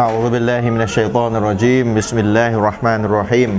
[0.00, 3.50] أعوذ بالله من الشيطان الرجيم بسم الله الرحمن الرحيم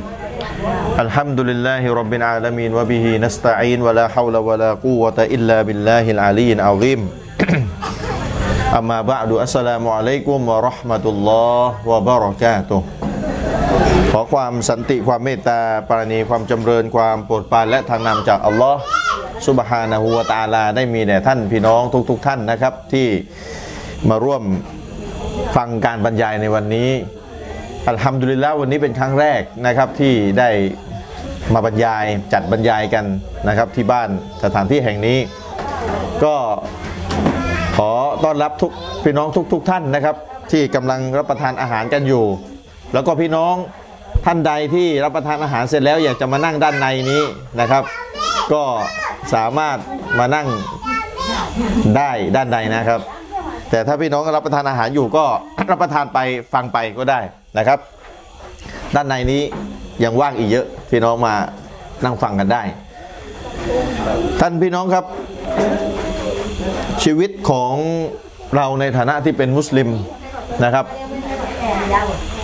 [1.00, 7.00] الحمد لله رب العالمين وبه نستعين ولا حول ولا قوة إلا بالله العلي العظيم
[8.80, 12.82] أما بعد السلام عليكم ورحمة الله وبركاته
[14.12, 15.60] ขอความสันติความเมตตา
[15.90, 18.80] ปราณีความจำเริญความโปรดปรานและทางนำจากอัลลอฮ์
[19.48, 23.08] สุบฮานะฮูวะตะอาลาได้มีแด่ท่านพี่น้องทุกๆทท่านนะครับ ที่
[24.10, 24.44] มาร่วม
[25.57, 26.91] ฟังการบรรยายในวันนี้
[27.89, 30.49] อัลฮัมดุลิลละวันนี้เป็นครั้งแรกนะครับที่ได้
[31.55, 33.05] มาบรรยายจัดบรรยายกัน
[33.49, 34.09] นะครับที่บ้าน
[34.45, 35.19] สถานที่แห่งนี้
[36.25, 36.35] ก็
[37.77, 37.91] ขอ
[38.25, 38.73] ต้อนรับทุก
[39.05, 40.17] พี่น้องทุกๆทท่านนะครับ
[40.53, 42.25] ที่กำลังรับประทานอาหารกันอยู่
[42.93, 43.55] แล้วก็พี่น้อง
[44.25, 47.23] ท่านใดที่รับประทานอาหารเสร็จแล้วอยากจะมานั่งด้านในนี้
[47.61, 47.83] นะครับ
[48.53, 48.63] ก็
[49.35, 49.79] สามารถ
[50.19, 50.47] มานั่ง
[51.97, 53.01] ได้ด้านในนะครับ
[53.71, 55.25] แต่ถ้าพี่น้องรับประทานอาหารอยู่ก็
[55.71, 56.19] รับประทานไป
[56.53, 57.21] ฟังไปก็ได้
[57.59, 57.79] นะครับ
[58.95, 59.43] ด้านในนี้
[60.05, 61.35] ยังว่างอีกเยอะ พี่น้องมา
[62.05, 62.63] นั่งฟังกันได้
[64.41, 65.05] ท่านพี่น้องครับ
[67.05, 67.73] ชีวิตของ
[68.57, 69.89] เราในฐานะที่เป็นมุสลิม
[70.65, 70.87] นะครับ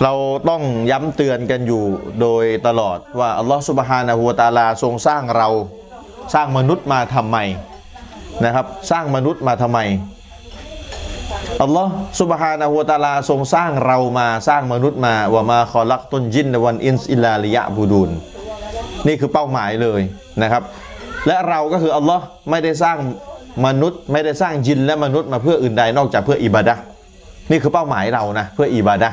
[0.03, 0.13] เรา
[0.49, 1.83] ต้องย้ำเตือนกันอยู่
[2.21, 5.49] โดยตลอดว่าอัลลอฮฺสุบฮานะฮูวตาลาทรงสร้างเรา
[6.33, 7.37] สร้างมนุษย์มาทำไม
[8.45, 9.79] นะครับ สร้างมนุษย์มาทำไม
[11.61, 18.11] อัลลอฮฺสุบฮานะฮูตาลาทรงสร้างเรามาสร้างมนุษย์มาว่ามาคอลักตุนจินในวันอินสอิลาลิยะบูดุน
[19.07, 20.01] นี่คือเป้าหมายเลย
[20.41, 20.63] นะครับ
[21.27, 22.97] และเราก็คืออัลลอฮ์ไม่ได้สร้าง
[23.65, 26.75] มนุษย์ ไม่ได้สร้างจินและมนุษย์มาเพื่ออื่นใดนอกจากเพื่ออิบาดะ
[27.51, 29.09] นี่คือเป้าหมายเรานะเพื่ออิบาดะ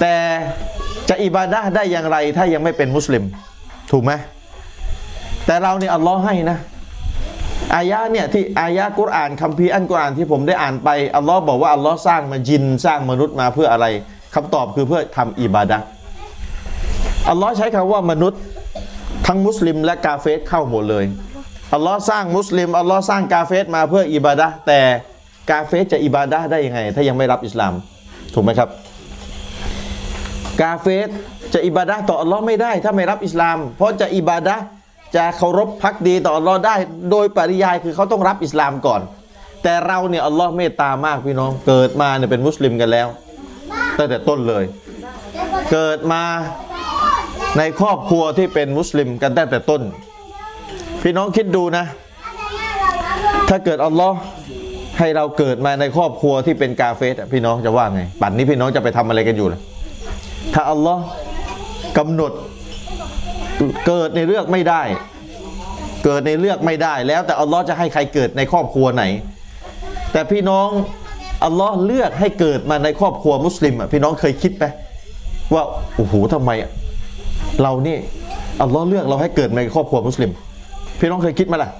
[0.00, 0.14] แต่
[1.08, 3.24] จะอิบาดะได้อย่างไรถ้ายังไม่เป็นมุสลิม
[3.92, 4.12] ถูกไหม
[5.46, 6.58] แต่เราเนี่ยอัลลอฮ์ให้นะ
[7.74, 13.86] อายะเนี่ยที่อายะกุรอานคัมภีร์อันกุรอานที่ผมได้อ่านไปอัลลอฮ์บอกว่าอัลลอฮ์สร้างมาจินสร้างมนุษย์มาเพื่ออะไร
[14.34, 15.78] คำตอบคือเพื่อทำอิบาดะ
[17.30, 18.40] อัลลอฮ์ใช้คำว่ามนุษย์
[19.26, 21.04] ทั้งมุสลิมและกาเฟสเข้าหมดเลย
[21.74, 24.80] อัลลอฮ์สร้างมุสลิมอัลลอฮ์สร้างกาเฟสมาเพื่ออิบาดะแต่
[25.50, 27.72] กาเฟสจะอิบาดะได้ยังไง ถ้ายังไม่รับอิสลาม
[28.34, 28.68] ถูกไหมครับ
[30.62, 31.08] กาเฟส
[31.54, 34.56] จะอิบาดะต่ออัลลอฮ์ไม่ได้ถ้าไม่รับอิสลาม เพราะจะอิบาดะ
[35.16, 36.74] จะเคารพพักดีต่ออัลลอฮ์ได้
[37.10, 39.00] โดยปริยายคือเขาต้องรับอิสลามก่อน
[39.62, 43.08] แต่เราเนี่ยอัลลอฮ์เมตตามากพี่น้อง เกิดมาเนี่ยเป็นมุสลิมกันแล้ว
[43.98, 44.64] ตั้งแต่ต้นเลย
[45.72, 46.22] เกิดมา
[47.58, 49.82] ในครอบครัวที่เป็นมุสลิมกันตั้งแต่ต้น
[51.02, 51.84] พี่น้องคิดดูนะ
[53.48, 54.16] ถ้าเกิดอัลลอฮ์
[54.98, 59.60] ให้เราเกิดมาในครอบครัวที่เป็นกาเฟสพี่น้องจะว่าไงป่านนี้พี่น้องจะไปทำอะไรกันอยู่ล่ะ
[60.54, 61.02] ถ้าอัลลอฮ์
[61.98, 62.32] กำหนด
[63.86, 64.82] เกิดในเลือกไม่ได้
[66.04, 69.04] เกิดในเลือกไม่ได้ แล้วแต่อัลลอฮ์จะให้ใครเกิดในครอบครัวไหน
[70.12, 70.68] แต่พี่น้อง
[71.44, 74.64] อัลลอฮ์เลือกให้เกิดมาในครอบครัวมุสลิมอะพี่น้องเคยคิดไหม
[75.54, 75.62] ว่า
[75.96, 76.50] โอ้โหทำไม
[77.62, 77.96] เรานี่
[78.62, 80.30] อัลลอฮ์เลือกเราให้เกิดในครอบครัวมุสลิม
[81.00, 81.70] พี่น้องเคยคิดไหมล่ะ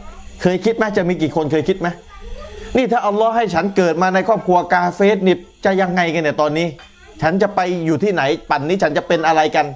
[0.42, 1.88] เคยคิดไหมจะมีกี่คนเคยคิดไหม
[2.76, 6.66] นี่ถ้าอัลลอฮ์ให้ฉันเกิดมาในครอบครัวกาเฟสนี่จะยังไงกันเนี่ยตอนนี้
[7.22, 9.66] ฉันจะไปอยู่ที่ไหนปั่นนี้ฉันจะเป็นอะไรกัน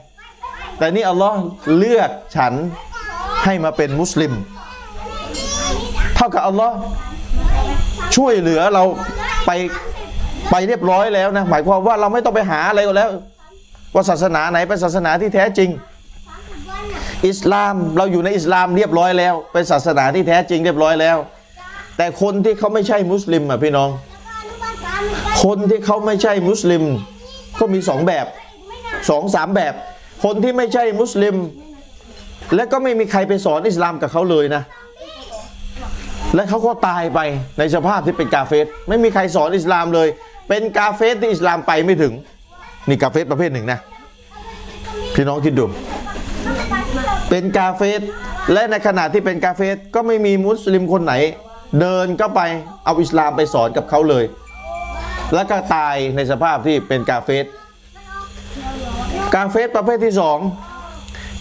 [0.78, 1.38] แต่นี่อัลลอฮ์
[1.78, 2.52] เลือกฉัน
[3.44, 4.32] ให้มาเป็นมุสลิม
[6.16, 6.76] เท่ากับอัลลอฮ์
[8.16, 8.84] ช่วยเหลือเรา
[9.46, 9.50] ไป
[10.50, 13.10] ไปเรียบร้อยแล้วนะหมายความว่าเราไม่ต้องไปหาอะไรแล้ว
[13.94, 15.70] ว่าศาสนาไหนเป็นศาสนาที่แท้จริง
[17.28, 21.16] อิสลามเราอยู่ในอิสลามเรียบร้อยแล้ว เป็นศาสนาที่แท้จริงเรียบร้อยแล้ว
[21.96, 23.90] แต่คนที่เขาไม่ใช่มุสลิมอะพี่น้อง
[25.44, 26.82] คนที่เขาไม่ใช่มุสลิม
[27.60, 28.26] ก็มีสองแบบ
[29.10, 29.74] สองสามแบบ
[30.24, 31.36] คนที่ไม่ใช่มุสลิม
[32.54, 34.62] และก็ไม่มีใครไปสอนอิสลามกับเขาเลยนะ
[36.34, 37.20] และเขาก็ตายไป
[37.58, 40.08] ในสภาพที่เป็นกาเฟสไม่มีใครสอนอิสลามเลย
[40.48, 42.14] เป็นกาเฟสที่อิสลามไปไม่ถึง
[42.88, 43.78] นี่กาเฟสประเภทหนึ่งนะ
[45.14, 45.64] พี่น้องคิดดู
[47.30, 48.00] เป็นกาเฟส
[48.52, 51.14] และในขณะที่เป็นกาเฟสก็ไม่มีมุสลิมคนไหน
[51.80, 52.40] เดินก็ไป
[52.84, 54.24] เอาอิสลามไปสอนกับเขาเลย
[55.34, 57.44] แล้วก็ตายในสภาพที่เป็นกาเฟส
[59.34, 60.38] กาเฟสประเภทที่สอง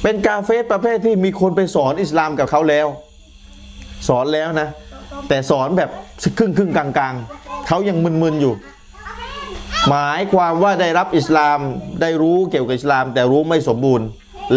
[0.04, 2.88] เป็นกาเฟสประเภทที่มีคนไปสอนอิสลามกับเขาแล้ว
[4.08, 4.70] สอนแล้วนะ
[5.28, 5.90] แต่สอนแบบ
[6.38, 8.54] ครึ่งครึ่งๆกลางๆเขายังมึนๆอยู่
[9.90, 11.60] หมายความว่าได้รับอิสลาม
[12.02, 14.06] ได้รู้เกี่ยวกับอิสลาม แต่รู้ไม่สมบูรณ์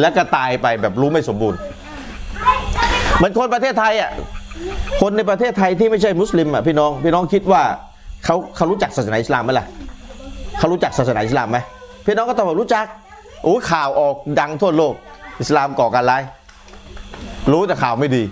[0.01, 1.59] และก็ตายไปแบบรู้ไม่สมบูรณ์
[3.17, 4.11] เหมือนคนประเทศไทยอะ
[5.01, 7.63] คนในประเทศไทยที่ไม่ใช่มุสลิมอะพี่น้องพี่น้องคิดว่า
[8.25, 9.67] เขาเขารู้จักศาสนาอิสลามไหมล่ะ
[10.59, 11.59] เขารู้จักศาสนาอิสลามไหม
[12.07, 12.85] พี่น้องก็ตอบว่ารู้จัก
[13.43, 14.95] โอ้ข่าวออกดังทั่วโลก
[15.41, 16.23] อิสลามก่อการร้าย
[17.53, 18.23] รู้แต่ข่าวไม่ดี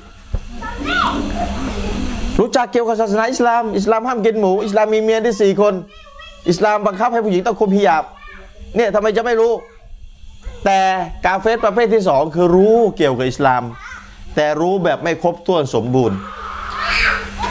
[2.39, 5.75] รู้จักเกี่ยวกับศาสนาอิสลาม อิสลามห้ามกินหมู อิสลามมีเมียได้สี่คน
[6.49, 8.05] อิสลามบังคับให้ผู้หญิงต้องคุมฮิญาบ
[8.77, 9.53] เนี่ยทำไมจะไม่รู้
[10.65, 10.79] แต่
[11.27, 13.63] กาเฟสประเภทที่สองคือรู้เกี่ยวกับอิสลาม
[14.37, 16.17] แต่รู้แบบไม่ครบถ้วนสมบูรณ์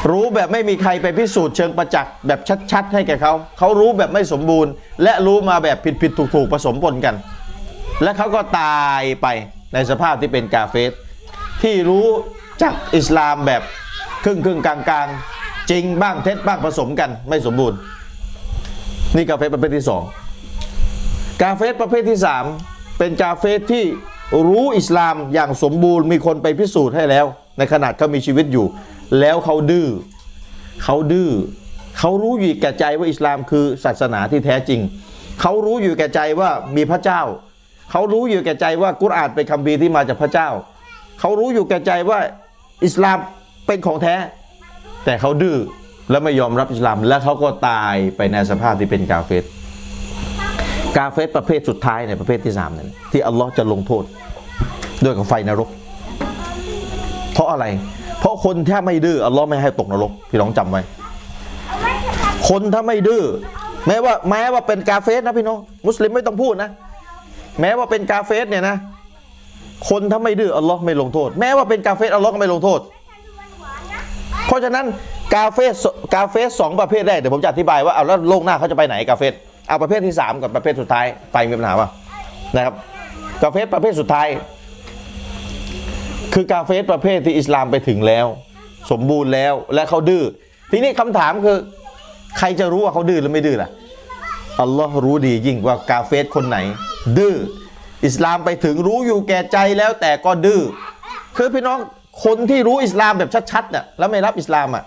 [0.09, 2.39] รู้แบบไม่มีใครไปพิสูจน์เชิงประจักษ์แบบ
[2.71, 4.71] ชัดๆ ให้แก่เขา เขารู้แบบไม่สมบูรณ์
[5.03, 7.15] และรู้มาแบบผิดๆถูกๆผสมปนกัน
[8.03, 9.27] และเขาก็ตายไป
[9.73, 10.91] ในสภาพที่เป็นกาเฟส
[11.61, 12.07] ที่รู้
[12.61, 13.61] จากอิสลามแบบ
[14.23, 17.77] ครึ่งครึ่งๆกลางกลางๆจริงบ้างเท็จบ้างผสมกันไม่สมบูรณ์
[19.15, 20.03] นี่กาเฟสประเภทที่สอง
[21.41, 22.19] กาเฟสประเภทที่
[22.59, 23.83] 3เป็นกาเฟสที่
[24.49, 27.25] รู้อิสลามอย่างสมบูรณ์มีคนไปพิสูจน์ให้แล้ว
[27.57, 28.65] ในขนาดเขามีชีวิตอยู่
[29.19, 29.87] แล้วเขาดื้อ
[30.83, 31.29] เขาดื้อ
[31.99, 34.79] เขารู้อยู่แก่ใจว่าอิสลามคือศาสนาที่แท้จริง
[35.41, 37.21] เขารู้อยู่แก่ใจว่ามีพระเจ้า
[37.91, 40.49] เขารู้อยู่แก่ใจว่ากุรอานเป็นคัมภีที่มาจากพระเจ้า
[41.19, 42.19] เขารู้อยู่แก่ใจว่า
[42.85, 43.17] อิสลาม
[43.67, 44.15] เป็นของแท้
[45.05, 45.57] แต่เขาดื้อ
[46.09, 49.43] และไม่ยอมรับอิสลาม และเขาก็ตายไปในสภาพที่เป็นกาเฟส
[50.97, 54.03] กาเฟสประเภทสุดท้ายในประเภทที่สามนั่นที่อัลลอฮ์จะลงโทษ
[55.03, 55.69] ด้วยกับไฟนรก
[57.33, 57.65] เพราะอะไร
[58.19, 60.81] เพราะคนถ้าไม่ดื้ออัลลอฮ์ไม่ให้ตกนรกพี่น้องจำไว้
[62.49, 63.23] คนถ้าไม่ดื้อ
[63.87, 65.57] แม้ว่าแม้ว่าเป็นกาเฟสนะพี่น้อง
[65.87, 66.69] มุสลิมไม่ต้องพูดนะ
[67.61, 68.77] แม้ว่าเป็นกาเฟสเนี่ยนะ
[69.89, 72.79] คนถ้าไม่ดื้ออัลลอฮ์ไม่ลงโทษ แม้ว่าเป็นกาเฟสอัลลอฮ์ก็ไม่ลงโทษ
[74.47, 74.85] เพราะฉะนั้น
[75.35, 75.75] กาเฟส
[76.15, 79.33] กาเฟสสองประเภทแรกเดี๋ยวผมจะอธิบายว่าเอาแล้วโลกหน้าเขาจะไปไหนกาเฟส
[79.67, 81.89] เอาประเภทที่ 3 กับประเภทสุดท้ายไปมีปัญหาป่ะ
[82.55, 82.73] นะครับ
[83.43, 84.27] กาเฟสประเภทสุดท้าย
[86.33, 88.25] คือกาเฟสประเภทที่อิสลามไปถึงแล้ว
[88.91, 90.23] สมบูรณ์แล้วและเขาดื้อ
[90.71, 91.57] ทีนี้คำถามคือ
[92.39, 93.69] ใครจะรู้ว่าเขาดื้อหรือไม่ดื้อล่ะ
[94.61, 96.57] อัลลอฮ์รู้ดียิ่งว่ากาเฟสคนไหน
[97.17, 97.35] ดื้อ
[98.05, 100.61] อิสลามไปถึงรู้อยู่แก่ใจแล้วแต่ก็ดื้อ
[101.37, 101.79] คือพี่น้อง
[102.23, 104.83] คนที่รู้อิสลามแบบชัดๆน่ะแล้วไม่รับอิสลามอะ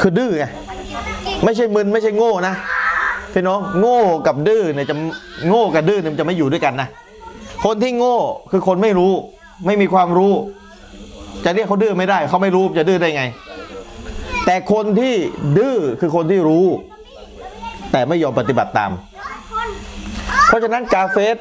[0.00, 0.44] คือดื้อไง
[1.44, 2.54] ไม่ใช่มึนไม่ใช่โง่นะ
[3.32, 4.94] พี่น้องโง่กับดื้อเนี่ยจะ
[5.48, 6.88] โง่กับดื้อเนี่ยมันจะไม่อยู่ด้วยกันนะ
[7.64, 8.16] คนที่โง่
[8.50, 9.12] คือคนไม่รู้
[9.66, 10.34] ไม่มีความรู้
[11.44, 13.24] จะเรียกเขาดื้อไม่ได้เขาไม่รู้จะดื้อได้ไง
[14.46, 15.14] แต่คนที่
[15.58, 16.66] ดื้อคือคนที่รู้
[17.96, 18.90] แต่ไม่ยอมปฏิบัติตาม
[20.48, 21.36] เพราะฉะนั้นกาเฟส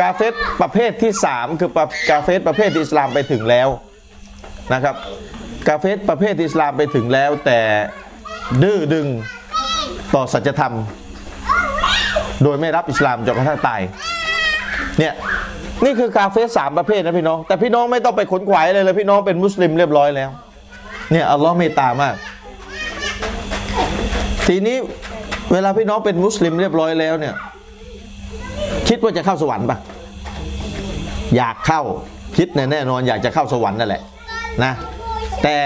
[0.00, 0.32] กาเฟส
[0.62, 1.70] ประเภทที่ 3 คือ
[2.10, 3.68] กาเฟสประเภทอิสลามไปถึงแล้ว
[4.74, 4.94] นะครับ
[5.68, 7.60] กาเฟสประเภทอิสลามไปถึงแล้ว แต่
[8.62, 9.06] ดื้อดึง
[10.14, 10.74] ต่อสัจธรรม
[12.42, 13.80] โดยไม่รับอิสลามจนกระทั่งตาย
[14.98, 15.14] เนี่ย
[15.84, 20.30] นี่คือกาเฟสสามประเภทนะพี่น้อง แต่พี่น้องไม่ต้องไปขนขวายเลยเลยพี่น้องเป็นมุสลิมเรียบร้อยแล้ว
[21.12, 22.14] เนี่ยอัลลอฮ์เมตตามาก
[24.48, 24.76] ทีนี้
[25.52, 27.34] เวลาพี่น้องเป็นมุสลิมเรียบร้อยแล้วเนี่ย
[28.88, 29.78] คิดว่าจะเข้าสวรรค์ปะ
[31.36, 31.80] อยากเข้า
[32.38, 34.02] คิดแน่แน่นอนอยากจะเข้าสวรรค์นั่นแหละ
[34.64, 34.72] นะ
[35.42, 35.56] แต่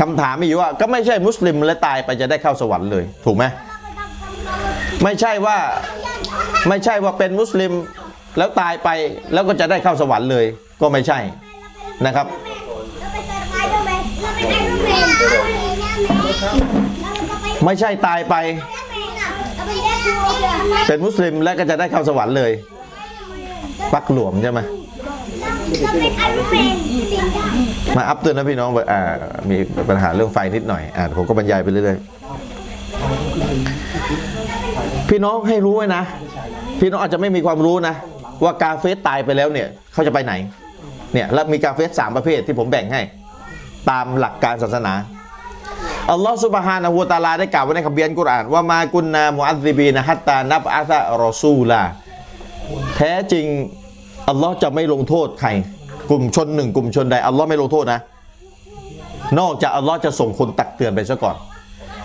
[0.00, 3.44] คำถามมีอยู่ว่าก็ไม่ใช่มุสลิมและตายไปจะได้เข้าสวรรค์เลย ถูกไหม
[5.04, 5.58] ไม่ใช่ว่า
[6.68, 7.72] ไม่ใช่ว่าเป็นมุสลิม
[8.38, 8.88] แล้วตายไป
[9.32, 10.44] แล้วก็จะได้เข้าสวรรค์เลย
[10.80, 11.18] ก็ไม่ใช่
[12.06, 12.26] นะครับ
[17.64, 18.34] ไม่ใช่ตายไป
[20.88, 22.50] เป็นมุสลิมแล้วก็จะได้เข้าสวรรค์เลย
[23.94, 24.60] ปักหลวมใช่ไหม
[27.96, 29.00] มาอัพเตือนนะพี่น้องอกอ่า
[29.50, 29.56] มี
[29.88, 32.08] ปัญหาเรื่องไฟนิดหน่อยอ่าผมก็บรรยายไปเรื่อยๆ
[35.08, 36.02] พี่น้องให้รู้ไว้นะ
[36.80, 37.94] พี่น้องอาจจะไม่มีความรู้นะ
[38.44, 40.32] ว่ากาเฟสตายไปแล้วเนี่ยเขาจะไปไหน
[41.14, 43.00] เนี่ยแล้วมีกาเฟสสามประเภทที่ผมแบ่งให้
[43.90, 44.92] ตามหลักการศาสนา
[46.12, 51.80] อัลลอฮฺสุบฮานะฮูตาลาได้กล่าวไว้ในคัมภีร์อัลกุรอานว่ามากุนนามุอัซซิบีนะฮัตตานับอาซะรอซูลา
[52.96, 53.46] แท้จริง
[54.28, 55.50] อัลลอฮ์จะไม่ลงโทษใคร
[56.10, 58.00] กลุ่มชนหนึ่งกลุ่มชนใดอัลลอฮ์ไม่ลงโทษนะ
[59.38, 61.36] นอกจากอัลลอฮ์จะส่งคนตักเตือนไปซะก่อน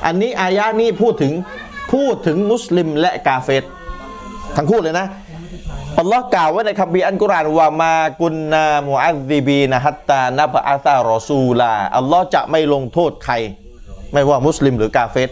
[0.06, 1.34] อันนี้อายะนี้พูดถึง
[1.94, 3.64] พูดถึงมุสลิมและกาเฟต
[4.58, 5.08] ทั้งคู่เลยนะ
[6.00, 13.36] อัลลอฮ์กล่าวไว้ในคัมภีร์อัลกุรอานว่ามากุนนามุอัซซิบีนะฮัตตานับอาซารอซูลาอัลลอฮ์จะไม่ลงโทษใคร
[14.14, 15.30] ไม่ว่ามุสลิมหรือกาเฟต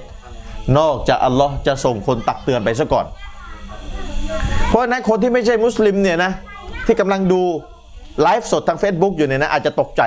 [0.79, 3.05] นอกจากอัลลอฮ์จะส่งคนตักเตือนไปซะก่อน
[4.69, 6.31] เพราะฉะนั้นคนที่ไม่ใช่มุสลิมเนี่ยนะ
[6.85, 7.41] ที่กำลังดู
[8.21, 10.01] ไลฟ์สดทาง Facebook อยู่เนี่ยนะอาจจะตกใจ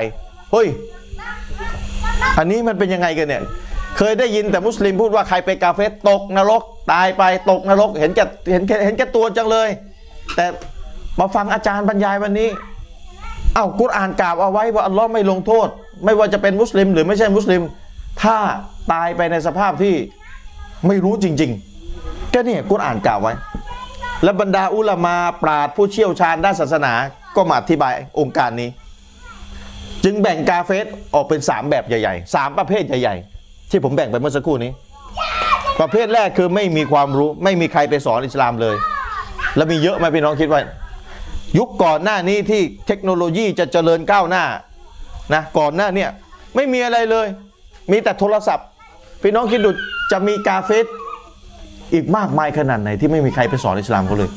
[0.53, 0.67] เฮ้ย
[2.39, 3.43] อันนี้มันเป็นยังไงกันเนี่ย
[3.99, 6.63] เคยได้ยินแต่มุสลิมพูดว่าใครไปกาเฟสตกนรก
[6.93, 9.69] ตายไปตกนรก เห็นแก่เห็นแก่เห็นแก่ตัวจังเลย
[10.37, 10.47] แต่
[11.19, 12.49] มาฟังอาจารย์บรรยายวันนี้
[13.55, 15.69] เอ้ากุรอานกล่าวเอาไว้ว่าอัลลอฮ์ไม่ลงโทษ
[16.05, 17.63] ไม่ว่าจะเป็นมุสลิมหรือไม่ใช่มุสลิม
[18.23, 18.39] ถ้า
[18.93, 19.95] ตายไปในสภาพที่
[20.87, 21.51] ไม่รู้จริง
[21.93, 23.33] ๆ ก็เนี่ยกุรอานกล่าวไว้
[24.25, 26.93] และบรรดาอุลามาปราดผู้เชี่ยวชาญด้านศาสนา
[27.37, 28.69] ก็มาอธิบายองค์การนี้
[30.05, 34.73] จึงแบ่งกาเฟสออกเป็น 3 แบบใหญ่ๆ 3 ประเภทใหญ่ ๆ ที่ผมแบ่งไปเมื่อสักครู่นี้
[35.81, 38.77] ประเภทแรกคือไม่มีความรู้ไม่มีใครไปสอนอิสลามเลย
[39.57, 40.61] แล้วมีเยอะไหมพี่น้องคิดว่า
[41.59, 44.45] ยุคก่อนหน้านี้ที่เทคโนโลยีจะเจริญก้าวหน้า
[45.35, 46.11] นะก่อนหน้าเนี่ย
[46.55, 47.27] ไม่มีอะไรเลย
[47.91, 48.67] มีแต่โทรศัพท์
[49.23, 49.71] พี่น้องคิดดู
[50.13, 50.87] จะมีกาเฟส
[51.95, 54.31] อีกมากมายขนาดไหนที่ไม่มีใครไปสอนอิสลามเขาเลย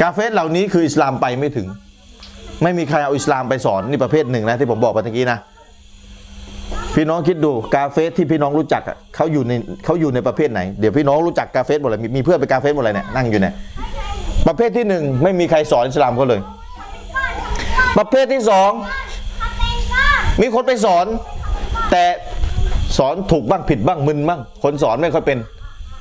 [0.00, 1.66] กาเฟสเหล่านี้คืออิสลามไปไม่ถึง
[2.62, 5.38] ไม่มีใครเอาอิสลามไปสอนนี่ประเภทหนึ่งนะที่ผมบอกไปเมื่อกี้นะ
[6.94, 9.52] พี่น้องคิดดูกาเฟสที่พี่น้องรู้จักอะเขาอยู่ใน
[9.84, 13.54] เขาอยู่ในประเภทไหนเดี๋ยวพี่น้องรู้จักกาเฟสหมดเลยมีมีเพื่อนไปกาเฟสหมดเลยเนี่ยนั่งอยู่เนี่ย
[14.46, 16.40] ประเภทที่หนึ่งไม่มีใครสอนอิสลามเขาเลย
[17.98, 18.70] ประเภทที่สอง
[20.42, 21.06] มีคนไปสอน
[21.90, 22.04] แต่
[22.98, 25.38] สอนถูกบ้างผิดบ้างมึนบ้างคนสอนไม่ค่อยเป็น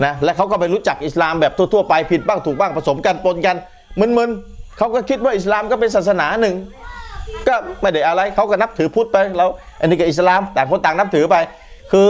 [0.06, 3.56] นะและเขาก็ไปรู้จักอิสลามแบบทั่วๆไปผิดบ้างถูกบ้างผสมกันปนกัน
[4.00, 6.56] มึนๆเขาก็คิดว่าอิสลามก็เป็นศาสนาหนึ่ง
[7.48, 9.50] ก็ไม่ได้อะไรเขาก็นับถือพุทธไปแล้ว
[9.80, 11.36] อันนี้ก็อิสลามต่างคนต่างนับถือไป
[11.92, 12.10] คือ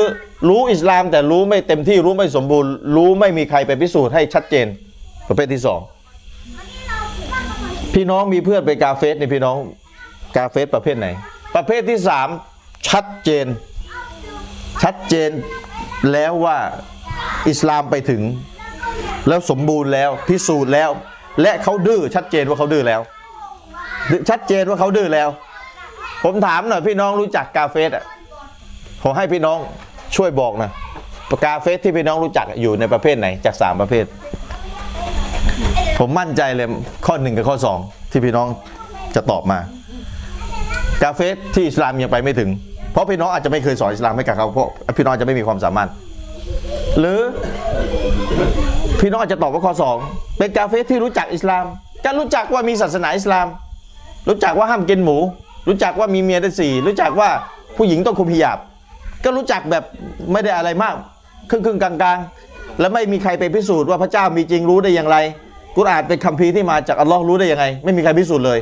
[0.50, 4.68] รู้อิสลามแต่รู้ไม่เต็มที่รู้ไม่สมบูรณ์ รู้ไม่มีใครไปพิสูจน์ให้ชัดเจน
[5.28, 5.80] ประเภทที่สอง
[7.94, 9.58] พี่น้องมีเพื่อนไปกาเฟสในพี่น้อง
[10.38, 11.08] กาเฟสประเภทไหน
[11.56, 12.28] ประเภทที่สาม
[12.88, 13.46] ชัดเจน
[14.86, 15.32] ชัดเจน
[16.12, 16.58] แล้วว่า
[17.50, 18.22] อิสลามไปถึง
[19.28, 20.90] แล้วสมบูรณ์แล้วพิสูจน์แล้ว
[21.42, 23.02] และเขาดื้อชัดเจนว่าเขาดื้อแล้ว
[24.30, 25.30] ชัดเจนว่าเขาดื้อแล้ว
[26.24, 28.06] ผมถามหน่อยพี่น้องรู้จักกาเฟสอะ
[29.04, 29.58] ขอให้พี่น้อง
[30.16, 30.72] ช่วยบอกนะ
[31.46, 34.06] กาเฟสที่พี่น้องรู้จักอยู่ในประเภทไหนจากสามประเภท
[36.00, 36.68] ผมมั่นใจเลย
[37.06, 37.80] ข้อหนึ่งกับข้อสอง
[38.12, 38.48] ที่พี่น้อง
[39.16, 39.60] จะตอบมา
[41.04, 42.50] กาเฟสที่อิสลามยังไปไม่ถึง
[42.96, 45.90] เพราะพี่น้องอาจจะไม่เคยสอนอิสลามให้กับเขาเพราะพี่น้องอาจจะไม่มีความสามารถ
[47.00, 47.20] หรือ
[49.02, 49.96] พี่น้องอาจจะตอบว่าข้อสอง
[50.38, 51.66] เป็นกาเฟสที่รู้จักอิสลาม
[52.06, 53.48] ก็รู้จักว่ามีศาสนาอิสลาม
[54.30, 55.18] รู้จักว่าห้ามกินหมู
[55.68, 57.30] รู้จักว่ามีเมียได้สี่รู้จักว่า
[57.78, 58.58] ผู้หญิงต้องคุมฮิญาบ
[59.24, 59.84] ก็รู้จักแบบ
[60.32, 60.96] ไม่ได้อะไรมาก
[61.50, 65.18] ครึ่งครึ่งๆกลางๆแล้วไม่มีใครไปพิสูจน์ว่าพระเจ้ามีจริงรู้ได้อย่างไร
[65.76, 68.60] กุรอานเป็นคัมภีร์ที่มาจากอัลลอฮ์รู้ได้ยังไง ไม่มีใครพิสูจน์เลย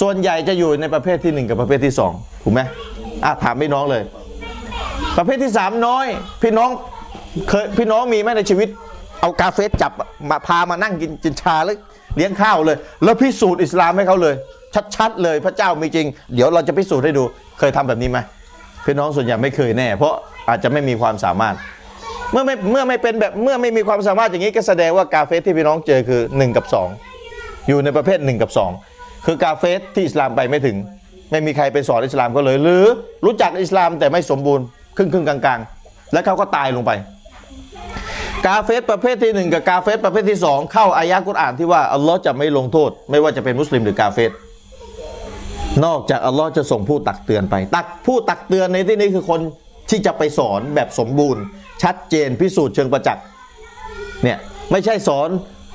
[0.00, 2.60] ส่วนใหญ่จะอยู่ในประเภทที่หนึ่งกับประเภทที่สองถูกไหม
[3.24, 4.02] อะถามพี่น้องเลย
[5.16, 6.06] ประเภทที่สามน้อย
[6.42, 6.70] พี่น้อง
[7.48, 8.68] เคยพี่น้องมีไหมในชีวิต
[9.20, 9.92] เอากาเฟสจับ
[10.30, 11.76] มาพามานั่งกินกินชาแล้ว
[12.16, 14.34] เลี้ยงข้าวเลย แล้วพิสูจน์อิสลามให้เขาเลย
[14.96, 17.22] ชัดๆเลยพระเจ้ามีจริง เดี๋ยวเราจะพิสูจน์ให้ดู
[17.58, 18.18] เคยทำแบบนี้ไหม
[18.84, 20.14] พี่น้องส่วนใหญ่ไม่เคยแน่ เพราะ
[20.48, 21.54] อาจจะไม่มีความสามารถ
[22.32, 26.66] เมื่อไม่เมื่อไม่เป็นแบบเมื่อไม่มีความสามารถอย่างนี้ก็แสดงว่ากาเฟสที่พี่น้องเจอคือ 1 กับ
[27.16, 28.50] 2 อยู่ในประเภท 1 กับ
[28.88, 30.76] 2 คือกาเฟสที่อิสลามไปไม่ถึง
[31.30, 32.86] ไม่มีใครไปสอนอิสลามก็เลย หรือ
[33.24, 34.64] รู้จักอิสลามแต่ไม่สมบูรณ์
[34.96, 36.92] ครึ่งครึ่งกลางๆ แล้วเขาก็ตายลงไป
[38.46, 44.30] กาเฟสประเภทที่หนึ่งกับกาเฟสประเภทที่สองเข้าอายะกุรอานที่ว่าอัลลอฮ์จะไม่ลงโทษ ไม่ว่าจะเป็นมุสลิมหรือกาเฟส
[45.84, 49.40] นอกจากอัลลอฮ์จะส่งผู้ตักเตือนไป ตักผู้ตักเตือนในที่นี้คือคน
[49.90, 51.42] ที่จะไปสอนแบบสมบูรณ์
[51.82, 53.24] ชัดเจนพิสูจน์เชิงประจักษ์
[54.22, 54.38] เนี่ย
[54.72, 55.28] ไม่ใช่สอน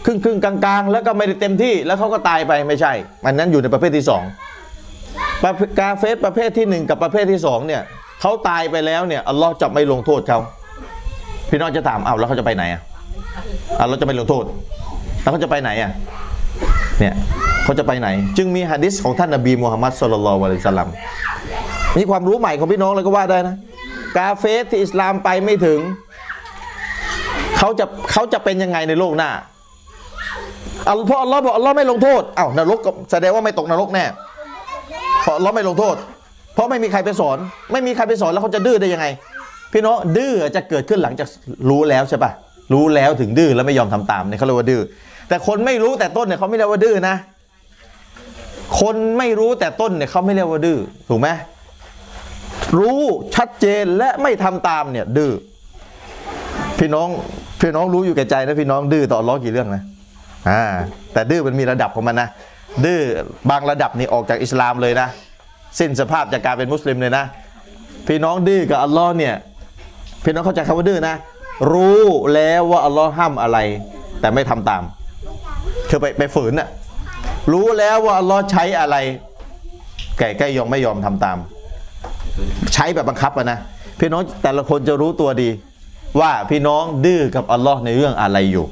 [0.05, 2.93] ครึ่งครึ่งกลางๆ แล้วก็ไม่ได้เต็มที่แล้วเขาก็ตายไปไม่ใช่
[3.25, 4.23] มันนั้นอยู่ในประเภทที่สอง
[5.79, 7.81] กาเฟสประเภทที่หนึ่งกับประเภทที่สองเนี่ย
[8.21, 10.39] เขาตายไปแล้วเนี่ยอัลลอฮ์จะไม่ลงโทษเขา
[11.49, 12.81] พี่น้องจะถามเอาแล้วเขาจะไปไหนอะ
[13.77, 14.43] เอาเราจะไม่ลงโทษ
[15.21, 15.91] แล้วเขาจะไปไหนอะ
[16.99, 17.13] เนี่ย
[17.63, 20.87] เขาจะไปไหน จึงมีฮะดิษของท่านนบีมูฮัมมัดสุลลัลลอฮุอะลัยฮิวะสัลลัม
[21.95, 23.55] นี่ความรู้ใหม่ของพี่น้องเลยก็ว่าได้นะ
[24.17, 25.79] กาเฟสที่อิสลามไปไม่ถึง
[27.57, 29.29] เขาจะเขาจะเป็นยังไงในโลกหน้า
[30.89, 34.05] อัลเพราะอัลลอฮ์บอกอัลลอฮ์ไม่ลงโทษเอ้านรกก็แสดงว่าไม่ตกนรกแน่
[35.23, 35.95] เพราะอัลลอฮ์ไม่ลงโทษ
[36.53, 37.37] เพราะไม่มีใครไปสอน
[37.71, 39.05] ไม่มีใครไปสอนแล้วเขาจะดื้อได้ยังไง
[39.73, 41.27] พี่น้องดื้อจะเกิดขึ้นหลังจาก
[41.69, 42.31] รู้แล้วใช่ปะ
[42.73, 44.81] รู้แล้วถึงดื้อแล้วไม่ยอมทำตามเนี่ยเขาเรียกว่าดื้อ
[45.29, 47.15] แต่คนไม่รู้แต่ต้นเนี่ยเขาไม่เรียกว่าดื้อนะ
[48.81, 50.77] คนไม่รู้แต่ต้นเนี่ยเขาไม่เรียกว่าดื้อ
[51.09, 51.29] ถูกไหม
[52.77, 53.01] รู้
[53.35, 55.31] ชัดเจนและไม่ทำตามเนี่ยดื้อ
[56.79, 57.07] พี่น้อง
[57.61, 59.81] พี่น้องรู้อยู่แก่ใจนะพี่น้องดื้อต่ออัลล้อกี่เรื่องนะ
[60.49, 60.63] อ่า
[61.13, 62.27] แต่ดื้อมันมีระดับของมันนะ
[62.85, 63.01] ดื้อ
[63.49, 65.07] บางระดับนี่ออกจากอิสลามเลยนะ
[65.79, 67.23] สิ้นสภาพจากการเป็นมุสลิมเลยนะ
[68.07, 69.35] พี่น้องดื้อกับอัลลอฮ์เนี่ย
[70.23, 71.15] พี่น้องเข้าใจคำว่าดื้อนะ
[71.73, 73.57] รู้แล้วว่าอัลลอฮ์ห้ามอะไร
[74.19, 74.83] แต่ไม่ทำตาม
[75.89, 76.69] คือไปไปฝืนน่ะ
[77.51, 78.95] รู้แล้วว่าอัลลอฮ์ใช้อะไร
[80.17, 81.37] แก่ใกล้ยอมไม่ยอมทำตาม
[82.73, 83.59] ใช้แบบบังคับอะนะ
[83.99, 85.49] พี่น้องแต่ละคนจะรู้ตัวดี
[86.19, 88.65] ว่าพี่น้องดื้อกับอัลลอฮ์ในเรื่องอะไรอยู่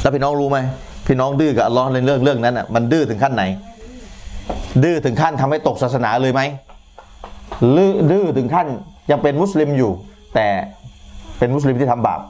[0.00, 0.58] แล้วพี่น้องรู้ไหม
[1.06, 3.44] พี่น้องดื้อกับอัลลอฮ์ในเรื่องเรื่องนั้นอะมันดื้อถึงขั้นไหน
[4.82, 6.40] ดื้อถึงขั้นทำให้ตกศาสนาเลยไหม
[7.76, 8.66] ลือดื้อถึงขั้น
[9.10, 9.90] ยังเป็นมุสลิมอยู่
[10.34, 10.46] แต่
[11.38, 12.20] เป็นมุสลิมที่ทำบาป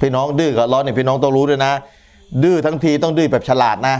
[0.00, 1.72] พี่น้องดื้อกับอัลลอฮ์เนี่ยพี่น้องต้องรู้ด้วยนะ
[2.42, 3.96] ดื้อทั้งทีต้องดื้อแบบฉลาดนะ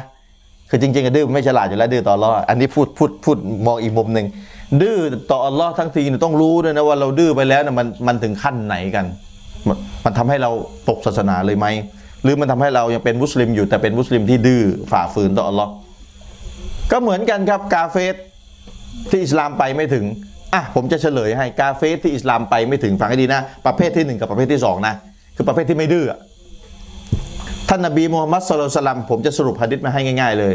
[0.71, 3.37] คือจริงๆก็ดื้อไม่ฉลาดอยู่แล้วดื้อต่ออัลลอฮ์อันนี้พูดพูดพูด
[3.67, 4.27] มองอีกมุมหนึ่ง
[4.83, 4.97] ดื้อ
[5.31, 9.05] ต่ออัลลอฮ์ทั้งทีต้องรู้ด้วยนะว่าเราดื้อไปแล้วเนี่ยมันมันถึงขั้นไหนกัน
[10.05, 10.51] มันทำให้เรา
[10.89, 11.67] ตกศาสนาเลยไหม
[12.23, 15.71] หรือมันทำให้เรายังเป็นมุสลิมอยู่แต่เป็นมุสลิมที่ดื้อฝ่าฝืนต่ออัลลอฮ์
[16.91, 18.15] ก็เหมือนกันครับกาเฟส
[19.11, 20.05] ที่อิสลามไปไม่ถึง
[20.55, 24.95] อะผมจะเฉลยให้กาเฟสที่อิสลามไปไม่ถึงฟังให้ดีนะ ประเภทที่หนึ่งกับประเภทที่สองนะ
[25.37, 26.05] คือประเภทที่ไม่ดื้อ
[27.69, 30.55] ท่านนบีมูฮัมมัดสุลลัลลัมผมจะสรุปหะดิษมาให้ง่าย ๆ เลย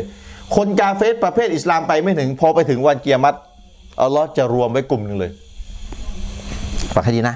[0.55, 3.37] คนกาเฟสประเภทอิสลามไปไม่ถึง พอไปถึงวันเกียรติ
[4.01, 5.31] อัลลอฮ์จะรวมไว้กลุ่มหนึ่งเลย
[6.95, 7.35] ฟังให้ดีนะ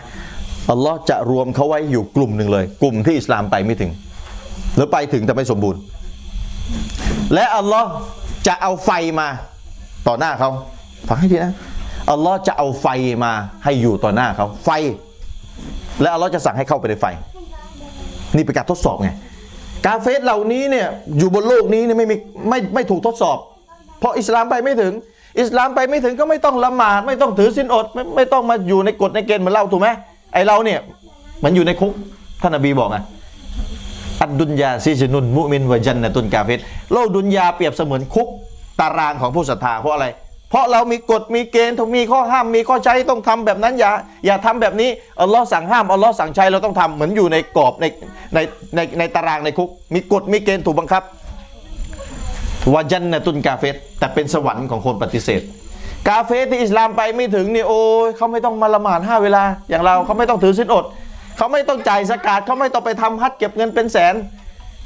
[0.72, 3.92] อัลลอฮ์จะรวมเขาไว้อยู่กลุ่มหนึ่งเลย กลุ่มที่อิสลามไปไม่ถึง
[4.76, 5.80] หรือไปถึงแต่ไม่สมบูรณ์
[7.34, 7.90] และอัลลอฮ์
[8.48, 9.28] จะเอาไฟมา
[10.08, 10.50] ต่อหน้าเขา
[11.08, 11.54] ฟังให้ดีนะ
[12.12, 12.88] อัลลอฮ์จะเอาไฟ
[13.24, 13.32] มา
[13.64, 14.70] ให้อยู่ต่อหน้าเขาไฟ
[16.02, 17.06] และอัลลอฮ์จะสั่งให้เข้าไปในไฟ
[18.36, 19.10] นี่เป็นการทดสอบไง
[19.86, 22.16] กาเฟสเหล่านี้เนี่ยอยู่บนโลกนี้เนี่ยไม่มี
[22.50, 23.38] ไม่ไม่ถูกทดสอบ
[24.00, 24.94] เพราะอิสลามไปไม่ถึง
[25.40, 29.90] อิสลามไปไม่ถึงก็ไม่ต้องละหมาด ไม่ต้องถือศีลอดไม่ไม่ต้องมาอยู่ในกฎในเกณฑ์เหมือนเราถูกไหม
[30.34, 30.80] ไอเราเนี่ย
[31.44, 31.94] มันอยู่ในคุก
[32.42, 32.98] ท่านนบีบอกไง
[34.22, 36.60] อัดดุนยาซิจนุนมุมินวะจันนตุนกาเฟส
[36.92, 38.28] โลกดุนยาเปรียบเสมือนคุก
[38.80, 40.08] ตารางของผู้ศรัทธาเพราะอะไร
[40.50, 43.92] เพราะเรามีกฎมีเกณฑ์ถูกมีข้อห้ามมีข้อใช้ต้องทำแบบนั้นอย่า
[44.26, 44.90] อย่าทำแบบนี้
[45.22, 47.86] อัลลอฮ์สั่งห้ามอัลลอฮ์สั่งใช้เราต้องทำเหมือนอยู่ในกรอบใน
[48.34, 48.40] ใน
[48.76, 51.04] ในในตารางในคุก มีกฎมีเกณฑ์ถูกบังคับ
[52.74, 55.42] วาจันนตุนกาเฟสแต่เป็นสวรรค์ของคนปฏิเสธ
[56.08, 60.86] กาเฟสที่อิสลามไปไม่ถึงนี่โอ้ยเขาไม่ต้องมาละหมาดห้าเวลาอย่างเราเขาไม่ต้องถือศีลอด
[61.40, 64.16] เขาไม่ต้องจ่ายสกาดเขาไม่ต้องไปทำฮัจญ์เก็บเงินเป็นแสน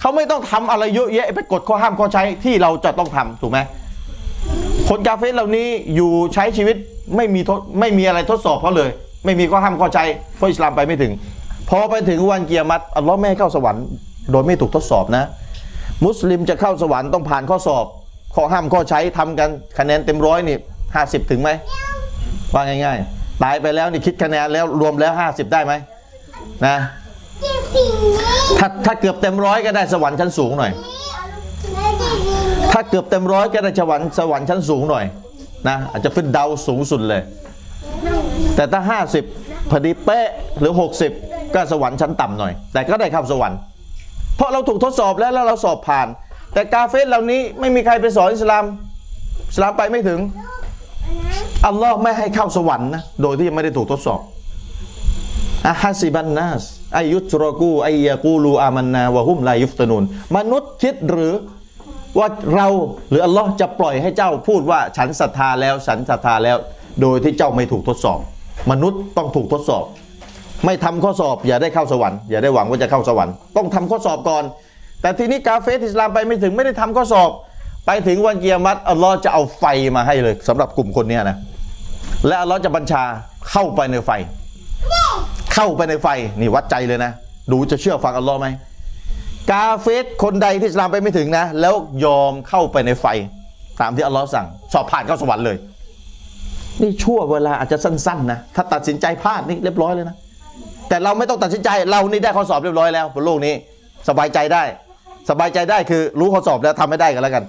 [0.02, 3.60] เขาไม่ต้องทำอะไรเยอะแยะไปกดข้อห้ามข้อใช้ที่เราจะต้องทำถูกไหม
[4.90, 6.76] คนกาเฟสเหล่านี้อยู่ใช้ชีวิต
[7.16, 7.42] ไม่มี
[7.80, 8.90] ไม่มีอะไรทดสอบเขาเลย
[9.26, 10.04] ไม่มีข้อห้ามข้อใช้
[10.38, 11.12] เพราะอิสลามไปไม่ถึง
[11.70, 13.84] พอไปถึงวันเกียรติอัลลอฮ์ไม่ให้เข้าสวรรค์
[14.32, 15.24] โดยไม่ถูกทดสอบนะ
[16.06, 17.86] มุสลิมจะเข้าสวรรค์ต้องผ่านข้อสอบ
[18.36, 20.58] ข้อห้ามข้อใช้ทำกันคะแนนเต็มร้อยนี่
[20.96, 21.50] ห้าสิบถึงไหม
[22.54, 25.74] ว่าง่าย ๆ ตายไปแล้วนี่คิดคะแนนแล้วรวมแล้วห้าสิบได้ไหม
[26.68, 26.78] นะ
[28.60, 30.72] ถ้าถ้าเกือบเต็มร้อยก็ได้สวรรค์ชั้นสูงหน่อย
[32.72, 35.06] ถ้าเกือบเต็มร้อยก็ได้สวรรค์สวรรค์ชั้นสูงหน่อย
[35.68, 37.22] นะอาจจะเป็นดาวสูงสุดเลย
[38.56, 39.24] แต่ถ้าห้าสิบ
[39.70, 40.28] พอดีเป๊ะ
[40.60, 41.12] หรือหกสิบ
[41.56, 43.58] ก็สวรรค์ชั้นต่ำหน่อย แต่ก็ได้เข้าสวรรค์
[44.36, 46.08] เพราะเราถูกทดสอบแล้วแล้วเราสอบผ่าน
[46.54, 48.66] แต่กาเฟสเหล่านี้ไม่มีใครไปสอนอิสลาม
[49.50, 50.20] อิสลามไปไม่ถึง
[51.66, 54.20] อัลลอฮ์ไม่ให้เข้าสวรรค์นะโดยที่ยังไม่ได้ถูกทดสอบ
[55.70, 56.64] อะฮัสิบันนัส
[56.98, 60.04] อายุตรกูอายะกูลูอามันนาวะฮุมลายุฟตนุน
[60.38, 61.34] มนุษย์คิดหรือ
[62.20, 62.68] ว่าเรา
[63.10, 66.58] หรืออัลลอฮ์จะปล่อยให้เจ้าพูดว่าฉันศรัทธาแล้วฉันศรัทธาแล้ว
[67.02, 68.20] โดยที่เจ้าไม่ถูกทดสอบ
[68.72, 69.84] มนุษย์ต้องถูกทดสอบ
[70.66, 74.44] ไม่ทำข้อสอบอย่าได้เข้าสวรรค์อย่าได้หวังว่าจะเข้าสวรรค์ต้องทำข้อสอบก่อน
[75.02, 77.30] แต่ทีนี้กาเฟสอิสลามไปไม่ถึงไม่ได้ทำข้อสอบ
[77.86, 81.38] ไปถึงวันเกียรติอัลลอฮ์จะเอาไฟมาให้เลยสำหรับกลุ่มคนนี้นะ
[82.28, 83.04] และอัลลอฮ์จะบัญชา
[83.52, 84.12] เข้าไปในไฟ
[85.54, 86.08] เข้าไปในไฟ
[86.40, 87.12] นี่วัดใจเลยนะ
[87.52, 88.48] ดูจะเชื่อฟังอัลลอฮ์ไหม
[89.52, 93.06] กาเฟสคนใดที่อิสลามไปไม่ถึงนะ แล้วยอมเข้าไปในไฟ
[93.82, 95.58] ตามที่อัลลอฮ์สั่ง สอบผ่านเข้าสวรรค์เลย
[96.82, 100.16] นี่ชั่วเวลาอาจจะสั้นๆนะถ้าตัดสินใจพลาดนี่เรียบร้อยเลยนะ
[100.90, 103.54] แต่เราไม่ต้องตัดสินใจเรานี่ได้ข้อสอบเรียบร้อยแล้วบนโลกนี้
[104.10, 104.64] สบายใจได้
[105.30, 107.44] สบายใจได้คือรู้ข้อสอบแล้วทำไม่ได้กันแล้วกัน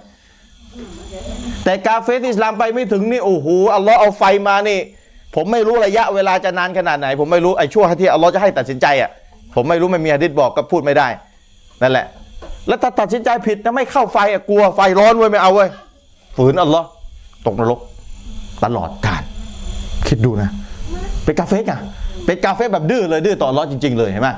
[1.65, 4.79] แต่กาเฟสอิสลามไปไม่ถึงนี่โอ้โหอัลลอฮ์เอาไฟมานี่
[5.35, 9.11] ผมไม่รู้ระยะเวลาจะนานขนาดไหน ผมไม่รู้ไอ้ช่วงที่อัลลอฮ์จะให้ตัดสินใจอะ
[9.55, 11.09] ผมไม่รู้ไม่มีฮะดิษบอกก็พูดไม่ได้
[11.83, 12.07] นั่นแหละ
[12.69, 15.69] แล้วถ้าตัดสินใจผิดนะไม่เข้าไฟอะกลัวไฟร้อนเว้ยไม่เอาเว้ย
[16.37, 16.87] ฝืนอัลลอฮ์
[17.47, 17.81] ตกนรก
[18.65, 19.23] ตลอดกาล
[20.09, 20.51] คิดดูนะ
[21.25, 21.81] เป็นกาเฟสอะ
[22.27, 24.29] เป็นกาเฟแบบดื้อเลยดื้อต่ออัลลอฮ์จริง ๆ เลยเห็นไหม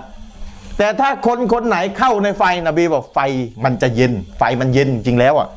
[0.78, 3.18] แต่ถ้าคนคนไหนเข้าในไฟนบีบอกไฟ
[3.64, 5.48] มันจะเย็น ไฟมันเย็นจริงแล้วอะ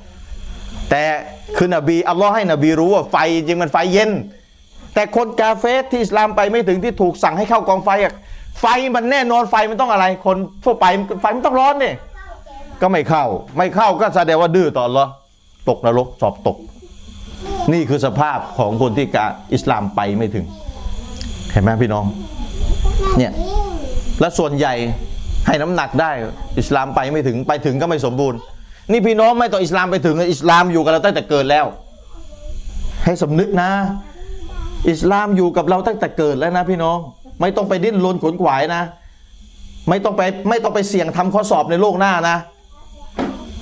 [0.89, 1.04] แต่
[1.58, 4.10] คือนบีอัลลอฮ์ให้นบีรู้ว่าไฟจริงมันไฟเย็น
[4.93, 8.13] แต่คนกาเฟสที่อิสลามไปไม่ถึงที่ถูกสั่งให้เข้ากองไฟอะ
[8.62, 10.86] ไฟมันแน่นอนไฟมันต้องอะไร คนทั่วไป
[11.21, 11.93] ไฟมันต้องร้อนนี่
[12.82, 13.23] ก็ไม่เข้า
[13.58, 15.06] ไม่เข้าก็แสดงว่าดื้อต่ออัลลอ
[15.69, 16.58] ตกนรกสอบตก
[17.73, 20.45] นี่คือสภาพของคนที่กาอิสลามไปไม่ถึง
[21.52, 22.06] เห็นไหมพี่น้อง
[23.17, 23.32] เนี่ย
[24.19, 24.73] และส่วนใหญ่
[25.47, 26.12] ให้น้ำหนักได้
[26.60, 28.39] อิสลามไปไม่ถึงไปถึงก็ไม่สมบูรณ์
[28.91, 31.65] นี่พี่น้องไม่ต้องอิสลามไปถึงอิสลามอยู่กับเราตั้งแต่เกิดแล้ว
[33.04, 33.69] ให้สำนึกนะ
[34.88, 36.98] อิสลามอยู่กับเราตั้งแต่เกิดแล้วนะพี่น้อง
[37.42, 38.82] ไม่ต้องไปดิ้นรนขนขวายนะ
[39.89, 42.38] ไม่ต้องไปไม่ต้องไปเสี่ยงทำข้อสอบในโลกหน้านะ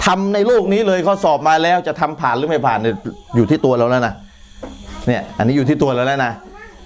[0.05, 2.95] ทำในโลกนี้เลยข้อสอบมาแล้วจะทำผ่านหรือไม่ผ่านเนี่ย
[3.35, 4.13] อยู่ที่ตัวเราแล้วนะ
[5.07, 6.31] เนี่ยอันนี้อยู่ที่ตัวเราแล้วนะ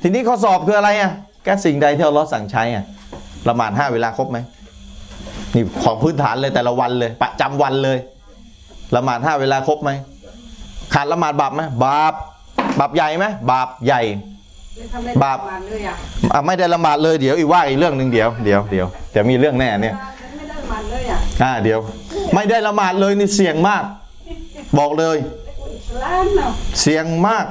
[0.02, 1.12] ทีนี้ข้อสอบคืออะไรอะ
[1.44, 2.86] แค่สิ่งใดที่เราสั่งใช้อะ
[3.50, 4.38] ละหมาดห้าเวลาครบไหม
[5.56, 7.98] นี่ของพื้นฐานเลยแต่ละวันเลย ประจำวันเลย
[8.96, 9.92] ละหมาดห้าเวลาครบไหม
[10.94, 12.14] ขาดละหมาดบาปไหมบาป
[12.80, 14.02] บาปใหญ่ไหมบาปใหญ่
[14.94, 15.96] ทำได้บาปประมาณเลยอะ
[16.34, 19.96] อะไม่ได้ละหมาดเลยเดี๋ยวอีกว่าอีกเรื่องหนึ่งเดี๋ยวเดี๋ยวเดี๋ยวเดี๋ยวมีเรื่องแน่เนี่ย
[20.38, 21.80] ไม่ได้ประมาณเลยอะอ่าเดี๋ยว
[22.36, 23.84] ไม่ได้ละหมาดเลยนี่เสี่ยงมาก
[24.80, 25.18] บอกเลย
[25.76, 27.46] อิสลามเนาะเสี่ยงมาก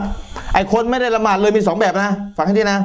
[0.54, 2.78] ไอ้คนไม่ได้ละหมาดเลยมีสองแบบนะฟังให้ดีนะ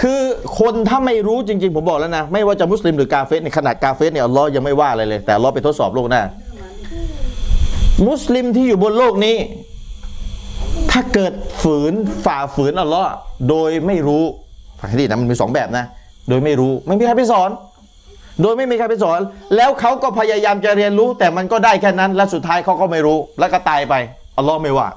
[0.00, 0.20] คือ
[0.58, 6.22] คนถ้าไม่รู้จริง ๆ ผมบอกแล้วนะ ไม่ว่าจะมุสลิมหรือกาเฟสในขนาดกาเฟสเนี่ยอัลลอฮ์ยังไม่ว่าอะไรเลย แต่อัลลอฮ์ไปทดสอบโลกหน้า
[8.08, 9.36] มุสลิมที่อยู่บนโลกนี้
[10.94, 11.92] ถ้าเกิดฝืน
[12.26, 13.08] ฝ่าฝืนอัลลอฮ์
[13.48, 14.24] โดยไม่รู้
[14.80, 15.84] ฟังให้ดีนะมันมีสองแบบนะ
[16.28, 17.50] โดยไม่รู้ไม่มีใครไปสอน
[18.42, 19.20] โดยไม่มีใครไปสอน
[19.56, 23.94] แล้วเขาก็พยายามจะเรียนรู้ แต่มันก็ได้แค่นั้น และสุดท้ายเขาก็ไม่รู้ แล้วก็ตายไป
[24.38, 24.88] อัลลอฮ์ไม่ว่า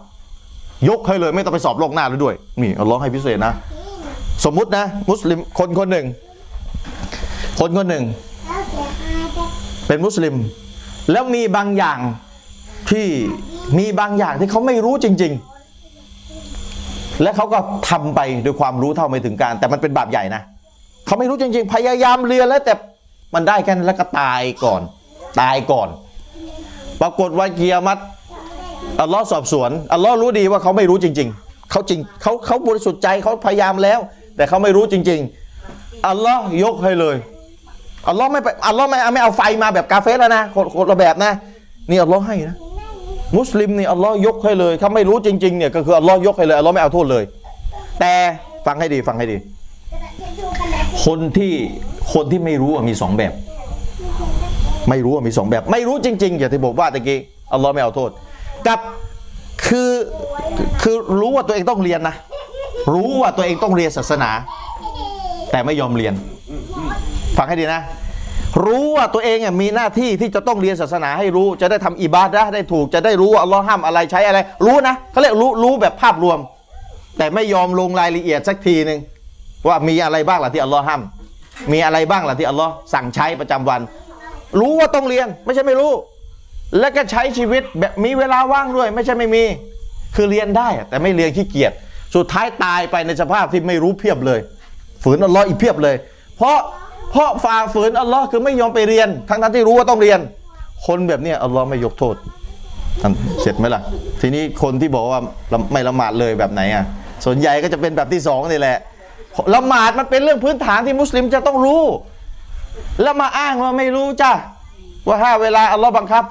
[0.90, 3.54] ยกให้เลยไม่ต้องไปสอบโลกหน้าแล้วด้วยนี่อัลลอฮ์ให้พิเศษนะ
[4.46, 6.06] สมมุตินะ มุสลิมคนคนหนึ่ง
[7.60, 8.04] คนคนหนึ่ง
[9.88, 10.36] เป็นมุสลิม
[11.12, 12.00] แล้วมีบางอย่าง
[12.92, 13.08] ที่
[13.78, 15.57] มีบางอย่างที่เขาไม่รู้จริง ๆ
[17.22, 20.42] และเขาก็ทำไปด้วยความรู้เท่าไม่ถึงการ แต่มันเป็นบาปใหญ่นะ
[21.06, 22.74] เขาไม่รู้จริงๆ พยายามเรียนแล้วแต่
[23.36, 24.82] มันได้แค่นั้นแล้วก็ตายก่อน
[25.42, 25.88] ตายก่อน
[27.02, 28.02] ปรากฏว่าเกียรติ
[29.02, 34.00] อัลลอฮ์สอบสวนอัลลอฮ์รู้ดีว่าเขาไม่รู้จริง ๆเขาจริงเขาเขาบริสุทธิ์ใจเขาพยายามแล้ว
[34.36, 35.20] แต่เขาไม่รู้จริง
[35.64, 37.16] ๆอัลลอฮ์ยกให้เลย
[38.08, 41.32] อัลลอฮ์ไม่ไปอัลลอฮ์ไม่ไม่เอาไฟมาแบบกาเฟสแล้วนะคนคนละแบบนะ
[41.90, 42.58] นี่อัลลอฮ์ให้นะ
[43.36, 47.24] มุสลิมนี่อัลลอฮ์ยกให้เลยถ้าไม่รู้จริงๆเนี่ยก็คืออัลลอฮ์ยกให้เลยอัลลอฮ์ไม่เอาโทษเลย
[48.00, 48.14] แต่
[48.66, 49.38] ฟังให้ดีฟังให้ดี
[51.06, 51.54] คนที่
[52.14, 53.34] คนที่ไม่รู้มีสองแบบ
[54.90, 57.20] ไม่รู้มีสองแบบ ไม่รู้จริงๆอย่างที่บอกว่าตะกี้
[57.54, 58.10] อัลลอฮ์ไม่เอาโทษ
[58.68, 58.80] กับ
[59.68, 59.92] คือ
[60.82, 62.16] คือรู้ว่าตัวเองต้องเรียนนะ
[62.94, 64.32] รู้ว่าตัวเองต้องเรียนศาสนา
[65.52, 66.14] แต่ไม่ยอมเรียน
[67.38, 67.82] ฟังให้ดีนะ
[68.66, 76.40] รู้ว่าตัวเองมีหน้าที่ที่จะต้องเรียนศาสนาให้รู้ จะได้ทำอิบาดะได้ถูกจะได้รู้ว่าอัลลอฮ์ห้ามอะไรใช้อะไร รู้นะเขาเรียกรู้รู้แบบภาพรวม
[77.18, 79.00] แต่ไม่ยอมลงรายละเอียดสักทีหนึ่ง
[79.68, 81.02] ว่ามีอะไรบ้างล่ะที่อัลลอฮ์ห้าม
[81.72, 83.82] มีอะไรบ้างล่ะที่อัลลอฮ์สั่งใช้ประจำวัน
[84.60, 85.92] รู้ว่าต้องเรียนไม่ใช่ไม่รู้
[86.80, 89.44] แล้วก็ใช้ชีวิตแบบมีเวลาว่างด้วย ไม่ใช่ไม่มี
[90.16, 91.72] คือเรียนได้ แต่ไม่เรียนขี้เกียจ
[92.16, 94.40] สุดท้ายตายไปในสภาพที่ไม่รู้เพียบเลย
[95.04, 95.96] ฝืนอัลลอฮ์อีกเพียบเลย
[96.38, 96.58] เพราะ
[97.12, 100.20] เพราะฝ่าฝืนอัลลอฮ์คือไม่ยอมไปเรียน ทั้งทั้งที่รู้ว่าต้องเรียน
[100.88, 102.16] คนแบบนี้อัลลอฮ์ไม่ยกโทษ
[103.42, 103.82] เสร็จไหมล่ะ
[104.22, 105.20] ทีนี้คนที่บอกว่า
[105.72, 106.86] ไม่ละหมาดเลยแบบไหนอะ
[107.26, 108.78] ส่วนใหญ่ก็จะเป็นแบบที่สองนี่แหละ
[109.56, 111.84] ละหมาดมันเป็นเรื่องพื้นฐานที่มุสลิมจะต้องรู้
[113.02, 114.34] แล้วมาอ้างว่าไม่รู้จ้า
[115.08, 116.24] ว่าห้าเวลาอัลลอฮ์บังคับ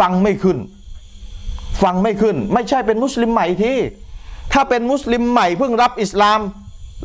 [0.00, 0.58] ฟังไม่ขึ้น
[1.82, 3.78] ฟังไม่ขึ้น ไม่ใช่เป็นมุสลิมใหม่ที่
[4.52, 6.40] ถ้าเป็นมุสลิมใหม่เพิ่งรับอิสลาม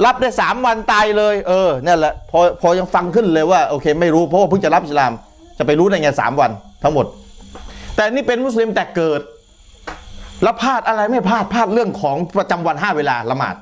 [0.06, 5.12] รับได้สามวันตายเลยเออเนั่นแหละพอพอยังฟังขึ้นเลยว่าโอเค ไม่รู้เพราะว่าเพิ่งจะรับอิสลาม
[5.58, 6.52] จะไปรู้ได้ไงสามวัน
[6.84, 7.06] ทั้งหมด
[7.96, 9.22] แต่นี่เป็นมุสลิมแต่เกิด
[10.44, 13.56] แล้วพลาดอะไรไม่พลาดพลาดเรื่องของประจำวันห้าเวลาละหมาด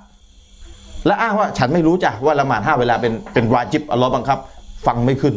[1.08, 4.38] และอ้างว่าฉันไม่รู้จ้ะว่าละหมาดห้าเวลาเป็นเป็นวาจิบอัลลอฮ์บังคับ
[4.86, 5.36] ฟังไม่ขึ้น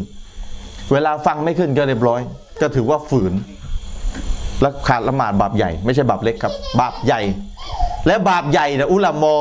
[0.93, 2.21] เวลาฟังไม่ขึ้นก็เรียบร้อย
[2.61, 3.33] ก็ถือว่าฝืน
[4.61, 7.21] และขาดละหมาดบาปใหญ่ ไม่ใช่บาปเล็กครับ บาปใหญ่
[8.07, 9.37] และบาปใหญ่นี่ยอุลามอ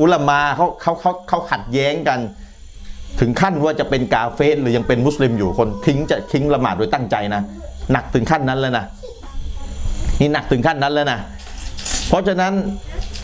[0.00, 2.20] อุลามาเขาเขาเขาเขาขัดแย้งกัน
[3.20, 7.42] ถึงขั้นว่าจะเป็นกาเฟสหรือยังเป็นมุสลิมอยู่คนทิ้งจะทิ้งละหมาดโดยตั้งใจนะ
[7.92, 8.84] หนักถึงขั้นนั้นแล้วนะ
[10.20, 11.18] นี่หนักถึงขั้นนั้นแล้วนะ
[12.08, 12.52] เพราะฉะนั้น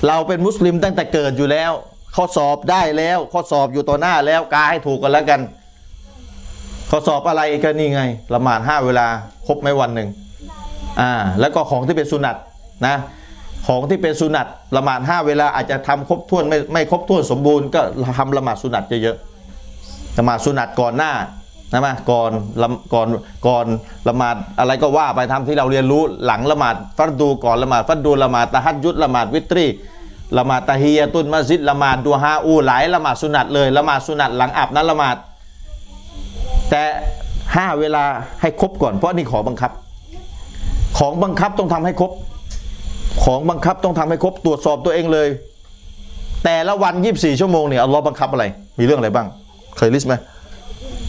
[0.07, 1.73] เราเป็นมุสลิมตั้งแต่เกิดอยู่แล้ว
[2.17, 5.41] ข้อสอบได้แล้ว ข้อสอบอยู่ต่อหน้าแล้วกาให้ถูกกันแล้วกัน
[6.91, 8.03] ข้อสอบอะไรก็นี่ไง
[8.35, 9.07] ละหมาดห้าเวลา
[9.47, 10.09] ครบไหมวันหนึ่ง
[11.01, 12.37] อ่าแล้วก็ของที่เป็นสุนัต
[12.87, 12.95] นะ
[13.66, 14.46] ของที่เป็นสุนัต
[14.77, 17.81] ละหมาดห้าเวลาอาจจะทำครบถ้วนไม่ไม่ครบถ้วนสมบูรณ์ก็
[18.18, 21.12] ทำละหมาดสุนัตเยอะๆละหมาดสุนัตก่อนหน้า
[21.72, 22.31] นะมาก่อน
[22.62, 23.09] ละก่อน
[23.46, 23.66] ก่อน
[24.09, 29.66] ละหมาดอะไรก็ว่าไปทำที่เราเรียนรู้หลังละหมาดฟัดดูก่อนละหมาดฟัดดูละหมาดตะฮัดยุดละหมาดวิตรี
[30.38, 35.16] ละหมาดตะฮียตุนมัสยิดละหมาดดูฮาอูหลายละหมาดสุนัตเลยละหมาดสุนัตหลังอาบนั้นละหมาด
[36.70, 36.83] แต่
[37.57, 38.05] ห้าเวลา
[38.40, 39.70] ให้ครบก่อนเพราะนี่ขอบังคับ
[40.98, 42.11] ของบังคับต้องทำให้ครบ
[43.22, 45.29] ของบังคับต้องทำให้ครบตรวจสอบตัวเองเลย
[46.44, 48.44] แต่ละวัน 24 ชั่วโมงเนี่ยอัลลอฮ์บังคับอะไร
[48.79, 49.27] มีเรื่องอะไรบ้าง
[49.77, 50.14] เคยลิสต์ไหม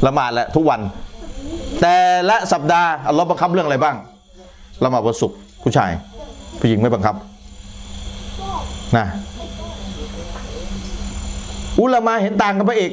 [0.06, 0.80] ละหมาดแหละทุกวัน
[1.82, 1.96] แต่
[2.30, 3.96] ละสัปดาห์อัลลอฮ์บังคับเรื่องอะไรบ้าง
[4.84, 5.90] ละหมาดวันศุกร์ผู้ชาย
[6.60, 7.16] ผู้หญิงไม่บังคับ
[8.98, 9.06] นะ
[11.82, 12.92] อุลามาเห็นต่างกันไปอีก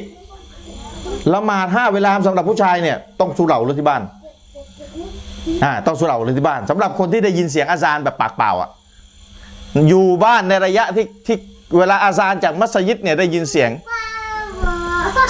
[1.35, 4.03] ละหมาดห้าเวลาสำหรับผู้ชายเนี่ยต้องสุเหร่ารือที่บ้าน
[5.65, 8.71] อ่าต้องสุเหร่ารือที่บ้านสำหรับคนที่ได้ยินเสียงอาซานแบบปากเปล่าอะ
[9.89, 11.37] อยู่บ้านในระยะที่ที่
[11.79, 13.71] เวลาอาซานจากมัสยิดเนี่ยได้ยินเสียง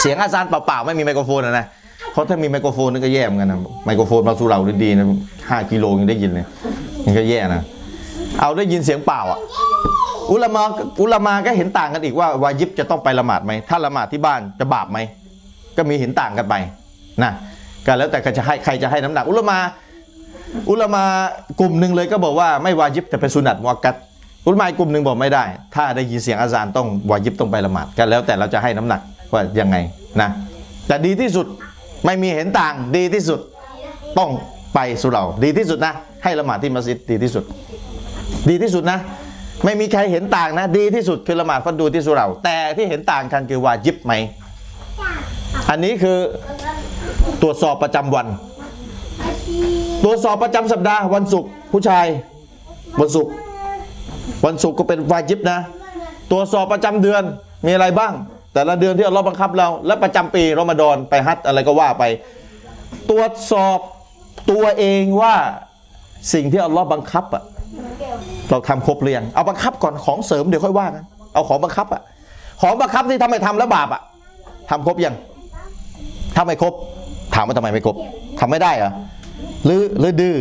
[0.00, 1.66] เสียงอาซานเปล่าๆไม่มีไมโครโฟนอะนะ
[2.12, 5.06] เพราะถ้ามีไมโครโฟนนี่ก็แย่เหมือนกันนะไมโครโฟนเราสุเหร่าดีๆนะ
[5.48, 6.46] ห้ากิโลยังได้ยินเลย
[7.04, 7.62] มันก็แย่นะ
[8.40, 9.38] เอาได้ยินเสียงเปล่าอะ
[10.32, 10.62] อุลามา
[11.00, 14.98] อุลามาก็เห็นต่างกันอีกว่าวาญิบจะต้องไปละหมาดไหมถ้าละหมาดที่บ้านจะบาปไหม
[15.76, 16.54] ก็มีเห็นต่างกันไป
[17.22, 17.32] นะ
[17.86, 19.58] ก็แล้วแต่ก็จะให้ใครจะให้น้ำหนัก อุลามา
[20.70, 21.02] อุลามา
[21.60, 23.94] กลุ่มหนึ่งเลยก็บอกว่าไม่วาญิบแต่เป็นสุนัตมุอักกัด
[24.46, 29.00] อุลมากลุ่มหนึ่งบอกไม่ได้ ถ้าได้ยินเสียงอาจารย์ต้องวาญิบต้องไปละหมาดกันแล้วแต่เราจะให้น้ำหนัก
[29.32, 29.76] ว่ายังไง
[30.20, 30.28] นะ
[30.86, 31.46] แต่ดีที่สุด
[32.04, 33.40] ไม่มีเห็นต่างดีที่สุด
[34.18, 34.30] ต้อง
[34.74, 37.44] ไปสุเหร่าดีที่สุดนะ ให้ละหมาดที่มัสยิดดีที่สุด
[38.48, 38.98] ดีที่สุดนะ
[39.64, 44.12] ไม่มีใครเห็นต่างนะ ดีที่สุดคือละหมาดฟัดดูที่สุเหร่าแต่ที่เห็นต่างกันคือวาญิบไหม
[45.70, 46.18] อันนี้คือ
[47.42, 48.26] ตรวจสอบประจำวัน
[50.04, 52.06] ตรวจสอบประจำสัปดาห์วันศุกร์ผู้ชาย
[53.00, 53.32] วันศุกร์
[54.46, 55.58] วันศุกร์ก็เป็นวาจิบนะ
[56.30, 57.22] ตรวจสอบประจำเดือน
[57.66, 58.12] มีอะไรบ้าง
[58.54, 62.04] แต่ละเดือนที่อัลลอฮ์บังคับเรา และประจำปีรอมฎอนไปฮัจญ์อะไรก็ว่าไป
[63.10, 63.78] ตรวจสอบ
[64.50, 65.34] ตัวเองว่า
[66.32, 67.42] สิ่งที่อัลลอฮ์บังคับอะ
[68.50, 71.04] เราทำครบหรือยังเอาบังคับก่อนของเสริมเดี๋ยวค่อยว่ากัน
[71.34, 72.02] เอาของบังคับอะ
[72.62, 74.02] ของบังคับที่ทำไมทำแล้วบาปอะ
[74.70, 75.14] ทำครบยัง
[76.34, 76.72] ถ้าไม่ครบ
[77.34, 77.96] ถามว่าทำไมไม่ครบ
[78.40, 78.92] ทำไม่ได้เหรอ
[79.64, 80.36] หรือหรือดื้อ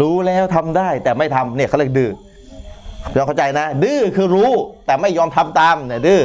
[0.00, 2.10] รู้แล้วทำได้แต่ไม่ทำเนี่ยเขาเรียกดื้อ
[3.16, 4.50] ลองเข้าใจนะ ดื้อคือรู้
[4.86, 6.20] แต่ไม่ยอมทำตามเนี่ยดื้อ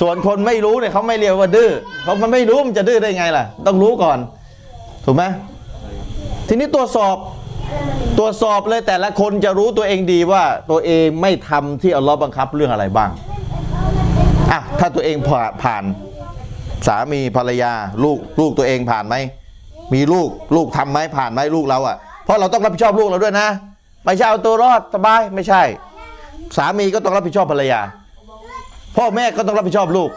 [0.00, 1.70] ส่วนคนไม่รู้เนี่ยเขาไม่เรียกว่าดื้อ
[2.02, 4.18] เพราะมันไม่รู้มันจะดื้อได้ไงล่ะ ต้องรู้ก่อน
[5.04, 5.24] ถูกไหม
[6.48, 7.16] ทีนี้ตรวจสอบ
[8.18, 13.10] ตรวจสอบเลยแต่ละคนจะรู้ตัวเองดีว่าตัวเองไม่ทำที่อัลลอฮ์บังคับเรื่องอะไรบ้าง
[14.52, 15.84] อะถ้าตัวเองผ่าผ่าน
[16.86, 17.72] สามีภรรยา
[18.04, 19.14] ลูกลูกตัวเองผ่านไหม
[19.94, 23.48] มีลูกลูกทำไหมผ่านไหมลูกเราอะ่ะเพราะเราต้องรับผิดชอบลูกเราด้วยนะ
[24.04, 25.62] ไม่ใช่เอาตัวรอดสบายไม่ใช่
[26.56, 27.80] สามีก็ต้องรับผิดชอบภรรยา
[28.96, 30.10] พ่อแม่ก็ต้องรับผิดชอบลูก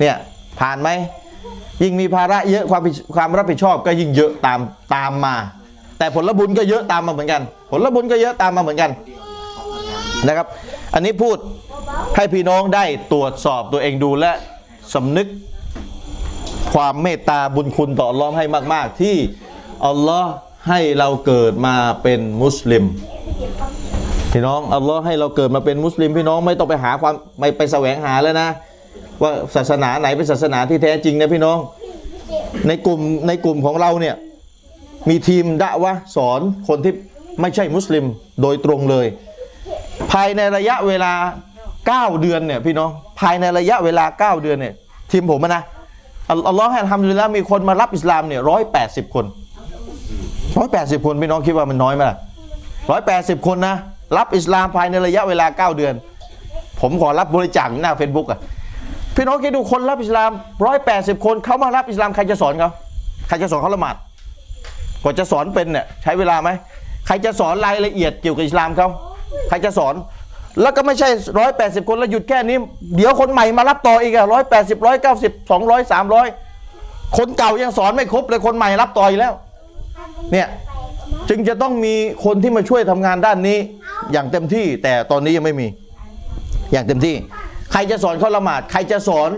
[0.00, 0.16] เนี่ย
[0.60, 0.88] ผ่านไหม
[1.82, 2.82] ยิ่งมีภาระเยอะความ
[3.16, 4.60] ความรับผิดชอบก็ยิ่งเยอะตาม
[4.94, 5.34] ตามมา
[5.98, 8.90] แต่ผลบุญก็เยอะตามมาเหมือนกัน ผลบุญก็เยอะตามมาเหมือนกัน
[10.26, 10.46] นะครับ
[10.94, 11.36] อันนี้พูด
[12.16, 14.32] ให้พี่น้องได้ตรวจสอบตัวเองดูและ
[14.94, 15.26] สำนึก
[16.74, 19.16] ความเมตตาบุญคุณต่ออัลลอฮ์ให้มาก ๆ ที่
[19.86, 20.32] อัลลอฮ์
[20.68, 22.84] ให้เราเกิดมาเป็นมุสลิม
[24.32, 28.48] พี่น้องอัลลอฮ์ให้เราเกิดมาเป็นมุสลิมพี่น้องไม่ต้องไปหาความไม่ไปแสวงหาแล้วนะ
[29.22, 31.58] ว่าศาสนาไหนเป็นศาสนาที่แท้จริงนะพี่น้อง
[32.68, 34.16] ในกลุ่มในกลุ่มของเราเนี่ย
[35.08, 36.92] มีทีมดะวะสอนคนที่
[37.40, 38.04] ไม่ใช่มุสลิม
[38.42, 39.06] โดยตรงเลย
[40.12, 41.12] ภายในระยะเวลา
[41.68, 44.74] 9 เดือนเนี่ยพี่น้องภายในระยะเวลา 9 เดือนเนี่ย
[45.10, 45.62] ทีมผมอะนะ
[46.48, 49.24] อัลลอฮ์ให้ทำดูแล้วมีคนมารับอิสลามเนี่ยร้อยแปดสิบคน
[50.58, 52.16] ร้อยแปดสิบคนพี่น้องคิดว่ามันน้อยไหมล่ะ
[52.90, 53.74] ร้อยแปดสิบคนนะ
[54.16, 55.94] รับอิสลามภายในระยะเวลาเก้าเดือน
[56.80, 58.38] ผมขอรับบริจาคหน้าเฟซบุ๊กอะ
[59.16, 60.30] พี่น้องคิดดูคนรับอิสลาม
[60.66, 62.70] ร้อยแปดสิบคนเขามารับอิสลามใครจะสอนเขา
[63.28, 63.96] ใครจะสอนเขาละหมาด
[65.02, 66.50] กว่าจะสอนเป็นเนี่ยใช้เวลาไหม
[67.06, 68.88] ใครจะสอนรายละเอียดเกี่ยวกับอิสลามเขา
[69.48, 69.94] ใครจะสอน
[70.62, 72.56] แล้วก็ไม่ใช่ร้อยแปดสิบคนแล้วหยุดแค่นี้
[72.96, 76.26] เดี๋ยวคนใหม่มารับต่ออีกอะร้อยแปดสิบร้อยเก้าสิบสองร้อยสามร้อย
[77.16, 79.32] คนเก่ายังสอนไม่ครบเลยคนใหม่รับต่ออีกแล้ว
[80.32, 80.48] เนี่ย
[81.28, 83.58] จึงจะต้องมีคนที่มาช่วยทำงานด้านนี้
[84.12, 85.66] อย่างเต็มที่ แต่ตอนนี้ยังไม่มี
[86.72, 87.14] อย่างเต็มที่
[87.72, 89.30] ใครจะสอนเขาละหมาด ใครจะสอน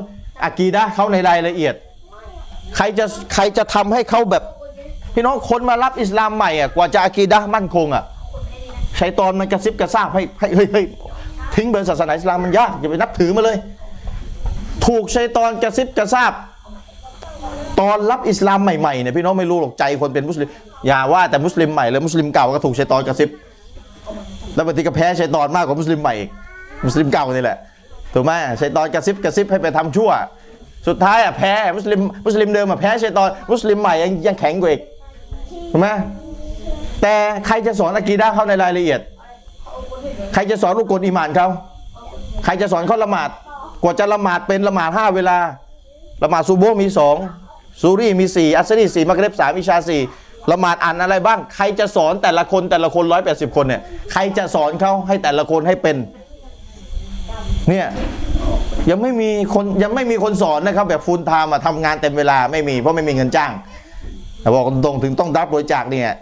[0.45, 1.75] อากีดะห์เขาในรายละเอียด
[2.77, 4.45] ใครจะใครจะทำให้เขาแบบ
[5.15, 8.05] พี่น้องคนมารับอิสลามใหม่อะกว่าจะอากีดะห์มั่นคงอะ
[9.01, 10.87] ชัยตอนมันกระซิบกระซาบให้ให้เฮ้ยเฮ้ย
[11.55, 13.57] ทิ้งเบอร์ศาสนาอิสลามมันยากอย่าไปนับถือมาเลย
[14.87, 16.33] ถูกชัยตอนกระซิบกระซาบ
[17.81, 20.49] ตอนรับอิสลามใหม่ๆเนี่ยพี่น้องไม่รู้หรอกใจคนเป็นมุสลิม
[20.87, 23.29] อย่าว่าแต่มุสลิมใหม่เลยมุสลิมเก่าก็ถูกชัยตอนกระซิบ
[24.55, 26.15] แล้วบางทีก็แพ้ชัยตอนมากกว่ามุสลิมใหม่
[26.87, 27.59] มุสลิมเก่านี่แหละ
[28.15, 30.11] ถูกไหมชัยตอนกระซิบกระซิบให้ไปทำชั่ว
[30.89, 34.83] สุดท้ายอะแพ้มุสลิมมุสลิมเดิมอะแพ้ชัยตอนมุสลิมใหม่ยังยังแข็งกว่าอีก
[35.71, 35.89] ถูกไหม
[37.03, 37.15] แต่
[37.47, 39.01] ใครจะสอนอะกีดะห์เขาในรายละเอียด
[40.35, 41.49] ใครจะสอนลูกกลอีมานเขา
[42.45, 43.31] ใครจะสอนเขาละหมาด
[43.83, 45.39] กว่าจะละหมาดเป็นละหมาดห้าเวลา
[46.23, 47.17] ละหมาดซูโบมีสอง
[47.81, 50.03] ซูรีมีสี่อัสรีสี่มักเรบสามอิชาสี่
[50.51, 55.97] ละหมาดอ่านอะไรบ้าง ใครจะสอนแต่ละคนแต่ละคนร้อยแปดสิบคนเนี่ยใครจะสอนเขาให้แต่ละคนให้เป็น
[57.69, 57.87] เนี่ย
[58.91, 63.53] ยังไม่มีคนยังไม่มีคนสอนนะครับ แบบฟูลไทม์มาทำงานเต็มเวลาไม่มีเพราะไม่มีเงินจ้าง
[64.41, 66.15] แต่บอกตรงถึงต้องรับบริจาคเนี่ย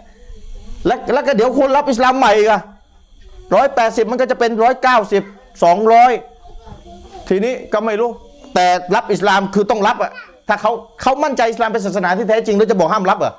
[0.85, 2.61] แล้วแล้วก็เดี๋ยวคนรับอิสลามใหม่กอะ
[3.55, 5.23] ร้อยแปดสิบมันก็จะเป็นร้อยเก้าสิบ
[5.63, 6.11] สองร้อย
[7.29, 8.09] ทีนี้ก็ไม่รู้
[8.55, 10.11] แต่รับอิสลามคือต้องรับอะ
[10.49, 13.33] ถ้าเขาเขามั่นใจอิสลามเป็นศาสนาที่แท้จริงแล้วจะบอกห้ามรับเหรอ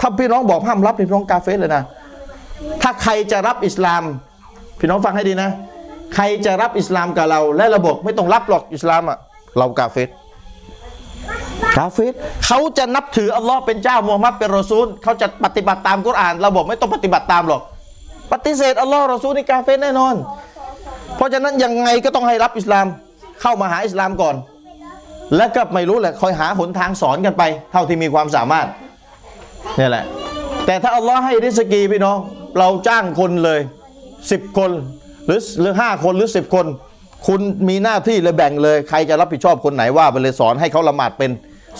[0.00, 1.82] ถ้าพี่น้องบอกห้ามรับพี่น้องกาเฟสเลยนะ
[2.82, 4.02] ถ้าใครจะรับอิสลาม
[4.78, 5.50] พี่น้องฟังให้ดีนะ
[6.14, 9.18] ใครจะรับอิสลามกับเรา และระบบไม่ต้องรับหรอกอิสลามอะ
[9.58, 10.08] เรากาเฟส
[11.76, 12.14] กาเฟร
[12.46, 17.62] เขาจะนับถืออัลลอฮ์เป็นเจ้ามูฮัมหมัดเป็นรอซูลเขาจะปฏิบัติตามกุรอานเราบอกไม่ต้องปฏิบัติตามหรอก
[18.32, 20.14] ปฏิเสธอัลลอฮ์รอซูลนี่กาเฟรแน่นอน
[21.16, 22.86] เพราะฉะนั้นยังไงก็ต้องให้รับอิสลาม
[23.42, 24.34] เข้ามาหาอิสลามก่อน
[25.36, 28.66] แล้วก็ไม่รู้แหละคอยหาหนทางสอนกันไป เท่าที่มีความสามารถ
[29.78, 30.04] นี่แหละ
[30.66, 32.18] แต่ถ้าอัลลอฮ์ให้ริสกีพี่น้อง
[32.58, 33.60] เราจ้างคนเลย
[34.30, 34.70] สิบคน
[35.26, 36.66] หรือหรือห้าคนหรือสิบคน
[37.26, 41.30] คุณมีหน้าที่เลยแบ่งเลย ใครจะรับผิดชอบคนไหนว่าไปเลยสอนให้เขาละหมาดเป็น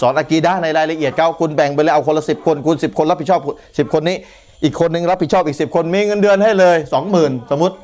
[0.01, 3.41] สอนอะกีดะในรายละเอียดเขาคุณแบ่งไปเลยเอาคนละสิบคนคุณสิบคนรับผิดชอบ
[3.77, 4.17] สิบคนนี้
[4.63, 7.75] อีกคนนึงรับผิดชอบอีกสิบคนมีเงินเดือนให้เลยสองหมื่นสมมติ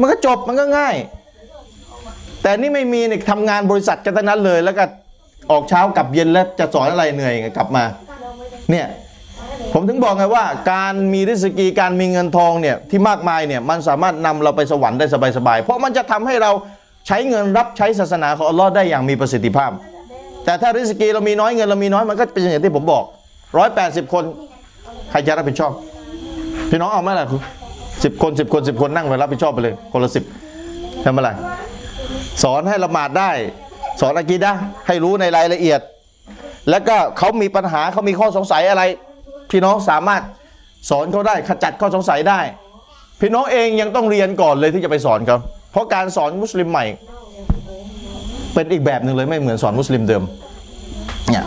[0.00, 0.94] มันก็จบมันก็ง่าย
[2.42, 4.84] แต่นี่ไม่มีเนี่ยทำงานบริษัทกันทั้งนั้นเลย แล้วก็
[5.50, 7.84] ออกเช้ากลับเย็นแล้วจะสอนอะไรเหนื่อยไงกลับมา
[8.70, 8.86] เนี่ย
[9.72, 16.50] ผมถึงบอกไงว่าการมีริสกีการมีเงินทองเนี่ยที่มากมายเนี่ยมันสามารถนำเราไปสวรรค์ได้สบายๆเพราะมันจะทำให้เรา
[17.06, 19.70] ใช้เงินรับใช้ศาสนาของอัลลอฮ์ได้อย่างมีประสิทธิภาพ
[20.44, 23.04] แต่ถ้าริสกีเรามีน้อยเงินเรามีน้อยมันก็เป็นอย่างที่ผมบอก
[23.58, 24.24] ร้อยแปดสิบคน
[25.10, 25.72] ใครจะรับผิดชอบ
[26.70, 27.26] พี่น้องเอาไหมล่ะ
[28.04, 30.24] สิบคนสิบคนสิบคนนั่งไปรับผิดชอบไปเลยคนละสิบ
[31.04, 31.28] ทำอะไร
[32.42, 33.30] สอนให้ละหมาดได้
[34.00, 34.52] สอนอะกีดะ
[34.86, 35.80] ให้รู้ในรายละเอียด
[36.70, 38.82] แล้วก็เขามีปัญหาเขามีข้อสงสัยอะไร
[39.50, 40.22] พี่น้องสามารถ
[40.90, 42.40] สอนเขาได้ขจัดข้อสงสัยได้
[43.20, 45.38] พี่น้องเองยังต้องเรียนก่อนเลยที่จะไปสอนเขา
[45.72, 46.84] เพราะการสอนมุสลิมใหม่
[48.54, 50.22] เป็นอีกแบบหนึ่งเลยไม่เหมือนสอนมุสลิมเดิม
[51.30, 51.44] เนี่ย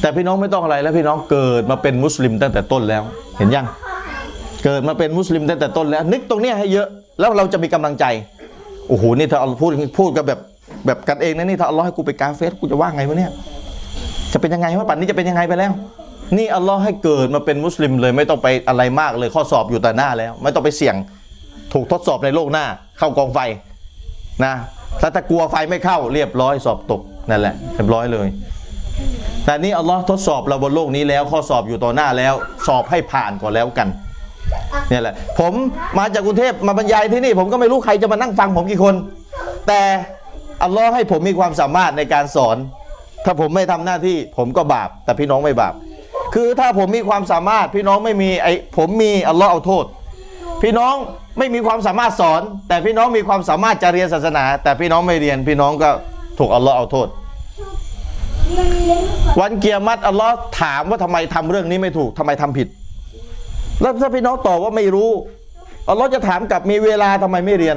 [0.00, 3.02] แต่พี่น้องไม่ต้องอะไรแล้วพี่น้องเกิดมาเป็นมุสลิมตั้งแต่ต้นแล้ว
[3.38, 3.66] เห็นยัง
[4.64, 6.88] เกิดมาเป็นมุสลิมตั้งแต่ต้นแล้ว นึกตรงเนี้ยให้เยอะ
[7.20, 8.04] แล้วเราจะมีกำลังใจ
[8.88, 10.40] โอ้โหนี่ถ้าเอาพูดพูดกับแบบ
[10.86, 13.30] แบบกันเองนะนี่ถ้าอัลลอฮ์ให้กูไปกาเฟสกูจะว่าไงวะเนี่ย
[14.32, 15.72] จะเป็นยังไงวะป่านนี้จะเป็นยังไงไปแล้ว
[16.36, 20.96] นี่อัลลอฮ์ให้เกิดมาเป็นมุสลิมเลยไม่ต้องไปอะไรมากเลยข้อสอบอยู่แต่หน้าแล้ว ไม่ต้องไปเสี่ยง
[21.72, 22.64] ถูกทดสอบในโลกหน้า
[22.98, 23.38] เข้ากองไฟ
[24.44, 24.54] นะ
[25.00, 28.28] แล้วถ้ากลัวไฟไม่เข้าเรียบร้อยสอบตกนั่นแหละเรียบร้อยเลย
[29.44, 32.34] แต่นี่อัลลอฮ์ทดสอบเราบนโลกนี้แล้ว ข้อสอบอยู่ต่อหน้าแล้ว
[32.66, 33.88] สอบให้ผ่านก่อนแล้วกัน
[34.90, 35.52] เนี่ยแหละ ผม
[35.98, 38.94] มาจากกรุงเทพมาบรรยายที่นี่ ผมก็ไม่รู้ใครจะมานั่งฟังผมกี่คน
[39.68, 39.80] แต่
[40.62, 42.56] อัลลอฮ์ให้ผมมีความสามารถในการสอน
[43.24, 45.74] ถ้าผมไม่ทำหน้าที่ ผมก็บาป แต่พี่น้องไม่บาป
[46.34, 49.84] คือถ้าผมมีความสามารถพี่น้องไม่มีไอผมมีอัลลอฮ์เอาโทษ
[50.62, 50.94] พี่น้อง
[51.38, 55.90] ไม่มีความสามารถสอน แต่พี่น้องมีความสามารถจะเรียนศาสนา แต่พี่น้องไม่เรียน พี่น้องก็
[56.38, 57.08] ถูกอัลลอฮ์เอาโทษ
[59.40, 62.68] วันเกียรมัดอัลลอฮ์ถามว่าทำไมทำเรื่องนี้ไม่ถูกทำไมทำผิด
[63.80, 65.10] แล้วถ้าพี่น้องตอบว่าไม่รู้
[65.88, 67.76] อัลลอฮ์จะถามกลับมีเวลาทำไมไม่เรียน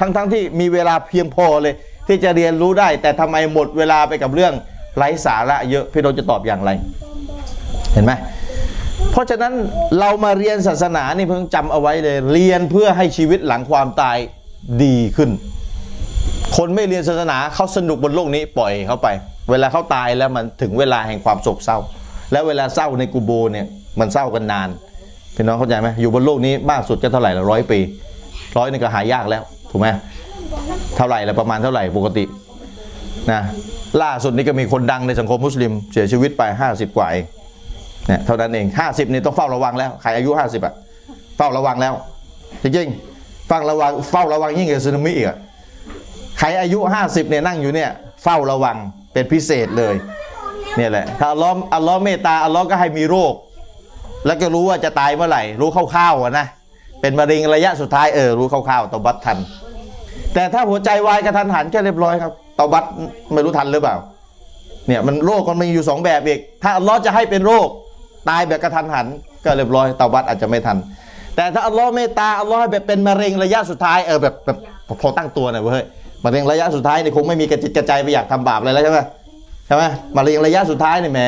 [0.00, 1.74] ทั้งๆทที่มีเวลาเพียงพอเลย
[2.08, 4.52] ที่จะเรียนรู้ได้ แต่ทำไมหมดเวลาไปกับเรื่อง
[4.96, 6.70] ไร้สาระเยอะพี่น้องจะตอบอย่างไร
[7.92, 8.12] เห็นไหม
[9.10, 9.52] เพราะฉะนั้น
[10.00, 14.16] เรามาเรียนศาสนานี่เพิ่งจำเอาไว้เลย เรียนเพื่อให้ชีวิตหลังความตาย
[14.84, 15.30] ดีขึ้น
[16.56, 19.08] คนไม่เรียนศาสนาเขาสนุกบนโลกนี้ปล่อยเขาไป
[19.50, 21.78] เวลาเขาตายแล้วมันถึงเวลาแห่งความโศกเศร้า
[22.32, 23.66] แล้วเวลาเศร้าในกูโบเนี่ย
[24.00, 24.68] มันเศร้ากันนาน
[25.34, 27.78] พี่น้องเข้าใจไหมอยู่บนโลกนี้มากสุดจะเท่าไหร่ละร้อยปี
[28.56, 29.86] ร้อยนี่ก็หายากแล้วถูกไหม
[30.96, 32.24] เท่าไหร่ละประมาณเท่าไหร่ปกติ
[33.32, 33.40] นะ
[34.02, 37.24] ล่าสุดนี้ก็มีคนดังในสังคมมุสลิม เสียชีวิตไป 50 กว่าเอง
[38.06, 40.74] เนี่ยเท่านั้นเอง 50นี่ต้องเฝ้าระวังแล้วใครอายุ 50อะ
[41.36, 41.94] เฝ้าระวังแล้ว
[42.62, 45.38] จริงๆเฝ้าระวังเฝ้าระวังยิ่งกว่าสึนามิอีกอะ
[46.38, 47.90] ใครอายุ 50เนี่ยนั่งอยู่เนี่ย
[48.22, 48.76] เฝ้าระวัง
[49.12, 49.94] เป็นพิเศษเลย
[50.76, 53.32] เนี่ยแหละถ้าอัลลอฮ์อัลลอฮ์เมตตาอัลลอฮ์ก็ให้มีโรค
[54.26, 56.46] แล้วก็รู้ว่าจะตายเมื่อไหร่ รู้คร่าวๆนะ
[57.00, 59.38] เป็นมะเร็งระยะสุดท้ายเออรู้คร่าวๆตบัตทัน
[60.34, 62.84] แต่ถ้าหัวใจวายกระทันหันแค่เรียบร้อยครับตบัต
[63.32, 63.96] ไม่รู้ทันหรือเปล่า
[64.88, 67.68] เนี่ยมันโรคมันมีอยู่สองแบบอีกถ้าอัลลอฮ์จะให้เป็นโรค
[68.28, 69.06] ตายแบบกระทันหัน
[69.44, 70.76] ก็เรียบร้อยตบัตอาจจะไม่ทัน
[71.36, 74.58] แต่ถ้าอัลลอฮ์เมตตาอัลลอฮ์ให้แบบเป็นมะเร็งระยะสุดท้ายเออแบบแบบ
[75.00, 75.84] พอตั้งตัวหน่อยเว้ย
[76.24, 79.00] มะเร็งระยะสุดท้ายเนี่ยคงไม่มีกระจิตกระใจไปอยากทำบาปอะไรแล้วใช่ไหม
[79.66, 79.82] ใช่ไหม
[80.16, 81.20] มะเร็งระยะสุดท้ายเนี่ยแหม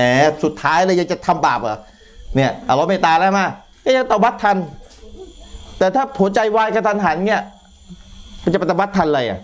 [0.45, 1.79] สุดท้ายเลยยังจะทำบาปเหรอ
[2.37, 3.47] เนี่ยอัลลอฮ์เมตตาแล้วมา
[3.85, 4.57] ก็ยังตอบัตทัน
[5.79, 7.43] แต่ถ้าหัวใจวายกระทันหันเนี่ย
[8.43, 9.39] มันจะปฏิบัติทันอะไรอะ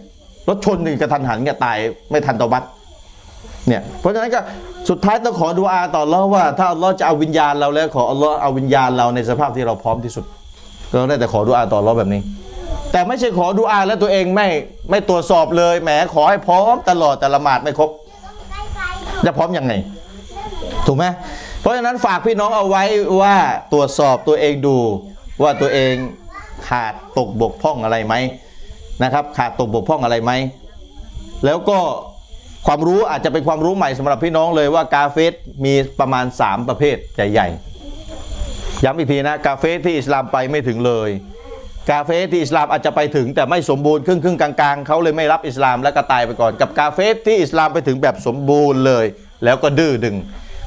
[0.49, 1.77] รถชนหนึ่งกระทันหันเนี่ยตาย
[2.11, 2.65] ไม่ทันตอบัต
[3.69, 4.41] เนี่ยเพราะฉะนั้นก็
[4.89, 10.25] สุดท้ายต้องขอดูอาต่ออัลลอว่า ถ้าอัลลอฮ์จะเอาวิญญาณเราแล้วขออัลลอฮ์เอาวิญญาณเราในสภาพที่เราพร้อมที่สุด
[10.91, 12.21] ก็ได้แต่ขอดูอาต่ออัลลอแบบนี้
[12.93, 14.49] แต่ไม่ใช่ขอดูอาแล้วตัวเองไม่
[14.91, 17.91] ไม่ตรวจสอบเลยแหมขอให้พร้อมตลอดแต่ละหมาดไม่ครบ
[19.27, 19.73] จะพร้อมยังไง
[20.87, 21.05] ถูกไหม
[21.63, 22.85] เพราะฉะนั้นฝากพี่น้องเอาไว้
[23.23, 23.37] ว่า
[23.73, 24.77] ตรวจสอบตัวเองดู
[25.43, 25.95] ว่าตัวเอง
[26.69, 28.15] ขาดตกบกพร่องอะไรไหม
[29.03, 30.33] นะครับขาดตกบกพร่องอะไรไหม
[31.45, 31.79] แล้วก็
[32.67, 35.33] ความรู้อาจจะเป็นความรู้ใหม่สำหรับพี่น้องเลยว่ากาเฟส
[35.65, 41.11] มีประมาณ 3 ประเภทใหญ่ๆย้ำอีกทีนะกาเฟสที่อิสลามไปไม่ถึงเลย
[41.91, 49.05] กาเฟสที่อิสลามอาจจะไปถึงแต่ไม่สมบูรณ์ครึ่งครึ่งกลางๆเขาเลยไม่รับอิสลามแล้วก็ตายไปก่อน กับกาเฟสที่อิสลามไปถึงแบบสมบูรณ์เลย
[49.45, 50.17] แล้วก็ดื้อดึง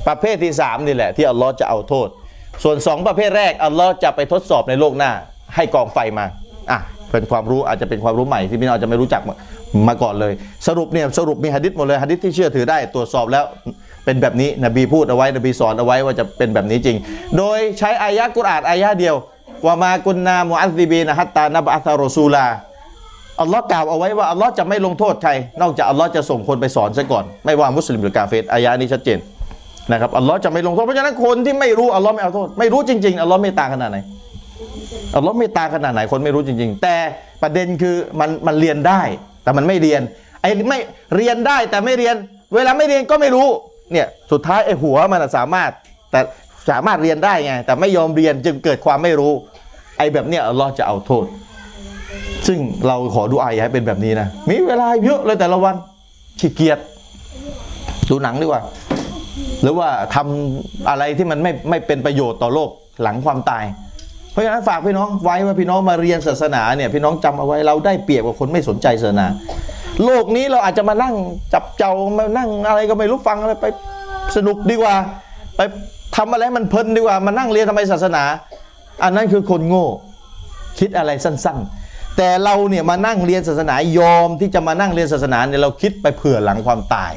[0.08, 2.08] ประเภทที่ 3 นี่แหละที่อัลลอฮ์จะเอาโทษ
[2.64, 5.12] ส่วน 2 ประเภทแรกอัลลอฮ์จะไปทดสอบในโลกหน้า
[5.56, 6.26] ให้กองไฟมา
[6.72, 6.80] อะ
[7.12, 9.22] เป็นความรู้อาจจะเป็นความรู้ใหม่ที่พี่น้องจะไม่รู้จัก
[9.88, 10.34] มาก่อนเลย
[10.68, 13.44] สรุปเนี่ยสรุปมีหะดิษหมดเลยหะดิษที่เชื่อถือได้ตรวจสอบแล้ว
[14.06, 16.98] เป็นแบบนี้นบีพูดเอาไว้นบีสอนเอาไว้ว่าจะเป็นแบบนี้จริง
[17.38, 19.16] โดยใช้อายะกุรอานอายะเดียว
[19.66, 22.46] ว่ามากุนนามอัซซิบีนะฮัตตานะบอัตารอซูลา
[23.42, 25.32] อัลลอฮ์กล่าวเอาไว้ว่าอัลลอฮ์จะไม่ลงโทษใคร
[25.62, 29.20] นอกจากอัลลอฮ์จะส่งคนไปสอนซะก่อน ไม่ว่ามุสลิมหรือกาเฟรอายะนี้ชัดเจน
[29.92, 33.98] นะครับอัลลอฮ์จะไม่ลงโทษเพราะฉะนั้นคนที่ไม่รู้อัลลอฮ์ไม่เอาโทษไม่รู้จริงๆอัลลอฮ์เมตตาขนาดไหน
[35.16, 36.96] อัลลอฮ์เมตตาขนาดไหนคนไม่รู้จริง ๆ แต่
[37.42, 39.02] ประเด็นคือมันมันเรียนได้
[39.44, 40.02] แต่มันไม่เรียน
[40.42, 40.80] ไอ้ไม่
[41.16, 42.16] เรียนได้แต่ไม่เรียน
[42.56, 43.48] เวลาไม่เรียนก็ไม่รู้
[43.92, 45.72] เนี่ยสุดท้ายไอ้หัวมันสามารถ
[46.12, 46.20] แต่
[46.70, 49.34] สามารถเรียนได้ไง แต่ไม่ยอมเรียนจึงเกิดความไม่รู้
[49.98, 51.26] ไอ้แบบเนี้ยอัลลอฮ์จะเอาโทษ
[52.48, 55.76] ซึ่งเราขอดูอายาให้เป็นแบบนี้นะมีเวลาเยอะเลยแต่ละวัน
[56.40, 56.80] ขี้เกียจ
[58.10, 58.62] ดูหนังดีกว่า
[59.66, 62.70] หรือว่าทำอะไรที่มันไม่ไม่เป็นประโยชน์ต่อโลก
[63.04, 63.64] หลังความตาย
[64.32, 69.28] เพราะฉะนั้นฝากพี่น้องไว้ว่าพี่น้องมาเรียนศาสนาเนี่ยพี่น้องจำเอาไว้เราได้เปรียบกว่าคนไม่สนใจศาสนา
[70.06, 71.14] โลกนี้เราอาจจะมานั่ง
[71.54, 73.66] จับเจ้ามานั่งอะไรก็ไม่รู้ฟังอะไรไป
[74.36, 74.96] สนุกดีกว่า
[75.56, 75.62] ไป
[76.16, 78.24] ทำอะไรให้มันเพลินดีกว่ามานั่งเรียนทำไมศาสนา
[79.04, 79.88] อันนั้นคือคนโง่
[80.80, 87.14] คิดอะไรสั้นๆ แต่เราเนี่ยมานั่งเรียนศาสนายอมที่จะมานั่งเรียนศาสนาเนี่ยเราคิดไปเผื่อหลังความตาย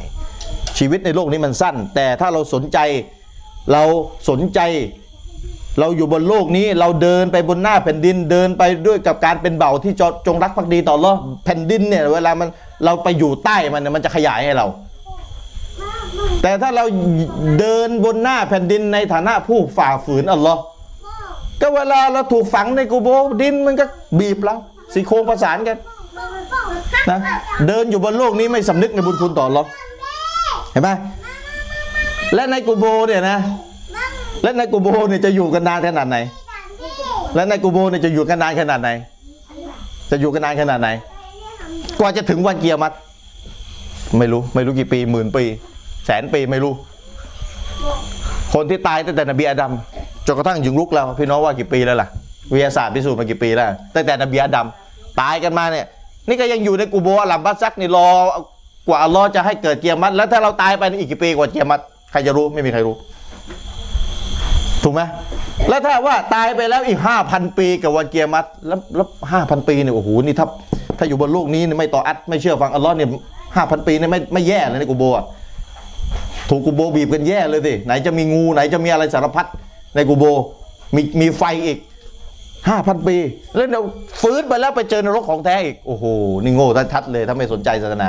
[0.78, 2.78] ชีวิตในโลกนี้มันสั้น แต่ถ้าเราสนใจ
[3.72, 3.82] เรา
[4.28, 4.60] สนใจ
[5.80, 11.12] เราอยู่บนโลกนี้เราเดินไปบนหน้าแผ่นดินเดินไปด้วยกับการเป็นเบาที่จจงรักภักดีต่อเลอ
[11.44, 12.48] แผ่นดินเนี่ยเวลามัน
[12.84, 14.66] เราไปอยู่ใต้มันเนี่ยมันจะขยายให้เรา
[16.42, 16.84] แต่ถ้าเรา
[17.58, 20.60] เดินบนหน้าแผ่นดินในฐานะผู้ฝ่าฝืนอัลลอฮ์
[21.60, 23.08] ก็เวลาเราถูกฝังในกูโบ
[23.42, 23.84] ดินมันก็
[24.18, 24.54] บีบเรา
[24.94, 25.76] สีโครงประสานกัน
[27.10, 27.18] นะ
[27.66, 29.68] เดินอยู่บนโลกนี้ไม่สำนึกในบุญคุณต่ออัลลอฮ์
[30.72, 30.88] เห็นไหม
[32.34, 33.38] และในกูโบเนี่ยนะ
[34.42, 36.16] และในกูโบเนี่ยจะอยู่กันนานขนาดไหน
[37.34, 38.90] และในกูโบเนี่ยจะอยู่กันนานขนาดไหน
[40.10, 40.88] จะอยู่กันนานขนาดไหน
[41.98, 42.92] กว่าจะถึงวันเกียร์มัด
[44.18, 45.44] ไม่รู้ไม่รู้กี่ปีหมื่นปี
[46.06, 46.72] แสนปีไม่รู้
[48.54, 49.72] คนที่ตายตั้งแต่นบีอาดัม
[50.26, 52.08] จนกระทั่งถึงลุกเราพี่น้องว่ากี่ปีแล้วล่ะ
[52.52, 54.66] วิทยาศาสตร์พิสูจน์มากี่ปีแล้วตั้งแต่นบีอาดัม
[55.20, 55.86] ตายกันมาเนี่ย
[56.28, 58.06] นี่ก็ยังอยู่ในกูโบอัลลัมบัสซักนี่รอ
[58.88, 61.80] กว่าอัลลอฮ์จะให้เกิดเกียรมัดแล้วถ้าเราตายไปนี่อีกกี่ปีกว่าเกียรมัด
[62.10, 62.94] ใครจะรู้ไม่มีใครรู้
[64.82, 65.00] ถูกไหม
[65.68, 70.46] แล้วถ้าว่าตายไปแล้วอีกห้าพันปีกับวันเกียรมัดแล้วแล้วห้าพันปีเนี่ยโอ้โหนี่ถ้า
[70.98, 73.08] ถ้าอยู่บนโลกนี้ไม่ต่ออัดไม่เชื่อฟังอัลลอฮ์เนี่ย
[73.56, 75.24] ห้าพันปีเนี่ยไม่ไม่แย่เลยในกูโบะ
[76.50, 79.46] ถูกกูโบบีบกันแย่เลยสิไหนจะมีงูไหนจะมีอะไรสารพัด
[79.94, 80.24] ในกูโบ
[80.96, 81.78] มีมีไฟอีก
[82.68, 83.16] ห้าพันปี
[83.54, 83.84] แล้วเดี๋ยว
[84.22, 86.04] ฟื้นไปแล้วไปเจอนรกของแท้อีก โอ้โห
[86.42, 88.08] นี่โง่ทัดเลย ถ้าไม่สนใจศาสนา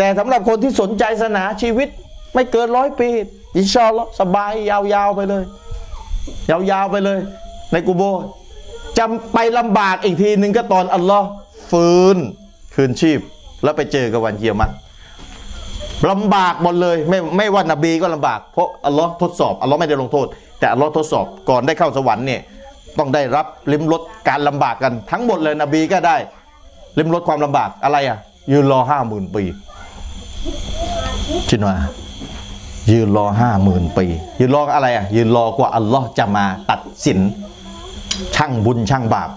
[0.00, 1.88] แต่สำหรับคนที่สนใจศาสนาชีวิต
[2.34, 3.08] ไม่เกินร้อยปี
[3.56, 5.44] อินชาอัลลอฮ์สบายยาวๆไปเลย
[6.50, 7.18] ยาวๆไปเลย
[7.72, 8.02] ในกูโบ
[8.98, 11.26] จำไปลำบากอีกทีหนึ่งก็ตอนอัลลอฮ์
[11.70, 12.16] ฟื้น
[12.74, 13.18] คืนชีพ
[13.62, 14.70] แล้วไปเจอกับวันเกียรมัต
[16.10, 20.26] ลำบากหมดเลย ไม่ไม่ว่านบีก็ลำบาก เพราะอัลลอฮ์ทดสอบอัลลอฮ์ไม่ได้ลงโทษ
[20.58, 22.40] แต่อัลลอฮ์ทดสอบก่อนได้เข้าสวรรค์เนี่ย
[22.98, 26.16] ต้องได้รับลิ้มรสการลำบากกันทั้งหมดเลยนบีก็ได้
[26.98, 28.18] ลิ้มรสความลำบากอะไรอะ
[28.52, 29.44] ยืนรอห้าหมื่นปี
[31.48, 31.76] ชินว่า
[32.92, 34.06] ยืนรอห้าหมื่นปี
[34.40, 37.18] ยืนรออะไรอะ ยืนรอกว่าอัลลอฮ์จะมาตัดสิน
[38.36, 39.30] ช่างบุญช่างบาป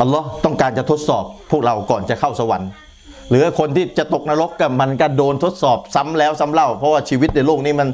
[0.00, 2.70] อัลลอฮ์ต้องการจะทดสอบพวกเราก่อนจะเข้าสวรรค์
[3.30, 7.88] หรือคนที่จะตกนรกกับมันก็โดนทดสอบซ้ำแล้วซ้ำเล่า เพราะว่าชีวิตในโลกนี้มัน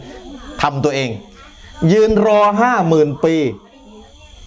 [0.63, 1.11] ทำตัวเอง
[1.93, 3.35] ยืนรอห้าหมื่นปี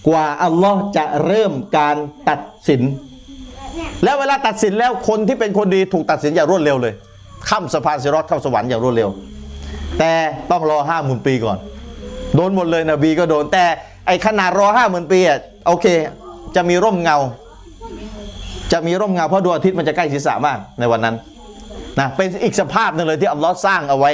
[0.08, 1.98] กว่าอัลลอฮ์จะเริ่มการ
[2.30, 2.82] ตัดสิน
[4.04, 6.94] แล้วเวลาตัดสินแล้วคนที่เป็นคนดีถูกตัดสินอย่างรวดเร็วเลย
[7.50, 9.10] ข้ามสะพานสิรอดเข้าสวรรค์อย่างรวดเร็ว
[10.00, 10.12] แต่
[10.52, 11.58] ต้องรอห้าหมื่นปีก่อน
[12.36, 13.66] โดนหมดเลยนบีก็โดนแต่
[14.08, 15.86] ไอขนาดรอห้าหมื่นปีอะโอเค
[16.56, 17.18] จะมีร่มเงา
[18.72, 21.16] จะมีร่มเงาเพราะดวงอาทิตย์มันจะใกล้ศีรษะมากในวันนั้น
[22.00, 24.12] นะเป็นอีกสภาพหนึ่งเลยที่อัลลอฮ์สร้างเอาไว้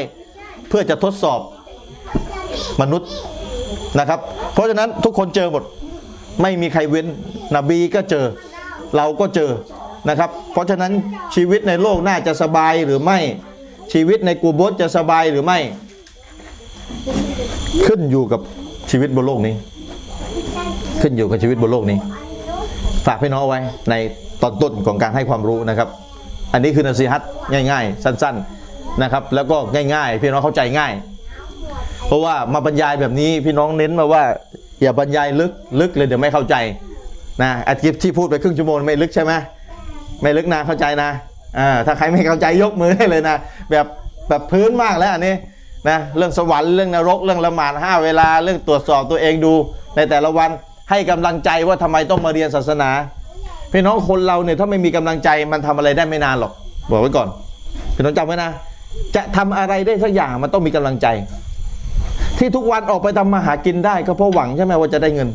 [0.70, 1.40] เพื่อจะทดสอบ
[2.82, 3.10] มนุษย์
[4.00, 4.20] นะครับ
[4.54, 5.64] เพราะฉะนั้นทุกคนเจอหมด
[6.42, 7.08] ไม่มีใครเว้น
[7.56, 8.26] นบีก็เจอ
[8.96, 9.50] เราก็เจอ
[10.10, 10.92] นะครับ เพราะฉะนั้น
[11.36, 13.20] ชีวิตในโลกน่าจะสบายหรือไม่
[13.94, 15.60] ชีวิตในกูโบสจะสบายหรือไม่
[17.88, 18.42] ขึ้นอยู่กับ
[18.92, 19.56] ชีวิตบนโลกนี้
[21.02, 21.98] ขึ้นอยู่กับชีวิตบนโลกนี้
[23.06, 23.94] ฝากพี่น้องไว้ใน
[24.42, 25.90] ตอนต้นของการให้ความรู้นะครับ
[26.54, 27.22] อันนี้คือนาซีฮัต
[27.72, 28.36] ง่าย ๆ สั้น
[28.70, 29.58] ๆนะครับ แล้วก็
[29.94, 30.94] ง่ายๆ พี่น้องเข้าใจง่าย
[32.08, 34.24] เพราะว่ามาบรรยายแบบนี้พี่น้องเน้นมาว่า
[34.82, 36.56] อย่าบรรยายลึกลึกเลยเดี๋ยวไม่เข้าใจ
[37.42, 39.34] นะอาทิตย์ที่พูดไปครึ่งชั่วโมงไม่ลึกใช่ไหม
[40.22, 41.10] ไม่ลึกนะเข้าใจนะ
[41.60, 43.36] อ่าถ้าใครไม่เข้าใจยกมือให้เลยนะ
[43.72, 43.86] แบบ
[44.30, 45.36] แบบพื้นมากแล้วอันนี้
[45.90, 49.54] นะเรื่องสวรรค์เรื่องนรกเรื่องละหมาดห้าเวลา เรื่องตรวจสอบตัวเองดู
[49.96, 50.50] ในแต่ละวัน
[50.90, 52.90] ให้กำลังใจว่าทำไมต้องมาเรียนศาสนา
[53.72, 56.52] พี่น้องคนเราเนี่ยถ้าไม่มีกำลังใจมันทำอะไรได้ไม่นานหรอก
[56.90, 57.28] บอกไว้ก่อน
[57.96, 58.52] พี่น้องจำไว้นะ
[59.16, 61.08] จะทำอะไรได้สักอย่างมันต้องมีกำลังใจ
[62.38, 65.30] ที่ทุกวันออกไปทำมาหากินได้ก็เพราะหวังใช่ไหมว่าจะได้เงิน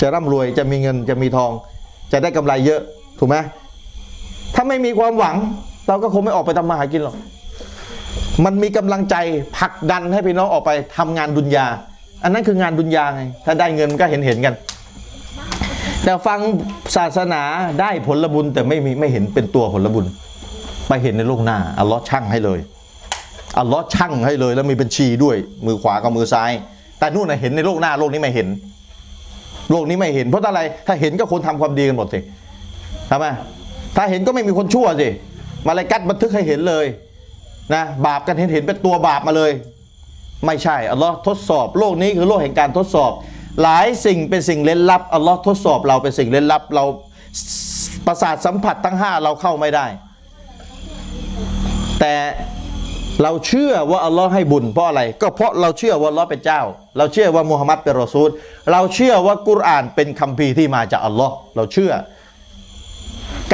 [0.00, 1.50] จะร่ำรวยจะมีเงินจะมีทอง
[2.12, 2.80] จะได้กำไรเยอะ
[3.18, 3.36] ถูกไหม
[4.56, 5.36] ถ้าไม่มีความหวัง
[5.88, 7.16] เราก็คงไม่ออกไปทำมาหากินหรอก
[8.44, 9.16] มันมีกำลังใจ
[9.58, 11.66] ผลักดันให้พี่น้องออกไปทำงานดุนยา
[12.22, 14.54] อันนั้นคืองานดุนยาไง ถ้าได้เงินมันก็เห็นเห็นกัน
[16.04, 16.40] แต่ฟัง
[16.96, 17.42] ศาสนา
[17.80, 20.04] ได้ผลบุญแต่ไม่มีไม่เห็นเป็นตัวผลบุญ
[20.88, 22.60] ไปเห็นในโลกหน้าอัลลอฮ์ช่างให้เลย
[23.58, 25.36] อัลลอฮ์ช่างให้เลยแล้วมีบัญชีด้วย
[25.66, 26.50] มือขวากับมือซ้าย
[26.98, 28.48] แต่นู่นนะเห็นในโลกหน้าโลกนี้ไม่เห็น
[29.70, 32.18] โลกนี้ไม่เห็น เพราะอะไรถ้าเห็นก็คนทำความดีกันหมดสิ
[33.10, 33.26] ทำไม
[33.96, 35.08] ถ้าเห็นก็ไม่มีคนชั่วสิ
[35.66, 36.86] มาลายกัดบันทึกให้เห็นเลย
[37.74, 39.52] นะบาปกันเห็นเห็นเป็นตัวบาปมาเลย
[40.46, 43.12] ไม่ใช่อัลลอฮ์ทดสอบ โลกนี้คือโลกแห่งการทดสอบ
[43.62, 46.84] หลายสิ่งเป็นสิ่งเล่นลับอัลลอฮ์ทดสอบเราเป็นสิ่งเล่นลับเรา
[48.06, 49.86] ประสาทสัมผัสทั้งห้าเราเข้าไม่ได้
[52.00, 52.14] แต่
[53.22, 56.60] เราเชื่อว่าอัลลอฮ์ให้บุญเพราะอะไร ก็เพราะเราเชื่อว่าอัลลอฮ์เป็นเจ้า
[56.98, 58.28] เราเชื่อว่ามุฮัมหมัดเป็นรอซูล
[58.72, 61.92] เราเชื่อว่ากุรอานเป็นคัมภีร์ที่มาจากอัลลอฮ์เราเชื่อ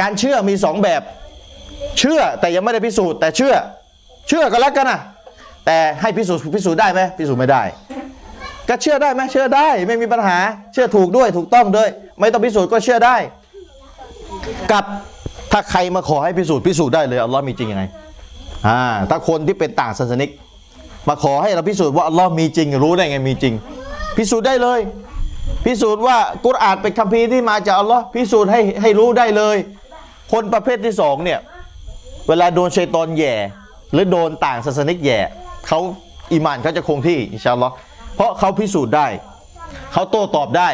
[0.01, 1.01] การเชื่อมีสองแบบ
[1.99, 3.53] เชื่อแต่ยังไม่ได้พิสูจน์แต่เชื่อ
[4.27, 4.99] เชื่อก็แล้วกันนะ
[5.65, 7.63] แต่ให้พิสูจน์พิสูจน์ได้ไหมพิสูจน์ไม่ได้
[8.69, 10.37] ก็เชื่อได้ไหมเชื่อได้ไม่มีปัญหา
[10.73, 11.89] เชื่อถูกด้วยถูกต้องด้วย
[12.19, 13.15] ไม่ต้องพิสูจน์ก็เชื่อได้
[14.71, 14.83] กับ
[15.51, 17.83] ถ้าใครมาขอให้พิสูจน์พิสูจน์ได้เลยอัลลอฮ์มีจริงยังไง
[18.67, 20.29] อ่าถ้าคนที่เป็นต่างศาสนิก
[21.09, 23.53] มาขอให้เราพิสูจน์ว่าอัลลอฮ์มีจริง รู้ได้ไงมีจริง
[24.17, 24.79] พิสูจน์ได้เลย
[25.65, 29.57] พิสูจน์ว่ากุรอานเป็นคัมภีร์ที่มาจากอัลลอฮ์พิสูจน์ให้ให้รู้ได้เลย
[30.33, 31.39] คนประเภทที่สองเนี่ย
[32.27, 33.33] เวลาโดนชัยตอนแย่
[33.93, 35.19] หรือโดนต่างศาสนิกแย่
[35.67, 35.79] เขา
[36.33, 37.73] อีหมานเขาจะคงที่อินชาอัลลอฮ์
[38.15, 39.07] เพราะเขาพิสูจน์ได้
[39.93, 40.69] เขาโต้ตอบได้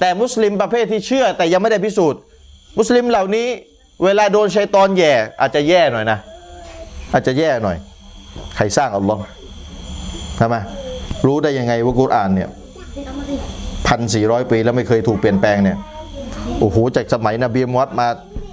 [0.00, 2.20] แต่มุสลิมประเภทที่เชื่อแต่ยังไม่ได้พิสูจน์
[2.78, 3.46] มุสลิมเหล่านี้
[4.04, 6.18] เวลาโดนชัยตอนแย่ อาจจะแย่หน่อยนะ
[7.12, 7.76] อาจจะแย่หน่อย
[8.56, 9.22] ใครสร้างอัลลอฮ์
[10.38, 10.56] ทำไม
[11.26, 12.48] รู้ได้ยังไงว่ากุรอานเนี่ย
[13.88, 15.78] พันสี่ร้อยปีแล้วไม่เคยถูกเปลี่ยนแปลงเนี่ย
[16.60, 18.08] โอ้โหจากสมัยนบีมุฮัมมัดมา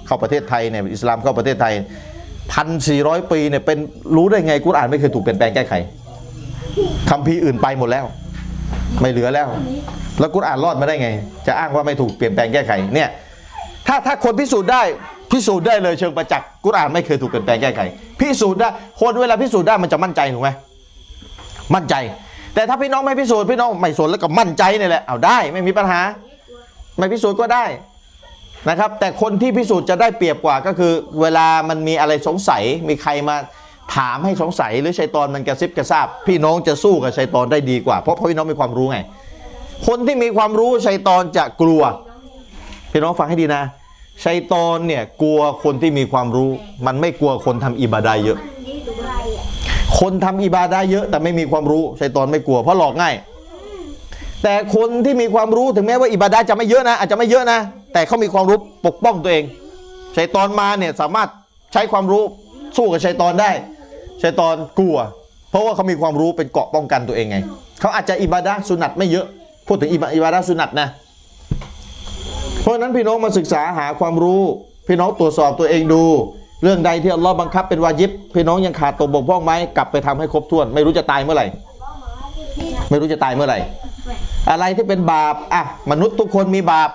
[0.08, 1.74] เข้าประเทศไทยเนี่ยอิสลามเข้าประเทศไทย
[2.52, 3.78] พันสี่ร้อยปีเนี่ยเป็น
[4.16, 5.74] รู้ได้ไงกุรอานไม่เคยถูกเปลี่ยนแปลงแก้ไข
[7.10, 8.04] คำพีอื่นไปหมดแล้ว
[9.00, 9.48] ไม่เหลือแล้ว
[10.20, 11.08] แล้วกุรอานรอดมาได้ไง
[11.46, 13.08] จะอ้างว่าไม่ถูกเปลี่ยนแปลงแก้ไขเนี่ย
[13.86, 14.82] ถ้าถ้าคนพิสูจน์ได้
[15.32, 17.80] พิสูจน์ได้เลยเชิงประจักษ์กุรอานไม่เคยถูกเปลี่ยนแปลงแก้ไข
[18.20, 18.68] พิสูจน์ได้
[19.00, 20.50] คนเวลาพิสูจน์ได้มันจะมั่นใจถูกไหม
[21.74, 21.94] มั่นใจ
[22.54, 26.00] แต่ถ้าพี่น้องไม่พิสูจน์พี่น้องไม่สนแล้วก็มั่นใจนี่แหละเอาได้ ไม่มีปัญหา
[26.98, 27.64] ไม่พิสูจน์ก็ได้
[28.68, 33.36] นะครับแต่คนที่พิสูจน์จะได้เปรียบกว่าก็คือ เวลามันมีอะไรสงสัยมีใครมา
[33.96, 38.98] ถามให้สงสัยหรือชัยตอนมันกระซิบกระซาบพี่น้องจะสู้กับชัยตอนได้ดีกว่า เพราะพี่น้องมีความรู้ไง
[39.86, 41.82] คนที่มีความรู้ชัยตอนจะกลัว
[42.92, 43.62] พี่น้องฟังให้ดีนะ
[44.24, 46.50] ชัยตอนเนี่ยกลัวคนที่มีความรู้
[46.86, 48.38] มันไม่กลัวคนทำอิบาดาเยอะ
[50.00, 53.14] คนทำอิบาดาเยอะแต่ไม่มีความรู้ชัยตอนไม่กลัวเพราะหลอกง่าย
[54.42, 57.58] แต่คนที่มีความรู้ถึงแม้ว่าอิบาดาจะไม่เยอะนะอาจจะไม่เยอะนะ
[57.92, 59.44] แต่เขามีความรู้ปกป้องตัวเอง
[60.16, 61.28] ชัยตอนมาเนี่ยสามารถ
[61.72, 62.22] ใช้ความรู้
[62.76, 63.50] สู้กับชัยตอนได้
[64.22, 64.96] ชัยตอนกลัว
[65.50, 67.38] เพราะว่าเขามีความรู้เป็นเกราะป้องกันตัวเองไง
[67.80, 69.26] เขาอาจจะอิบาดาสุนัตไม่เยอะ
[69.66, 70.88] พูดถึงอิบาดาสุนัตนะ
[72.62, 74.42] เพราะนั้นพี่น้องมาศึกษาหาความรู้
[74.88, 76.02] พี่น้องตรวจสอบตัวเองดู
[76.62, 81.46] เรื่องใดที่อัลลอฮ์บังคับเป็นวาญิบพี่น้องยังขาดตกบกพร่องไหมกลับไปทำให้ครบถ้วน ไม่รู้จะตายเมื่อไหร่
[82.90, 83.58] ไม่รู้จะตายเมื่อไหร่
[84.50, 86.90] อะไรที่เป็นบาปอะมนุษย์ทุกคนมีบาป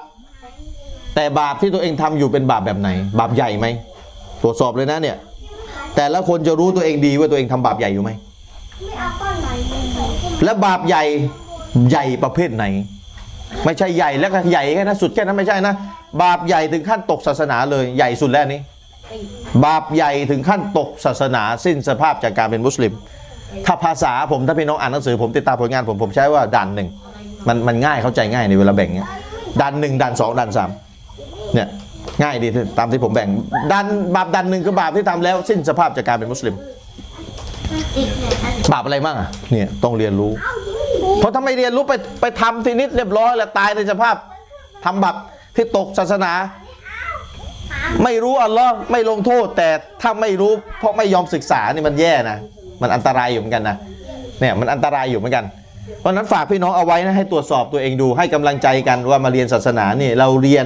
[1.16, 2.90] แต่บาปที่ตัวเองทำอยู่เป็นบาปแบบไหน
[3.20, 3.68] บาปใหญ่ไหม
[4.42, 5.18] ตรวจสอบเลยนะเนี่ย
[5.96, 8.12] แต่ละคนจะรู้ตัวเองดีว่าตัวเองทำบาปใหญ่อยู่ไหม
[10.44, 11.04] และบาปใหญ่
[11.90, 12.66] ใหญ่ประเภทไหน
[13.66, 15.76] ไม่ใช่ใหญ่แล้วก็ใหญ่แค่นั้นสุดแค่นั้นไม่ใช่นะ
[16.22, 18.62] บาปใหญ่ถึงขั้นตกศาสนาเลยใหญ่สุดแล้วนี้
[19.66, 22.94] บาปใหญ่ถึงขั้นตกศาสนาสิ้นสภาพจากการเป็นมุสลิม
[23.66, 26.88] ถ้าภาษาผมถ้าพี่น้องอ่านหนังสือผมติดตามผลงานผมผมใช้ว่าด่านหนึ่ง
[27.48, 29.10] มันมันง่ายเข้าใจง่ายในเวลาแบ่งเนี้ย
[29.62, 30.70] ด่านหนึ่งด่านสองด่านสาม
[31.54, 31.68] เนี่ย
[32.22, 32.48] ง่ายดี
[32.78, 33.30] ตามที่ผมแบ่ง
[33.72, 33.86] ด่าน
[34.16, 36.56] บาปด่านหนึ่งคือบาปที่ทำแล้ว สิ้นสภาพจากการเป็นมุสลิม
[38.72, 40.32] บาปอะไรบ้างอะเนี่ยต้องเรียนรู้
[41.20, 44.16] เพราะถ้าไม่เรียนรู้ไปไปทำทีนิดเรียบร้อยแล้วตายในสภาพ
[44.86, 45.16] ทำบาป
[45.56, 46.34] ที่ตกศาสนา
[48.04, 49.70] ไม่รู้อัลลอฮ์ไม่ลงโทษ แต่
[50.02, 52.38] ถ้าไม่รู้เพราะไม่ยอมศึกษานี่มันแย่นะ
[52.84, 53.76] มันอันตรายอยู่เหมือนกันนะ
[54.40, 55.46] เนี่ยมันอันตรายอยู่เหมือนกัน
[56.00, 60.66] เพราะนั้นฝากพี่น้องเอาไว้นะให้ตรวจสอบตัวเองดูให้กำลังใจกันว่ามาเรียนศาสนาเนี่ยเราเรียน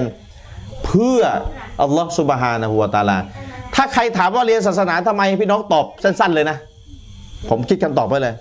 [0.84, 1.20] เพื่อ
[1.82, 3.18] อัลลอฮ์สุบฮานะฮูวะตาลา
[3.74, 6.56] ถ้าใครถามว่าเรียนศาสนาทำไมพี่น้องตอบสั้น ๆ เลยนะ
[7.50, 8.34] ผมคิดคำตอบไว้เลย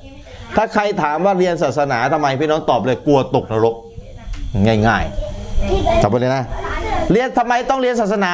[0.55, 3.75] ถ้าใครถามว่าเรียนศาสนาทำไมพี่น้องตอบเลยกลัวตกนรก
[4.87, 6.43] ง่ายๆจำไปเลยนะ
[7.11, 8.31] เรียนทำไมต้องเรียนศาสนา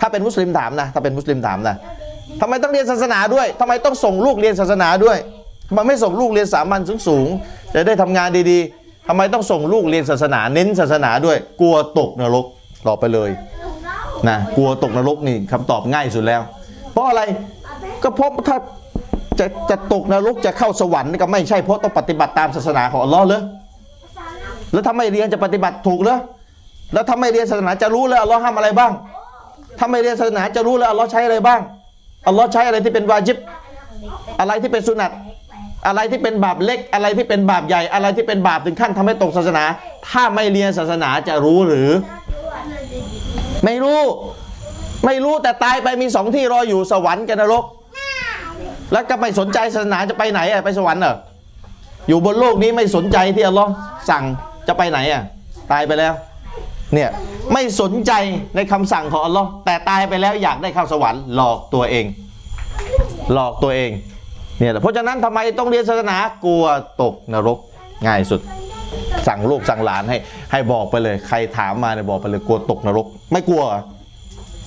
[0.00, 1.76] ถ้าเป็นมุสลิมถามนะถ้าเป็นมุสลิมถามนะ
[2.40, 5.18] ทำไมต้องเรียนศาสนาด้วยทำไมต้องส่งลูกเรียนศาสนาด้วย
[5.68, 12.46] ทำไมไม่ส่งลูกเรียนสามัญสูงสูงๆจะได้ทำงานดีๆทำไมต้องส่งลูกเรียนศาสนาเน้นศาสนาด้วย กลัวตกนรก
[12.86, 13.30] ตอบไปเลย
[14.28, 16.40] นะกลัวตกนรกนี่คำตอบง่ายสุดแล้ว
[16.92, 17.22] เพราะอะไร
[18.02, 18.56] ก็เพราะถ้า
[19.38, 23.42] จะจะตกนรกจะเข้าสวรรค์ก็ไม่ใช่เพราะต้องปฏิบัติตามศาสนาของอัลลอฮ์เลย
[24.72, 26.18] แล้วถ้าไม่เรียนจะปฏิบัติถูกเหรอ
[26.92, 28.92] แล้วถ้าไม่เรียนศาสนาจะรู้เลยอัลลอฮ์ห้ามอะไรบ้าง
[29.78, 31.60] ถ้าไม่เรียนศาสนาจะรู้เลยอัลลอฮ์ใช้อะไรบ้าง
[32.26, 33.36] อัลลอฮ์ใช้อะไรที่เป็นวาจิบ
[34.40, 35.12] อะไรที่เป็นสุนัต
[35.86, 39.64] อะไรที่เป็นบาปเล็ก อะไรที่เป็นบาปใหญ่ อะไรที่เป็นบาปถึงขั้นทำให้ตกศาสนา
[40.08, 41.88] ถ้าไม่เรียนศาสนาจะรู้หรือ
[43.64, 44.00] ไม่รู้
[45.06, 47.64] ไม่รู้แต่ตายไปมีสองที่รออยู่สวรรค์กับนรก
[48.92, 51.14] แล้วก็ไม่สนใจศาสนาจะไปไหนอะไปสวรรค์เหรอ
[52.08, 53.70] อยู่บนโลกนี้ไม่สนใจที่อัลลอฮ์
[54.10, 54.24] สั่ง
[54.68, 55.22] จะไปไหนอะ
[55.72, 56.12] ตายไปแล้ว
[56.94, 57.10] เนี่ย
[57.52, 58.12] ไม่สนใจ
[58.56, 62.04] ในคำสั่งของอัลลอฮ์แต่ตายไปแล้วอยากได้เข้าสวรรค์หลอกตัวเอง
[63.32, 63.90] หลอกตัวเอง
[64.58, 66.64] เนี่ยเพราะฉะนั้นทำไมต้องเรียนศาสนากลัว
[67.02, 67.58] ตกนรก
[68.06, 68.40] ง่ายสุด
[69.26, 70.16] สั่งลูกสั่งหลานให้
[70.52, 73.62] ให้บอกไปเลย ใครถามมาเนี่ยบอกไปเลยกลัวตกนรก ไม่กลัว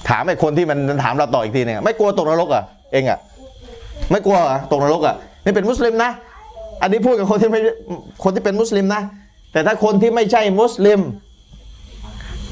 [0.09, 3.19] ถามไอ้คนที่มันถามเราต่ออีกทีเนี่ยไม่กลัวตกนรกอะเองอะ
[4.11, 4.37] ไม่กลัว
[4.71, 5.15] ตกนรกอะ
[5.45, 6.11] นี่เป็นมุสลิมนะ
[6.81, 7.61] อันนี้พูดกับคนที่ไม่
[8.23, 9.01] คนที่เป็นมุสลิมนะ
[9.53, 10.99] แต่ถ้าคนที่ไม่ใช่มุสลิม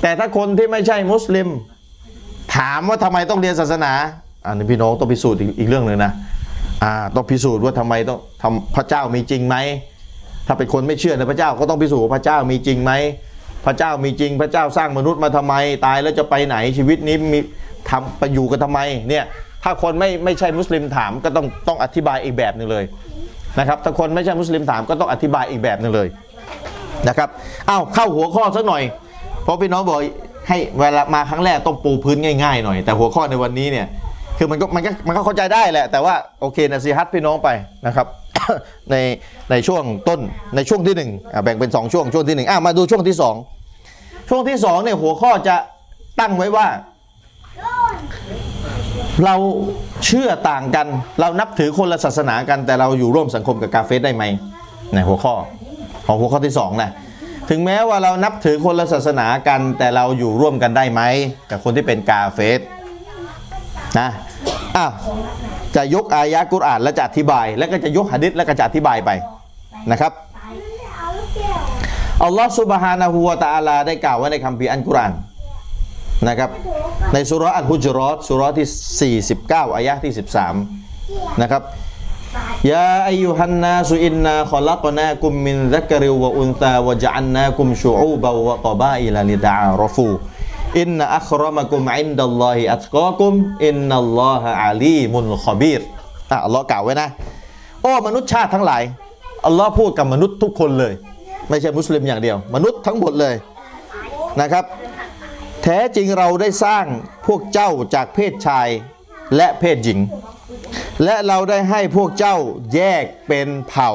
[0.02, 1.48] แต่ถ้าคนที่ไม่ใช่มุสลิม
[2.56, 3.94] ถามว่าทำไมต้องเรียนศาสนา
[4.46, 6.12] อันนี้พี่น้องต้องพิสูจน์อีกเรื่องหนึ่งนะ
[6.84, 9.56] อ่าต้องพิสูจน์ว่าทำไมต้องทำพระเจ้ามีจริงไหม
[10.48, 12.92] ถ้าเป็นคนไม่เชื่อในพระเจ้าก็ต้องพิสูจน์ว่าพระเจ้ามีจริงไหม
[13.66, 15.54] พระเจ้ามีจริงพระเจ้าสร้างมนุษย์มาทำไม
[15.86, 17.40] ตายแล้วจะไปไหนชีวิตนี้มี
[17.90, 18.80] ทำไปอยู่กันทำไม
[19.10, 19.24] เนี่ย
[19.64, 22.84] ถ้าคนไม่ไม่ใช่มุสลิมถามก็ต้องต้องอธิบายอีกแบบหนึ่งเลย
[23.60, 26.08] นะครับถ้าคนไม่ใช่มุสลิมถามก็ต้องอธิบายอีกแบบหนึ่งเลย
[27.08, 27.30] นะครับ
[27.70, 28.84] อ้าวเข้าหัวข้อสักหน่อย
[29.44, 30.00] เพราะพี่น้องบอก
[30.48, 33.88] ให้เวลามาครั้งแรกต้องปูพื้นง่ายๆหน่อย แต่หัวข้อในวันนี้เนี่ย
[34.38, 37.50] คือมันก็มันก็มันก็เข้าใจได้แหละ แต่ว่าโอเคนะซีฮัตพี่น้องไป
[37.86, 38.08] นะครับ
[38.92, 38.96] ใน
[39.52, 40.20] ในช่วงต้น
[40.56, 41.12] ในช่วงที่หนึ่ง
[41.44, 43.36] แบ่งเป็นสองช่วงช่วงที่หนึ่งอะมาดูช่วงที่สอง
[44.30, 45.56] ช่วงที่สองเนี่ยหัวข้อจะ
[46.20, 46.68] ตั้งไว้ว่า
[49.26, 49.36] เรา
[50.06, 50.88] เชื่อต่างกัน
[51.20, 54.24] เรานับถือคนละศาสนากัน แต่เราอยู่ร่วมสังคมกับกาเฟสได้ไหม
[54.94, 55.34] ในหัวข้อ
[56.06, 56.92] ของหัวข้อที่สองนะ
[57.50, 61.02] ถึงแม้ว่าเรานับถือคนละศาสนากัน แต่เราอยู่ร่วมกันได้ไหม
[61.50, 62.60] กับคนที่เป็นกาเฟส
[64.00, 64.10] นะ
[64.78, 64.92] อ้าว
[65.76, 69.10] จะยกอายะกุรอานและจะอธิบาย แล้วก็จะยกหะดิษแล้วก็จะอธิบายไป
[69.92, 70.12] นะครับ
[72.24, 75.14] อัลลอฮฺسبحانه وتعالىได้กล่าวไว้ในคัมภีร์อัลกุรอาน
[76.30, 76.50] นะครับ
[77.14, 80.14] ในสุรอัลฮุจรอตสุรที่ 49อายะที่
[80.76, 81.62] 13นะครับ
[82.70, 92.32] يا أيها الناس إنا خلقناكم من ذكر وأنثى وجعلناكم شعوبا وقبائل لتعارفوا إن أكرمكم عند
[92.32, 95.82] الله أتقاكم إن الله عليم خبير
[96.32, 97.10] อะอัลลอฮ์กล่าวไว้นะ
[97.82, 98.84] โอ้มนุษย์ชาติทั้งหลาย
[99.46, 100.94] อัลลอฮ์พูดกับมนุษย์ทุกคนเลย
[101.50, 103.36] ไม่ใช่มุสลิมอย่างเดียว มนุษย์ทั้งหมดเลย
[104.42, 104.66] นะครับ
[105.64, 106.86] แท้จริงเราได้สร้าง
[107.28, 108.68] พวกเจ้าจากเพศชาย
[109.36, 110.00] และเพศหญิง
[111.04, 112.36] และเราได้ให้พวกเจ้า
[112.76, 113.92] แยกเป็นเผ่า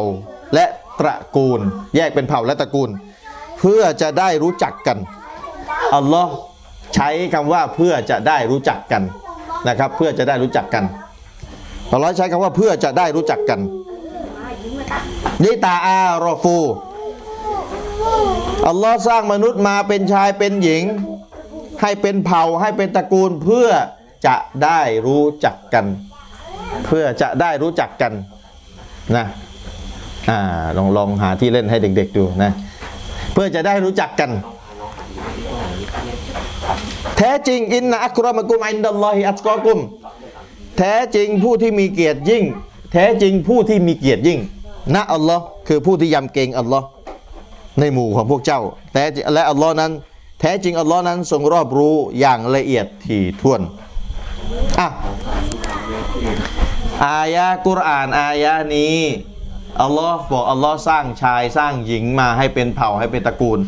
[0.54, 0.64] และ
[1.00, 1.60] ตระกูล
[1.96, 2.90] แยกเป็นเผ่าและตระกูล
[3.58, 4.98] เพื่อจะได้รู้จักกัน
[5.94, 6.32] อัลลอฮ์
[6.94, 9.02] ใช้คำว่าเพื่อจะได้รู้จักกัน
[9.68, 10.84] นะครับ เพื่อจะได้รู้จักกัน
[11.92, 13.60] อัลลอฮ์ใช้คำว่าเพื่อจะได้รู้จักกัน
[15.42, 16.58] นิตาอารอฟู
[18.68, 20.84] อัลลอฮ์สร้างมนุษย์มาเป็นชายเป็นหญิง
[21.82, 23.68] ให้เป็นเผ่าให้เป็นตระกูลเพื่อ
[24.26, 25.86] จะได้รู้จักกัน
[26.84, 28.12] เพื่อจะได้รู้จักกัน
[29.16, 29.26] นะ
[30.30, 30.40] อ่า
[30.76, 32.52] ลองลองหาที่เล่นให้เด็ก ๆดูนะ
[33.32, 34.30] เพื่อจะได้รู้จักกัน
[37.18, 39.78] แท้จริงอินนะอัครมกุมอินดัลลอฮิอัตกอกุม
[40.78, 42.44] แท้จริงผู้ที่มีเกียรติยิ่ง
[42.92, 44.38] แท้จริงผู้ที่มีเกียรติยิ่ง
[44.94, 46.86] นะอัลลอฮ์คือผู้ที่ยำเกรงอัลลอฮ์
[47.80, 48.60] ในหมู่ของพวกเจ้า
[48.92, 49.02] แต่
[49.34, 49.92] และอัลลอฮ์นั้น
[50.40, 53.60] แท้จริงอัลลอฮ์นั้นทรงรอบรู้อย่างละเอียดถี่ถ้วน
[54.80, 54.88] อะ
[57.04, 58.96] อายะกุรอานอายะนี้
[59.80, 63.58] อัลลอฮ์บอกอัลลอฮ์สร้างชายสร้างหญิงมาให้เป็นเผ่าให้เป็นตระกูล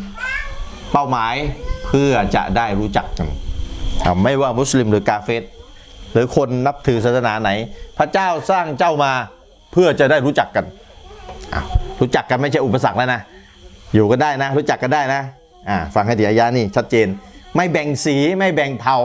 [0.91, 1.35] เป้าหมาย
[1.87, 3.27] เพื่อจะได้รู้จักกัน
[4.23, 5.43] ไม่ว่ามุสลิมหรือกาเฟส
[6.13, 7.49] หรือคนนับถือศาสนาไหน
[7.97, 9.11] พระเจ้าสร้างเจ้ามา
[9.73, 10.65] เพื่อจะได้รู้จักกัน
[11.99, 13.21] รู้จักกันไม่ใช่อุปสรรคแล้วนะ
[13.93, 15.21] อยู่ก็ได้นะ รู้จักกันได้นะ
[15.69, 17.07] อ่าฟังให้ดีอายะนี่ชัดเจน
[17.55, 18.97] ไม่แบ่งสีไม่แบ่งเผ่า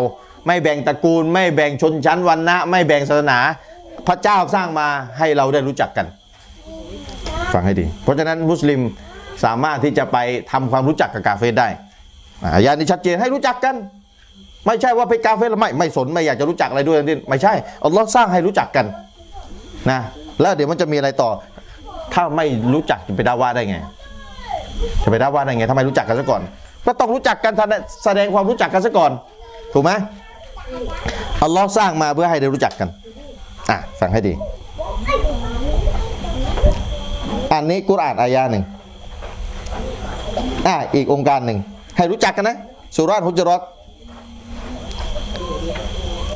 [0.47, 3.39] ไม่แบ่งตระกูล ไม่แบ่งชนชั้นวรรณะไม่แบ่งศาสนา
[4.09, 4.89] พระเจ้าสร้างมา
[5.19, 6.07] ให้เราได้รู้จักกัน
[7.53, 8.81] ฟังให้ดี เพราะฉะนั้นมุสลิม
[9.45, 10.19] สามารถที่จะไป
[10.53, 11.69] ทำความรู้จักกับกาเฟสได้
[12.43, 13.75] อาอานี้ชัดเจนให้รู้จักกัน
[14.67, 17.53] ไม่ใช่ว่าไปกาเฟรแล้วไม่ไม่สนไม่อยากจะรู้จักอะไรด้วยทั้งสิ้นไม่ใช่
[17.85, 18.87] อัลลอฮ์สร้างให้รู้จักกัน
[19.91, 20.01] นะ
[20.41, 21.31] แล้วเดี๋ยวมันจะมีอะไรต่อ
[22.15, 23.77] ถ้าไม่รู้จักจะไปด่าว่าได้ไง
[25.03, 26.43] จะไปด่าว่าได้ไงทำไมรู้จักกันซะก่อน
[26.87, 27.53] ก็ต้องรู้จักกัน
[28.05, 29.11] แสดงความรู้จักกันซะก่อน
[29.73, 29.91] ถูกไหม
[31.43, 32.89] อัลลอฮ์สร้างมาเพื่อให้ได้รู้จักกัน
[33.71, 34.35] อะฟังให้ดี
[37.53, 38.65] อันนี้กุรอานอายาหนึ่ง
[40.67, 41.59] อะอีกองค์การหนึ่ง
[41.97, 42.57] ให้รู้จักกันนะ
[42.97, 43.61] สุราษฎร์ฮุจรอต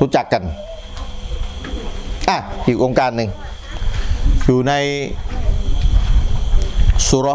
[0.01, 0.43] รู้จักกัน
[2.29, 3.29] อะอีกองค์การหนึ่ง
[4.45, 4.73] อยู่ใน
[7.09, 7.27] สุร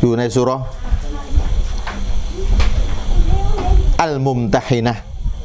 [0.00, 0.50] อยู่ในสุร
[4.00, 4.94] อัลมุมตะฮินะ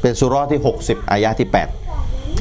[0.02, 1.83] เป็นสุราะห์ที่ 60 อายะที่ 8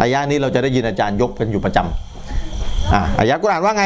[0.03, 3.84] อายะห์นี้เราจะได้ยินอาจารย์ยกกันอยู่ประจำอะอายะห์กุรอานว่าไง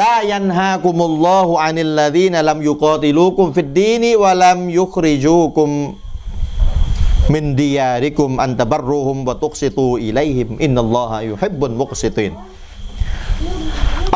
[0.00, 9.43] لا ينهاكم الله عن الذين لم يقاتلوكم في الدين ولم يخرجوكم من دياركم أن تبروهم
[9.43, 12.32] وتقسطوا إليهم إن الله يحب المقسطين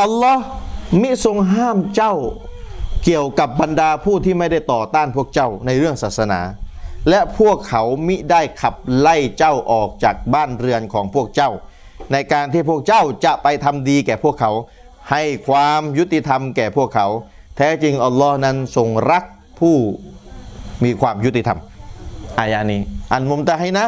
[0.03, 0.45] อัลลอฮ์
[1.03, 2.14] มิทรงห้ามเจ้า
[3.05, 6.41] เกี่ยวกับบรรดาผู้ที่ไม่ได้ต่อต้านพวกเจ้าในเรื่องศาสนา
[7.09, 11.51] และพวกเขามิได้ขับไล่เจ้าออกจากบ้านเรือนของพวกเจ้า
[12.13, 14.53] ในการที่พวกเจ้าจะไปทำดีแก่พวกเขา
[15.11, 17.07] ให้ความยุติธรรมแก่พวกเขา
[17.57, 19.25] แท้จริงอัลลอฮ์นั้นทรงรัก
[19.61, 19.77] ผู้
[20.85, 21.59] มีความยุติธรรม
[22.39, 22.81] อายานี้
[23.13, 23.87] อันมุมตะให้นะ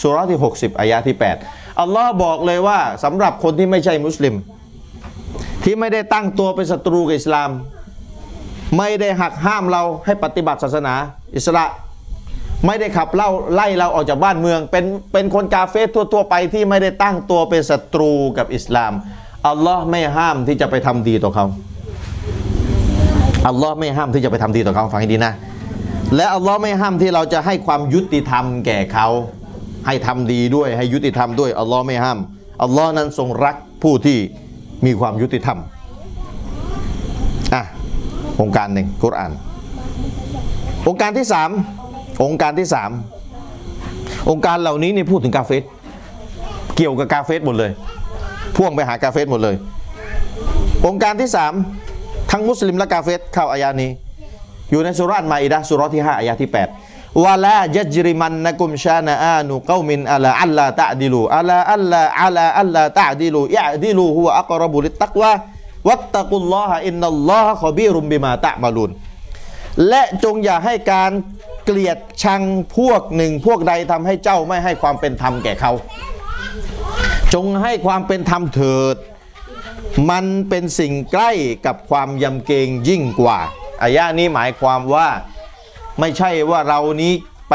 [0.00, 4.34] สุรที่ 60อายาที่ 8 อัลลอฮ์บอกเลยว่าสำหรับคนที่ไม่ใช่มุสลิม
[5.64, 7.50] ที่ไม่ได้ตั้งตัวเป็นศัตรูกับอิสลาม
[8.78, 10.94] ไม่ได้หักห้ามเราให้ปฏิบัติศาสนา
[11.36, 11.64] อิสระ
[12.66, 18.92] ไม่ได้ขับเล่าไล่เราออกจากบ้านเมือง เป็นเป็นคนกาเฟสทั่ว ๆ ไปที่ไม่ได้ตั้งตัวเป็นศัตรูกับอิสลาม
[19.48, 21.46] อัลลอฮ์ไม่ห้ามที่จะไปทำดีต่อเขา
[23.48, 25.32] อัลลอฮ์ไม่ห้ามที่จะไปทำดีต่อเขาฟังให้ดีนะ
[26.16, 29.06] และอัลลอฮ์ไม่ห้ามที่เราจะให้ความยุติธรรมแก่เขา
[29.86, 32.18] ให้ทำดีด้วยให้ยุติธรรมด้วยอัลลอฮ์ไม่ห้าม
[32.62, 34.18] อัลลอฮ์นั้นทรงรักผู้ที่
[34.86, 35.58] มีความยุติธรรม
[37.54, 37.62] อะ
[38.40, 45.62] โองการหนึ่งกุรอานโองการที่สาม โองการที่สามโองการเหล่านี้นี่พูดถึงกาเฟร
[46.76, 47.70] เกี่ยวกับกาเฟรหมดเลย
[48.56, 51.52] พ่วงไปหากาเฟรหมดเลย โองการที่สาม
[52.30, 53.90] ทั้งมุสลิมและกาเฟรเข้าอายะห์นี้
[54.70, 56.50] อยู่ในสุเราะห์มาอิดะห์สุเราะห์ที่ 5อายะที่
[56.82, 64.06] 8 ولا يجرمنكم شنآن قوم على ألا تعدلوا على ألا على ألا تعدلوا اعدلوا هو
[64.16, 65.32] أقرب للتقوى
[65.88, 68.90] วัตตะกุลลอฮะอินนัลลอฮะคอบีรุมบิมาตะมาลุน
[69.88, 71.10] และจงอย่าให้การ
[71.70, 72.42] กลียดชัง
[72.76, 75.72] พวกหนึ่งพวกใดทำให้เจ้าไม่ให้ความเป็นธรรมแก่เขา
[77.34, 78.96] จงให้ความเป็นธรรมเถิด
[80.10, 81.30] มันเป็นสิ่งใกล้
[81.66, 83.38] กับความยำเกรงยิ่งกว่า
[83.82, 85.08] อายะนี้หมายความว่า
[86.00, 87.12] ไม่ใช่ว่าเรานี้
[87.50, 87.54] ไป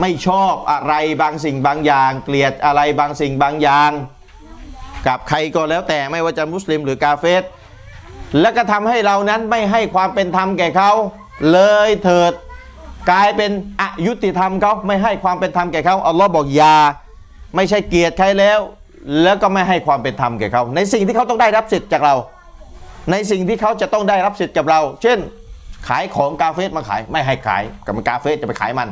[0.00, 3.90] ไม่ชอบอะไรบางสิ่งบางอย่าง เกลียดอะไรบางสิ่งบางอย่าง
[5.06, 7.42] กับใครก็แล้วแต่ไม่ว่าจะมุสลิมหรือกาเฟส
[8.40, 10.92] แล้วก็ทำให้เรานั้นไม่ให้ความเป็นธรรมแก่เขา
[11.52, 12.32] เลยเถิด
[13.10, 13.50] กลายเป็น
[13.80, 16.76] อยุติธรรมเขาไม่ให้ความเป็นธรรมแก่เขาอัลลอฮ์บอกยา
[17.56, 18.60] ไม่ใช่เกลียดใครแล้ว
[19.22, 22.14] แล้วก็ไม่ให้ความเป็นธรรมแก่เขาในสิ่งที่เขาต้องได้รับสิทธิ์จากเรา
[23.10, 25.18] ในสิ่งที่เขาจะต้องได้รับสิทธิ์กับเรา เช่น
[25.88, 28.88] ขายของกาเฟสมาขาย ไม่ให้ขายกับมันกาเฟสจะไปขายมัน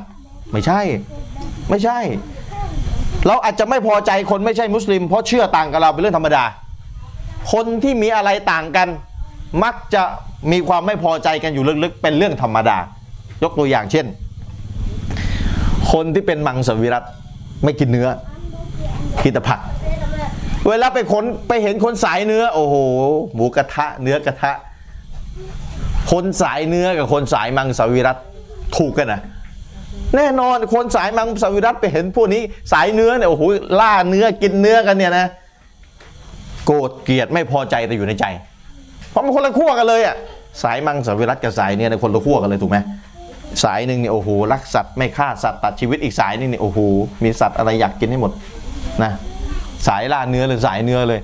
[0.53, 0.81] ไม่ใช่
[1.71, 1.99] ไม่ใช่
[3.27, 6.45] เราอาจจะไม่พอใจคนไม่ใช่มุสลิม เพราะเชื่อต่างกับเราเป็นเรื่องธรรมดา
[7.53, 8.89] คนที่มีอะไรต่างกัน
[9.65, 10.03] มักจะ
[10.53, 12.79] มีความไม่พอใจกันอยู่ลึกๆเป็นเรื่องธรรมดา
[13.43, 14.07] ยกตัวอย่างเช่น
[15.93, 17.05] คนที่เป็นมังสวิรัต
[17.65, 18.09] ไม่กินเนื้อ
[19.23, 19.61] กินแต่ผัก
[20.69, 22.75] เวลาไปคนไปเห็นคนสายเนื้อ โอ้โห
[23.35, 24.53] หมูกระทะ เนื้อกระทะ
[26.13, 28.17] คนสายเนื้อกับคนสายมังสวิรัต
[28.77, 29.21] ถูกกันนะ
[30.17, 33.43] แน่นอนคนสายมังสวิรัตไปเห็นพวกนี้สายเนื้อเนี่ยโอ้โห
[33.81, 35.27] ล่าเนื้อกินเนื้อกันเนี่ยนะ
[36.67, 38.25] โกรธเกลียดไม่พอใจแต่อยู่ในใจ
[39.11, 40.17] เพราะมันคนละขั้วกันเลยอะ
[40.63, 42.79] สายมังสวิรัตกับสายเนี่ยในคนละขั้วกันเลยถูกไหม
[43.63, 46.79] สายหนึ่งเนี่ยโอ้โหรักสัตว์ไม่ฆ่าสัตว์ตัดชีวิตอีกสายนึงเนี่ยโอ้โห
[47.25, 48.33] มีสัตว์อะไรอยากกินให้หมด
[49.03, 49.13] นะ
[49.87, 51.21] สายล่าเนื้อหรือสายเนื้อเลย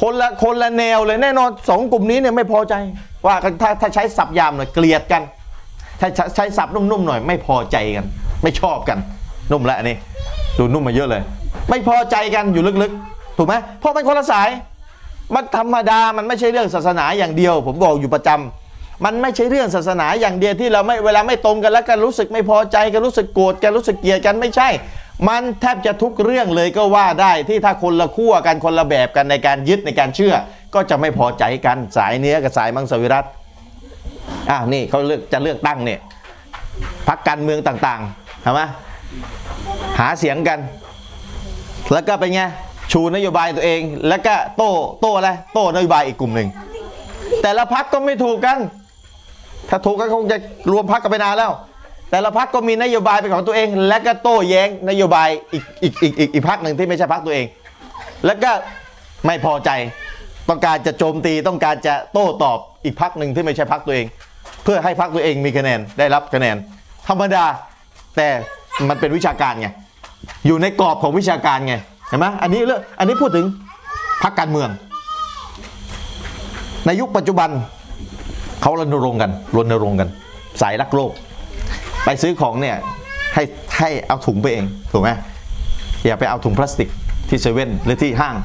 [0.00, 2.74] คนละคนละแนวเลยแน่นอนสองกลุ่มนี้เนี่ยไม่พอใจ
[3.26, 5.22] ว่าถ้าถ้าใช้สับยามหน่อยเกลียดกัน
[6.00, 8.06] ถ้าใช้ใช้สับนุ่มๆหน่อยไม่พอใจกัน
[8.42, 8.98] ไม่ชอบกัน
[9.52, 9.96] นุ่มแล้วอันนี้
[10.58, 11.22] ดูนุ่มมาเยอะเลย
[11.70, 14.48] ไม่พอใจกันอยู่ลึกๆ ถูกไหมเพราะเป็นคนละสาย
[15.34, 18.61] มันธรรมดามันไม่ใช่เรื่องศาสนาอย่างเดียว ผมบอกอยู่ประจำ
[19.04, 24.68] มันไม่ใช่เรื่องศาสนาอย่างเดียวที่เราไม่เวลาไม่ตรงกันแล้วกันรู้สึกไม่พอใจกันรู้สึกโกรธกันรู้สึกเกลียดกันไม่ใช่
[25.28, 30.34] มันแทบจะทุกเรื่องเลยก็ว่าได้ที่ถ้าคนละขั้วกันคนละแบบกันในการยึดในการเชื่อ
[30.74, 33.24] ก็จะไม่พอใจกันสายเนื้อกับสายมังสวิรัต
[34.50, 36.00] อะนี่เขาเลือกจะเลือกตั้งเนี่ย
[37.08, 38.00] พักการเมืองต่าง
[38.42, 38.62] ใช่ไหม
[39.98, 40.58] หาเสียงกัน
[41.92, 42.42] แล้วก็เป็นไง
[42.92, 44.70] ชูนโยบายตัวเอง แล้วก็โต้
[45.00, 46.48] โต้อะไรโต้นโยบายอีกกลุ่มหนึ่ง
[47.42, 48.58] แต่ละพักก็ไม่ถูกกัน
[49.74, 50.36] ถ้าถูกก็คงจะ
[50.72, 51.52] รวมพักกันไปนานแล้ว
[52.10, 57.46] แต่ละพักก็มีนโยบายเป็นของตัวเอง และก็โต้แย้งนโยบายอีกอีกอีกอีกอีกพักหนึ่งที่ไม่ใช่พักตัวเอง
[58.26, 58.50] แล้วก็
[59.26, 59.70] ไม่พอใจ
[60.48, 64.06] ต้องการจะโจมตีต้องการจะโต้ตอบอีกพักหนึ่งที่ไม่ใช่พักตัวเอง
[64.64, 66.56] เพื่อให้พักตัวเองมีคะแนนได้รับคะแนน
[67.08, 67.44] ธรรมดา
[68.16, 68.28] แต่
[68.88, 69.68] มันเป็นวิชาการไง
[70.46, 71.74] อยู่ในกรอบของวิชาการไง
[72.08, 73.46] เห็นไหมอันนี้เรื่องอันนี้พูดถึง
[74.22, 74.68] พักการเมือง
[76.86, 77.50] ในยุคปัจจุบัน
[78.62, 80.08] เขารณรงค์กันรณรงค์กัน
[80.60, 81.12] สายรักโลก
[82.04, 82.76] ไปซื้อของเนี่ย
[83.34, 83.42] ให้
[83.78, 85.10] ให้เอาถุงไปเองถูกไหม
[86.06, 86.88] อย่าไปเอาถุงพลาสติก
[87.28, 88.36] ที่เซเว่นหรือที่ห้าง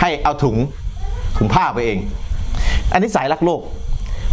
[0.00, 0.56] ให้เอาถุง
[1.38, 1.98] ถุงผ้าไปเอง
[2.92, 3.60] อันนี้สายรักโลก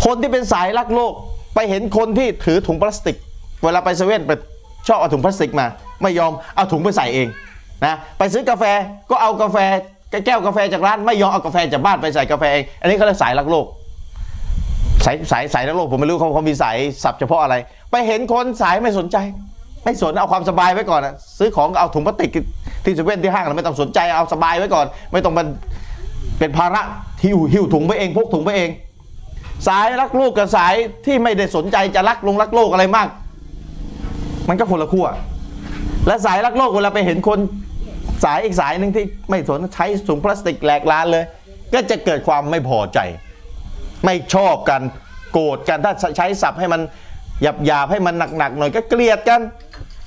[0.05, 1.13] คนที่เป็นสายรักโลก
[1.55, 3.17] ไปเห็นคนที่ถือถุงพลาสติก
[3.63, 4.31] เวลาไปเซเว่นไป
[4.87, 5.65] ชอบเอาถุงพลาสติกมา
[6.01, 7.27] ไม่ยอมเอาถุงไปใส่เอง
[7.85, 8.63] นะไปซื้อกาแฟ
[9.09, 9.57] ก็เอากาแฟ
[10.25, 13.65] แก้วกาแฟจากร้าน ไม่ยอมเอากาแฟจากบ้านไปใส่กาแฟเอง อันนี้เขาเรียกสายรักโลก
[15.05, 17.55] สายสายสายรักโลกผมไม่รู้เขาเขามีสายสับเฉพาะอะไร
[17.91, 19.17] ไปเห็นคนสายไม่สนใจ
[19.83, 22.31] ไม่สนเอาความสบายไว้ก่อนอะซื้อของเอาถุงพลาสติก
[22.83, 25.47] ที่เซเว่นที่ห้างเราไม่ต้องสนใจเอาสบายไว้ก่อน ไม่ต้องมัน
[26.39, 26.81] เป็นภาระ
[27.23, 28.69] หิวหิวถุงไปเองพกถุงไปเอง
[29.67, 30.73] สายรักลูกกับสาย
[31.05, 33.07] ที่ไม่ได้สนใจจะรักลงรักโลกอะไรมาก
[34.49, 35.07] มันก็คนละขั้ว
[36.07, 37.39] และสายรักโลกเวลาไปเห็นคน
[38.23, 41.23] สายอีกสายหนึ่งที่ไม่สนใช้ถุงพลาสติกแหลกลานเลย
[41.73, 42.99] ก็จะเกิดความไม่พอใจ
[44.05, 44.81] ไม่ชอบกัน
[45.33, 46.81] โกรธกันถ้าใช้ศัพท์ให้มัน
[47.41, 49.41] หยาบหยาบให้มันหนักๆหน่อยก็เกลียดกัน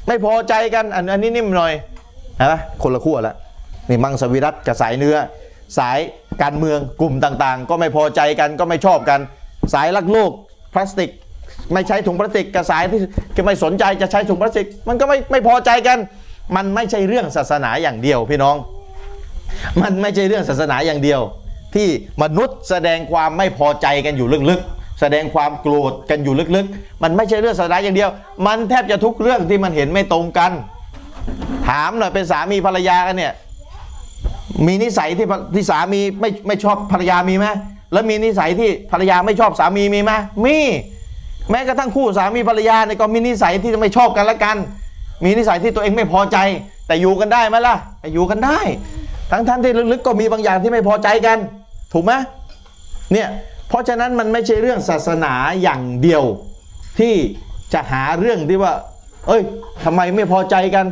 [0.08, 1.72] ไม่พอใจกันอันอันนี้นิ่มหน่อย
[2.52, 3.36] นะคนละขั้วแล้ว
[3.88, 5.16] นี่มังสวิรัตกับสายเนื้อ
[5.78, 5.98] สาย
[6.42, 9.20] การเมืองกลุ่มต่างๆ ก็ไม่พอใจกันก็ไม่ชอบกัน
[9.74, 10.30] สายรักโลก
[10.74, 11.10] พลาสติก
[11.72, 13.00] ไม่ใช้ถุงพลาสติกกับสายที่
[13.36, 15.98] จะไม่สนใจจะใช้ถุงพลาสติก มันก็ไม่ไม่พอใจกัน
[16.56, 18.56] มันไม่ใช่เรื่องศาสนาอย่างเดียวพี่น้อง
[19.82, 21.20] มันไม่ใช่เรื่องศาสนาอย่างเดียว
[21.74, 21.88] ที่
[22.22, 28.10] มนุษย์แสดงความไม่พอใจกันอยู่ลึกๆ แสดงความโกรธกันอยู่ลึกๆ มันไม่ใช่เรื่องศาสนาอย่างเดียว
[28.46, 30.52] มันแทบจะทุกเรื่องที่มันเห็นไม่ตรงกัน
[31.68, 33.32] ถามหน่อยเป็นสามีภรรยากันเนี่ย
[34.66, 37.46] มีนิสัยที่ที่สามีไม่ไม่ชอบภรรยามีไหม
[37.92, 40.12] แล้วมีนิสัยที่ภรรยาไม่ชอบสามีมีไหม
[40.44, 40.56] มี
[41.50, 44.56] แม้กระทั่งคู่สามีภรรยาเนี่ยก็มีนิสัยที่จะไม่ชอบกันละกัน
[45.24, 46.38] มีนิสัยที่ตัวเองไม่พอใจ
[46.86, 47.76] แต่อยู่กันได้ไหมล่ะ
[48.14, 48.58] อยู่กันได้
[49.30, 51.38] ทั้งท่านที่ลึกๆก็มีบางอย่างที่ไม่พอใจกัน
[51.94, 52.12] ถูกไหม
[53.12, 53.28] เนี่ย
[53.68, 55.32] เพราะฉะนั้นมันไม่ใช่เรื่องศาสนา
[55.62, 56.22] อย่างเดียว
[56.98, 57.14] ที่
[57.72, 58.72] จะหาเรื่องที่ว่า
[59.28, 59.42] เอ้ย
[59.84, 60.86] ทำไมไม่พอใจกัน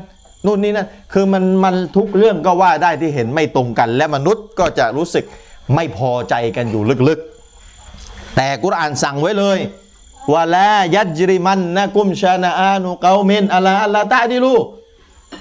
[0.47, 5.25] นู่นนี่นั่นคือมันมันทุกเรื่องก็ว่าได้ที่เห็นไม่ตรงกัน และมนุษย์ก็จะรู้สึก
[5.75, 9.59] ไม่พอใจกันอยู่ลึกๆ แต่กุรอานสั่งไว้เลย
[10.33, 14.55] ว่าละยัจริมันนะกุมชานาอานุเกาเมนอัลลาอัลลาตาดิลู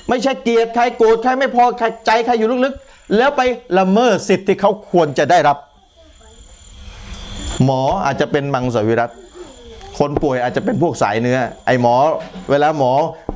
[0.07, 3.41] ไม่ใช่เกลียดใครโกรธใครไม่พอใใจใครอยู่ลึกๆ แล้วไป
[3.79, 5.57] ละเมิดสิทธิ์ที่เขาควรจะได้รับ
[7.65, 9.11] หมออาจจะเป็นมังสวิรัต
[9.99, 11.95] คนป่วยอาจจะเป็นพวกสายเนื้อ ไอหมอ
[12.49, 12.91] เวลาหมอ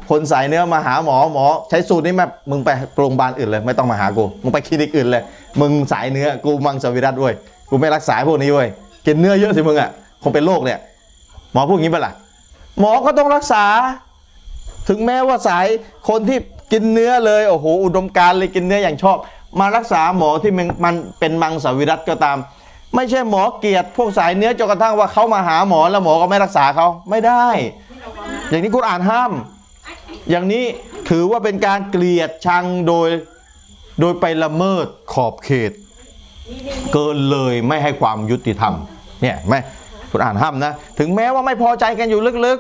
[0.10, 5.24] คนสายเนื้อมาหาหมอหมอ ใช้สูตรนี้มามึงไปโรงพยาบาลอื่นเลย ไม่ต้องมาหากูมึงไปคลินิกอื่นเลย
[5.62, 7.34] มึงสายเนื้อกูมังสวิรัตเว้ย
[7.70, 8.68] กูไม่รักษาพวกนี้เว้ย
[9.06, 9.90] กินเนื้อเยอะสิมึงอะ
[10.24, 10.80] คงเป็นโรคเนี่ย
[11.54, 12.14] หมอพูดงนี้ปะล่ะ
[12.80, 13.64] หมอก็ต้องรักษา
[14.90, 15.66] ถึงแม้ว่าสาย
[16.10, 16.38] คนที่
[16.72, 19.18] กินเนื้อเลยโอ้โหอุดมการณ์เลยกินเนื้ออย่างชอบ
[19.60, 20.54] มารักษาหมอที่
[20.86, 22.38] มันเป็นมังสวิรัตก็ตาม
[22.96, 27.46] ไม่ใช่หมอเกลียดพวกสายเนื้อจนกระทั่งว่าเขามาหาหมอแล้วหมอก็ไม่รักษาเขาไม่ได้
[28.50, 29.32] อย่างนี้กุรอานห้าม
[30.30, 30.64] อย่างนี้
[31.10, 33.10] ถือว่าเป็นการเกลียดชังโดย
[34.00, 35.72] โดยไปละเมิดขอบเขต
[36.94, 38.74] เกินเลยไม่ให้ความยุติธรรม
[39.22, 39.56] เนี่ยไหม
[40.12, 42.60] กุรอานห้ามนะ ถึงแม้ว่าไม่พอใจกันอยู่ลึก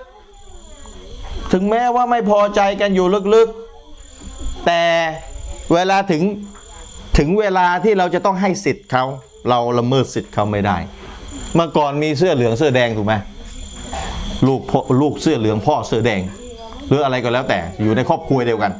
[0.75, 4.81] ๆ ถึงแม้ว่าไม่พอใจกันอยู่ลึกๆ แต่
[5.73, 6.21] เวลาถึง
[7.17, 9.03] ถึงเวลาที่เราจะต้องให้สิทธิ์เขา
[9.49, 10.77] เราละเมิดสิทธิ์เขาไม่ได้
[11.55, 13.13] เมื่อก่อนมีเสื้อเหลืองเสื้อแดงถูกไหม
[14.47, 16.21] ลูกพ่อลูกเสื้อเหลืองพ่อเสื้อแดง
[16.87, 18.71] หรืออะไรก็แล้วแต่อยู่ในครอบครัวเดียวกัน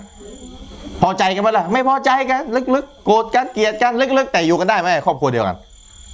[1.01, 2.41] พอใจกันไหมล่ะไม่พอใจกัน
[2.75, 5.55] ลึกๆโกรธกันเกลียดกันลึกๆ แต่อยู่กันได้ไหมครอบครัวเดียวกัน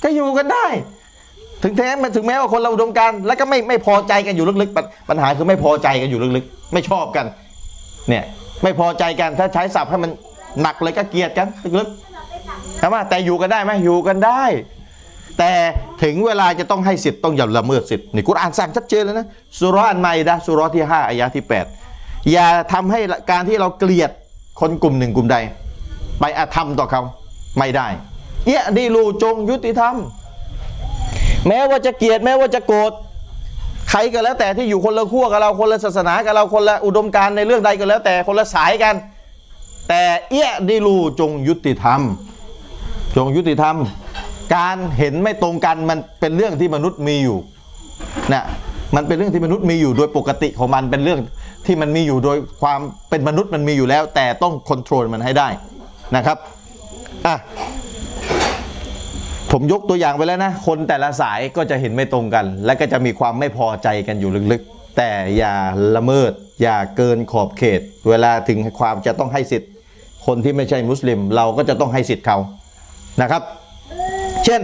[0.04, 0.66] ก็อยู่กันได้
[1.64, 7.26] ถึงแท้มันถึงแม้ว่าคนเราอุดมการแล้วก็ไม่ไม่พอใจกันอยู่ลึกๆ ปัญปัญหาคือไม่พอใจกันอยู่ลึกๆ ไม่ชอบกัน
[8.10, 8.24] เนี่ย
[8.64, 10.12] ไม่พอใจกันถ้าใช้ศัพท์ให้มัน
[10.62, 11.48] หนักเลยก็เกลียดกัน
[11.80, 12.11] ลึกๆ
[12.78, 14.44] ใช่ไหมแต่อยู่กันได้ไหมอยู่กันได้
[15.40, 15.52] แต่
[16.04, 19.28] ถึงเวลาจะต้องให้สิทธิ์ต้องอย่าละเมิดสิทธิ์นี่กุรอานสั่งชัดเจนเลยนะ
[19.60, 21.46] สุรอันไมดะสุรที่5อายะที่
[21.88, 23.00] 8 อย่าทำให้
[23.32, 24.12] การที่เราเกลียด
[24.60, 25.38] คนกลุ่มหนึ่งกลุ่มใด
[26.20, 27.02] ไปอาธรรมต่อเขา
[27.60, 27.88] ไม่ได้
[28.46, 29.96] เอียดีลูจงยุติธรรม
[31.48, 32.92] แม้ว่าจะเกลียดแม้ว่าจะโกรธ
[33.90, 38.96] ใครก็แล้วแต่ที่อยู่คนละขั้วกับเราคนละศาสนากับเราคนละอุดมการณ์ในเรื่องใดก็แล้วแต่คนละสายกัน
[39.90, 42.02] แต่เอี้ยดีลูจงยุติธรรม
[43.16, 43.76] จงยุติธรรม
[44.56, 47.38] การเห็นไม่ตรงกันมันเป็นเรื่องที่มนุษย์มีอยู่
[48.34, 48.44] นะ
[48.96, 51.20] มันเป็นเรื่องที่มนุษย์มีอยู่โดยปกติของมันเป็นเรื่อง
[51.66, 55.48] ที่มันมีอยู่โดยความเป็นมนุษย์มันมีอยู่แล้ว แต่ต้องควบคุมมันให้ได้
[56.16, 56.38] นะครับ
[57.26, 57.36] อะ
[59.52, 65.56] ผมยกตัวอย่างไปแล้วนะ คนแต่ละสายก็จะเห็นไม่ตรงกัน และก็จะมีความไม่พอใจกันอยู่ลึกๆ แต่อย่า
[65.96, 66.32] ละเมิด
[66.62, 69.72] อย่าเกินขอบเขต เวลาถึงความจะต้องให้สิทธิ์
[70.26, 72.38] คนที่ไม่ใช่มุสลิม เราก็จะต้องให้สิทธิ์เขา
[73.22, 73.42] นะครับ
[74.46, 74.62] เช่น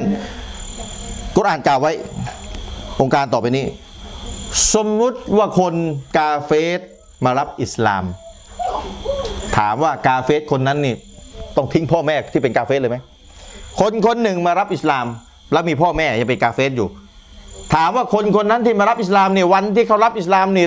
[1.35, 1.91] กุรอานกล่าวไว้
[3.01, 3.65] องค์การต่อไปนี้
[4.73, 5.73] สมมุติว่าคน
[6.17, 6.79] กาเฟส
[7.25, 8.03] มารับอิสลาม
[9.57, 10.95] ถามว่ากาเฟสคนนั้นนี่
[11.55, 12.97] ต้องทิ้งพ่อแม่ที่เป็นกาเฟสเลยไหม
[13.79, 15.05] คนคนหนึ่งมารับอิสลาม
[15.53, 16.87] แล้วมีพ่อแม่ยังเป็นกาเฟสอยู่
[17.75, 20.65] ถามว่าคนคนนั้นที่มารับอิสลามเนี่ยวันที่เขารับอิสลามนี่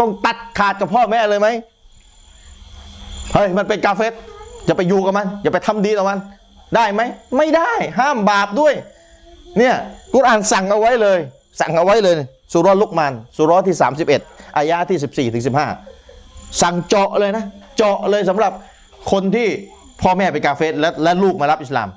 [0.00, 1.48] ต้องตัดขาดกับพ่อแม่เลยไหม
[3.34, 4.12] เฮ้ยมันเป็นกาเฟส
[4.66, 6.18] อย่าไปอยู่กับมัน อย่าไปทำดีต่อมัน
[6.76, 7.00] ได้ไหม
[7.36, 8.74] ไม่ได้ห้ามบาปด้วย
[9.58, 9.74] เนี่ย
[10.14, 11.18] กุรอานสั่งเอาไว้เลย
[11.60, 12.14] สั่งเอาไว้เลย
[12.52, 13.76] สุรลุกมานสุรที่
[14.16, 14.98] 31อายะที่
[15.30, 15.44] 14ถึง
[16.00, 17.44] 15 สั่งเจาะเลยนะ
[17.76, 18.52] เจาะเลยสำหรับ
[19.12, 19.48] คนที่
[20.02, 21.88] พ่อแม่เป็นกาเฟสและและลูกมารับอิสลาม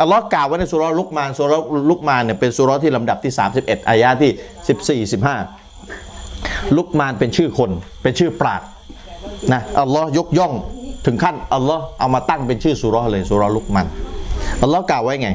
[0.00, 1.52] อัลลอฮ์กล่าวไว้ในสุรลุกมานสุร
[1.90, 5.12] ลุกมานเนี่ยเป็นสุรที่ลำดับที่ 31อายะที่ 14
[5.76, 7.70] 15 ลุกมานเป็นชื่อคน
[8.02, 8.62] เป็นชื่อปราชญ์
[9.52, 10.52] นะอัลลอฮ์ยกย่อง
[11.06, 13.86] ถึงขั้นอัลลอฮ์เอามาตั้งเป็นชื่อสุรเลยสุรลุกมาน
[14.61, 15.29] อัลลอฮ์กล่าวไว้ไง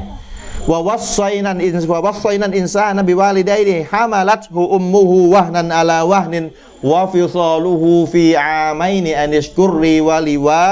[0.70, 6.44] ว่าวัสไซนันอินว่าวัสไซนันอินซานบิวาลิไดดิฮามาลัตฮูอุมมุฮูวะนันอาลาวะนิน
[6.90, 10.64] วะฟิซาลูฮูฟีอามัยนิอานิชกุรีวะลิวะ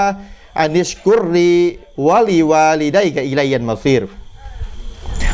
[0.60, 1.52] อานิชกุรี
[2.06, 4.04] วะลิวาลิไดกะอิลัยันมาซีร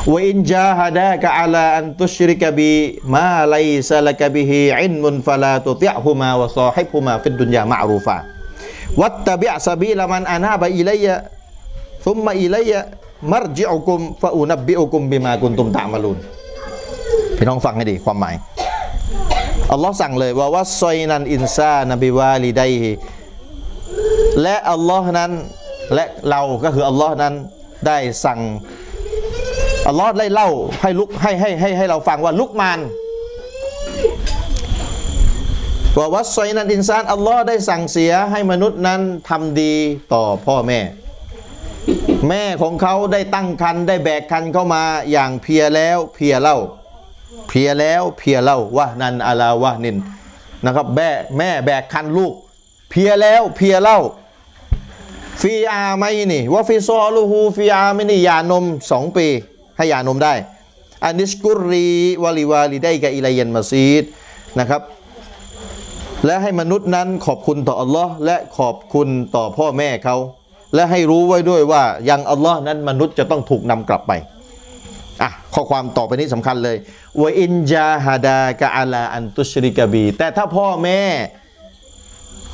[0.06, 7.28] وإن جاهداك على أن تشرك بي ما ليس لك به علم فلا تطعهما وصاحبهما في
[7.32, 8.18] الدنيا معروفا
[8.96, 11.24] واتبع سبيل من أناب إلي
[12.05, 12.81] ซุมมาอิเลยะ
[13.31, 16.17] มารจิอุกุมฟาอูนับบิอุกุมบิมากุนตุมตามาลุน
[17.37, 18.35] พี่น้องฟังให้ดีความหมาย
[19.71, 22.91] อัลลอฮ์สั่งเลยว่าวัซอยนันอินซานบิวาลีไดฮิ
[24.41, 25.31] และอัลลอฮ์นั้น
[25.93, 27.33] และเราก็คืออัลลอฮ์นั้น
[27.87, 28.39] ได้สั่ง
[29.87, 30.49] อัลลอฮ์ได้เล่า
[30.81, 32.79] ให้ลุกให้ให้ให้ให้เราฟังว่าลุกมาน
[35.97, 39.73] ว่าวัซอยนันอินซานอัลลอฮ์ได้สั่งเสียให้มนุษย์นั้นทำดี
[40.13, 40.79] ต่อพ่อแม่
[42.27, 46.57] แม่ของเขาได้ตั้งคันได้แบกคันเข้ามาอย่างเพียแล้วเพียเล่า
[47.49, 49.97] เพียแล้วเพียเล่าวะนันอาลาวะนิน
[50.65, 52.33] นะครับแม่แม่แบกคันลูก
[52.89, 53.99] เพียแล้วเพียเล่า
[55.41, 59.27] ฟีอาไม่นี่ว่าฟีซอลูฮูฟีอาไม่นี่ยานมสองปี
[59.77, 60.33] ให้ยานมได้
[61.03, 61.87] อานิสกุรี
[62.23, 64.03] วาลิวาลิได้กับอิลัยันมาซีด
[64.59, 64.81] นะครับ
[66.25, 70.15] และให้มนุษย์นั้นขอบคุณต่ออัลลอฮ์และขอบคุณต่อพ่อแม่เขา
[70.75, 74.11] และให้รู้ไว้ด้วยว่ายังอัลลอฮ์นั้นมนุษย์จะต้องถูกนำกลับไป
[75.21, 76.77] อะข้อความต่อไปนี้สำคัญเลย
[77.19, 81.01] ว่าอินจาฮาดากะอาลาอันตุชริกบี แต่ถ้าพ่อแม่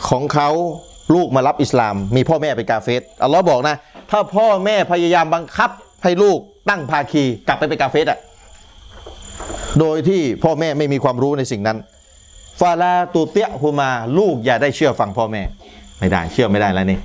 [0.09, 0.49] ของเขา
[1.13, 3.75] ลูกมารับอิสลาม มีพ่อแม่เป็นกาเฟสอัลลอฮ์บอกนะ
[4.11, 5.69] ถ้าพ่อแม่พยายามบังคับ
[6.03, 6.39] ให้ลูก
[6.69, 8.19] ตั้งภาคีกลับไปเป็นกาเฟสอะ
[9.79, 11.77] โดยที่พ่อแม่ไม่มีความรู้ในสิ่งนั้น
[12.59, 15.41] ฟาลาตูเตียฮูมาลูกอย่าได้เชื่อฟังพ่อแม่
[15.99, 16.99] ไม่ได้เชื่อไม่ได้แล้วนี่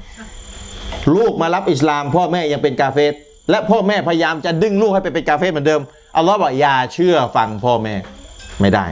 [1.14, 3.12] ลูกมารับอิสลาม พ่อแม่ยังเป็นกาเฟส
[3.50, 5.80] และพ่อแม่พยายามจะดึงลูกให้ไปเป็นกาเฟสเหมือนเดิม
[6.16, 7.94] อัลลอฮ์บอกอย่าเชื่อฟังพ่อแม่
[8.60, 8.86] ไม่ได้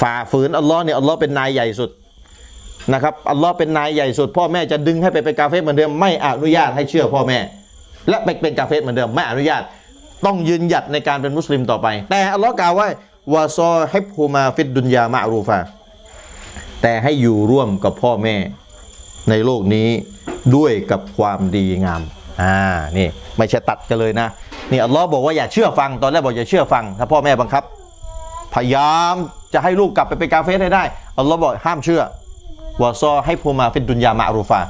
[0.00, 1.90] ฝ่าฝืนอัลลอฮ์เนี่ยอัลลอฮ์เป็นนายใหญ่สุด
[2.92, 7.38] นะครับอัลลอฮ์เป็นนายใหญ่สุด พ่อแม่จะดึงให้ไปเป็นกาเฟสเหมือนเดิมไม่อนุญาตให้เชื่อพ่อแม่
[8.08, 9.62] และไปเป็นกาเฟสเหมือนเดิมไม่อนุญาต
[10.26, 12.88] ต้องยืนหยัดในการเป็นมุสลิมต่อไป แต่อัลลอฮ์กล่าวว่า
[13.34, 15.58] วาซอฮิบฮูมาฟิดดุนยามะรูฟา
[16.82, 18.36] แต่ให้อยู่ร่วมกับพ่อแม่
[19.28, 19.88] ในโลกนี้
[20.56, 22.02] ด้วยกับความดีงาม
[22.42, 22.56] อ่า
[22.98, 23.08] นี่
[23.38, 24.28] ไม่ใช่ตัดกันเลยนะ
[24.70, 27.62] นี่อัลลอฮ์บอกว่าอย่าเชื่อฟัง ตอนแรกบอกอย่าเชื่อฟัง ถ้าพ่อแม่บังคับ
[28.54, 29.14] พยายาม
[29.54, 30.84] จะให้ลูกกลับไปเป็นกาเฟสให้ได้
[31.18, 32.02] อัลลอฮ์บอกห้ามเชื่อ
[32.82, 34.60] วาซอให้พูมาฟิดดุนยามะรูฟา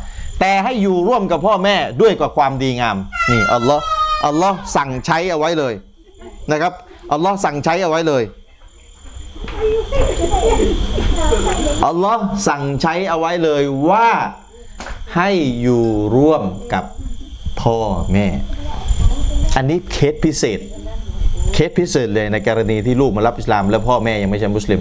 [0.41, 2.97] แต่ให้อยู่ร่วมกับพ่อแม่ด้วยกับความดีงาม
[3.31, 3.83] นี่อัลลอฮ์
[4.27, 5.75] อัลลอฮ์สั่งใช้เอาไว้เลย
[6.53, 6.73] นะครับ
[7.13, 8.23] อัลลอฮ์สั่งใช้เอาไว้เลย
[11.87, 14.09] อัลลอฮ์สั่งใช้เอาไว้เลยว่า
[15.17, 15.85] ให้อยู่
[16.17, 16.85] ร่วมกับ
[17.61, 17.77] พ่อ
[18.13, 18.27] แม่
[19.57, 20.61] อันนี้เคสพิเศษ
[21.53, 24.81] เคสพิเศษเลยในกรณีที่ลูกมารับอิสลาม แล้วพ่อแม่ยังไม่ใช่มุสลิม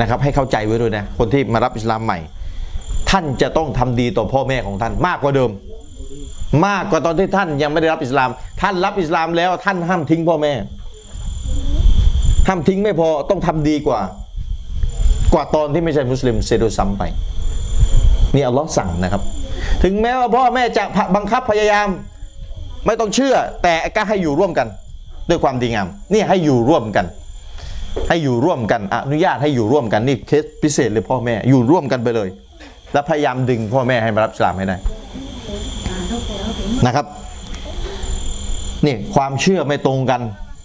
[0.00, 2.18] นะครับ ให้เข้าใจไว้ด้วยนะ คนที่มารับอิสลามใหม่
[3.10, 5.50] ท่านจะต้องทำดีต่อพ่อแม่ของท่านมากกว่าเดิม
[6.66, 8.30] มากกว่าตอนที่ท่านยังไม่ได้รับอิสลาม
[8.62, 10.52] ท่านรับอิสลามแล้วท่านห้ามทิ้งพ่อแม่
[12.48, 14.00] ห้ามทิ้งไม่พอต้องทำดีกว่า
[15.34, 17.02] กว่าตอนที่ไม่ใช่มุสลิมเสียโดยซ้ำไป
[18.34, 19.22] นี่อัลลอฮ์สั่งนะครับ
[19.82, 20.84] ถึงแม้ว่าพ่อแม่จะ
[21.16, 21.88] บังคับพยายาม
[22.86, 24.68] ไม่ต้องเชื่อ แต่ก็ให้อยู่ร่วมกัน
[25.30, 27.06] ด้วยความดีงามนี่ให้อยู่ร่วมกัน
[28.08, 32.28] ให้อยู่ร่วมกันอนุญาตให้อยู่ร่วมกันนี่เคสพิเศษเลยพ่อแม่อยู่ร่วมกันไปเลย
[32.92, 34.76] แล้วพยายามดึงพ่อแม่ให้มารับอิสลามให้ได้
[36.86, 37.06] นะครับ
[38.86, 40.20] นี่ความเชื่อไม่ตรงกัน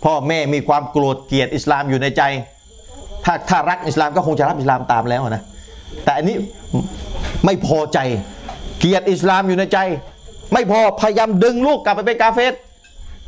[0.05, 2.23] พ่อแม่มีความโกรธเกลียดอิสลามอยู่ในใจ
[3.29, 5.43] ถ้าถ้ารักอิสลามก็คงจะรับอิสลามตามแล้วนะ
[6.03, 6.35] แต่อันนี้
[7.45, 7.99] ไม่พอใจ
[8.79, 9.79] เกลียดอิสลามอยู่ในใจ
[10.53, 12.53] ไม่พอพยายามดึงลูกกลับไปเป็นกาเฟส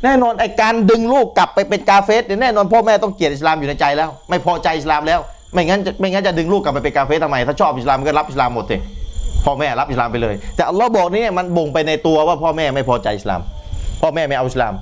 [0.04, 5.20] แน่นอนไอการดึงลูกกลับไปเป็นกาเฟสเนี่ยแน่นอนพ่อแม่ต้องเกลียดอิสลามอยู่ในใจแล้ว ไม่พอใจอิสลามแล้ว
[5.54, 8.80] ไม่งั้นไม่งั้นจะดึงลูกกลับไปเป็นกาเฟสทำไม ถ้าชอบอิสลามก็รับอิสลามหมดเลย
[9.44, 13.40] พ่อแม่รับอิสลามไปเลย แต่อัลลอฮ์บอกนี่มันบ่งไปในตัวว่าพ่อแม่ไม่พอใจอิสลาม
[14.02, 14.74] พ่อแม่ไม่เอาอิสลาม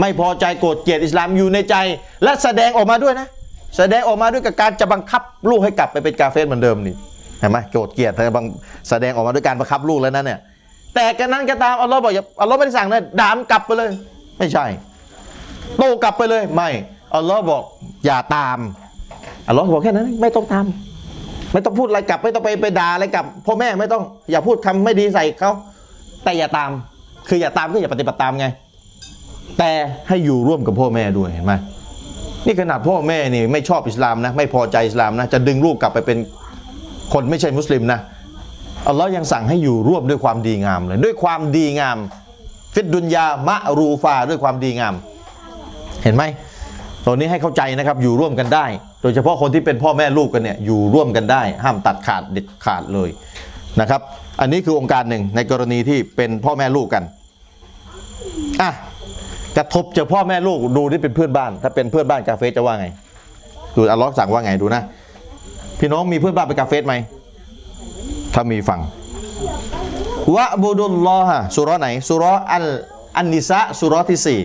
[0.00, 1.76] ไม่พอใจโกรธเกลียดอิสลามอยู่ในใจ
[2.24, 3.28] และแสดงออกมาด้วยนะ
[3.76, 6.94] แสดงออกมาด้วยกับการจะบังคับลูกให้กลับไปเป็นกาเฟสเหมือนเดิมนี่
[7.40, 8.44] เห็นไหมโกรธเกลียดแต่บาง
[8.88, 10.40] แสดงออกมาด้วยการบังคับลูกแล้วนั่นเนี่ย
[10.94, 13.90] แต่กันนั้นก็ตามอัลลอฮ์บอกอย่าอัลลอฮ์ไม่ได้สั่งนะด่ามกลับไปเลย
[14.38, 14.64] ไม่ใช่
[15.76, 16.70] โตกลับไปเลยไม่
[17.14, 17.62] อัลลอฮ์บอก
[18.06, 18.58] อย่าตาม
[19.48, 20.66] อัลลอฮ์บอกแค่นั้น ไม่ต้องตาม
[21.52, 25.52] ไม่ต้องพูดอะไรกลับไม่ต้องไปไปด่าอะไรกลับพ่อแม่ไม่ต้องอย่าพูดคำไม่ดีใส่เขา
[26.24, 26.70] แต่อย่าตาม
[27.28, 28.46] คืออย่าตามก็อย่าปฏิบัติตามไง
[29.58, 29.70] แต่
[30.08, 31.54] ให้อยู่ร่วมกับพ่อแม่ด้วยเห็นไหม
[32.46, 36.18] นี่ขนาดพ่อแม่นี่ไม่ชอบอิสลามนะไม่พอใจอิสลามนะจะดึงลูกกลับไปเป็น
[37.12, 38.00] คนไม่ใช่มุสลิมนะ
[38.88, 41.96] อัลลอฮ์ยังสั่งให้อยู่ร่วมด้วยความดีงามเลยด้วยความดีงาม
[42.74, 44.94] ฟิดดุนยามะรูฟาด้วยความดีงาม
[46.02, 46.24] เห็นไหม
[47.04, 48.66] ตรงนี้ให้เข้าใจนะครับอยู่ร่วมกันได้
[49.02, 53.10] โดยเฉพาะคนที่เป็นพ่อแม่ลูกกันเนี่ยอยู่ร่วมกันได้ ห้ามตัดขาดเด็ดขาดเลย
[53.80, 54.00] นะครับ
[54.40, 57.02] อันนี้คือองค์การหนึ่งในกรณีที่เป็นพ่อแม่ลูกกัน
[58.62, 58.70] อะ
[59.56, 62.86] กระทบเจอพ่อแม่ลูกดูที่เป็นเพื่อนบ้าน ถ้าเป็นเพื่อนบ้านกาเฟสจะว่าไง
[63.76, 64.82] ดูอัลลอฮ์สั่งว่าไงดูนะ
[65.78, 66.94] พี่น้องมีเพื่อนบ้านเป็นกาเฟสไหม
[68.34, 68.80] ถ้ามีฟัง
[70.34, 72.64] วะบุดุลลอฮะสุรไหนสุรอัน
[73.16, 74.40] อันนิสะสุรที่สี่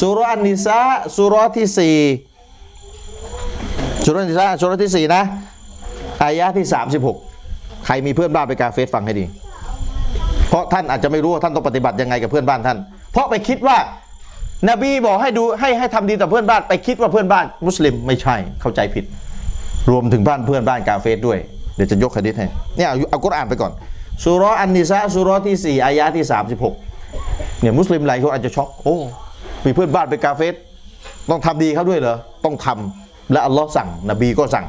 [0.00, 0.78] สุรอันนิสะ
[1.16, 1.96] สุรที่สี่
[4.04, 5.22] สุรอันนิสะสุรที่สี่นะ
[6.22, 7.16] อายะที่สามสิบหก
[7.86, 9.24] ใครมีเพื่อนบ้านเป็นกาเฟสฟังให้ดี
[10.48, 12.78] เพราะท่านอาจจะไม่รู้ว่าท่านต้องปฏิบัติยังไงกับเพื่อนบ้านท่าน
[13.12, 13.76] เพราะไปคิดว่า
[14.66, 19.04] นบีบอกให้ดูให้ให้ทำดีต่อเพื่อนบ้านไปคิดว่าเพื่อนบ้าน มุสลิมไม่ใช่เข้าใจผิด
[19.90, 21.38] รวมถึงบ้านเพื่อนบ้านกาเฟสด้วย
[21.76, 22.46] เดี๋ยวจะยกคดิษให้
[22.76, 23.72] เนี่ยเอาเอากุรอานไปก่อน
[24.24, 26.24] สุราะห์อันนิสะสุราะห์ที่ 4 อายะที่
[26.92, 28.96] 36เนี่ยมุสลิมหลายคนอาจจะช็อกโอ้
[29.64, 30.54] มีเพื่อนบ้านเป็นกาเฟส
[31.30, 34.66] ต้องทำดีเขาด้วยเหรอต้องทำและอัลลอฮ์สั่ง นบีก็สั่ง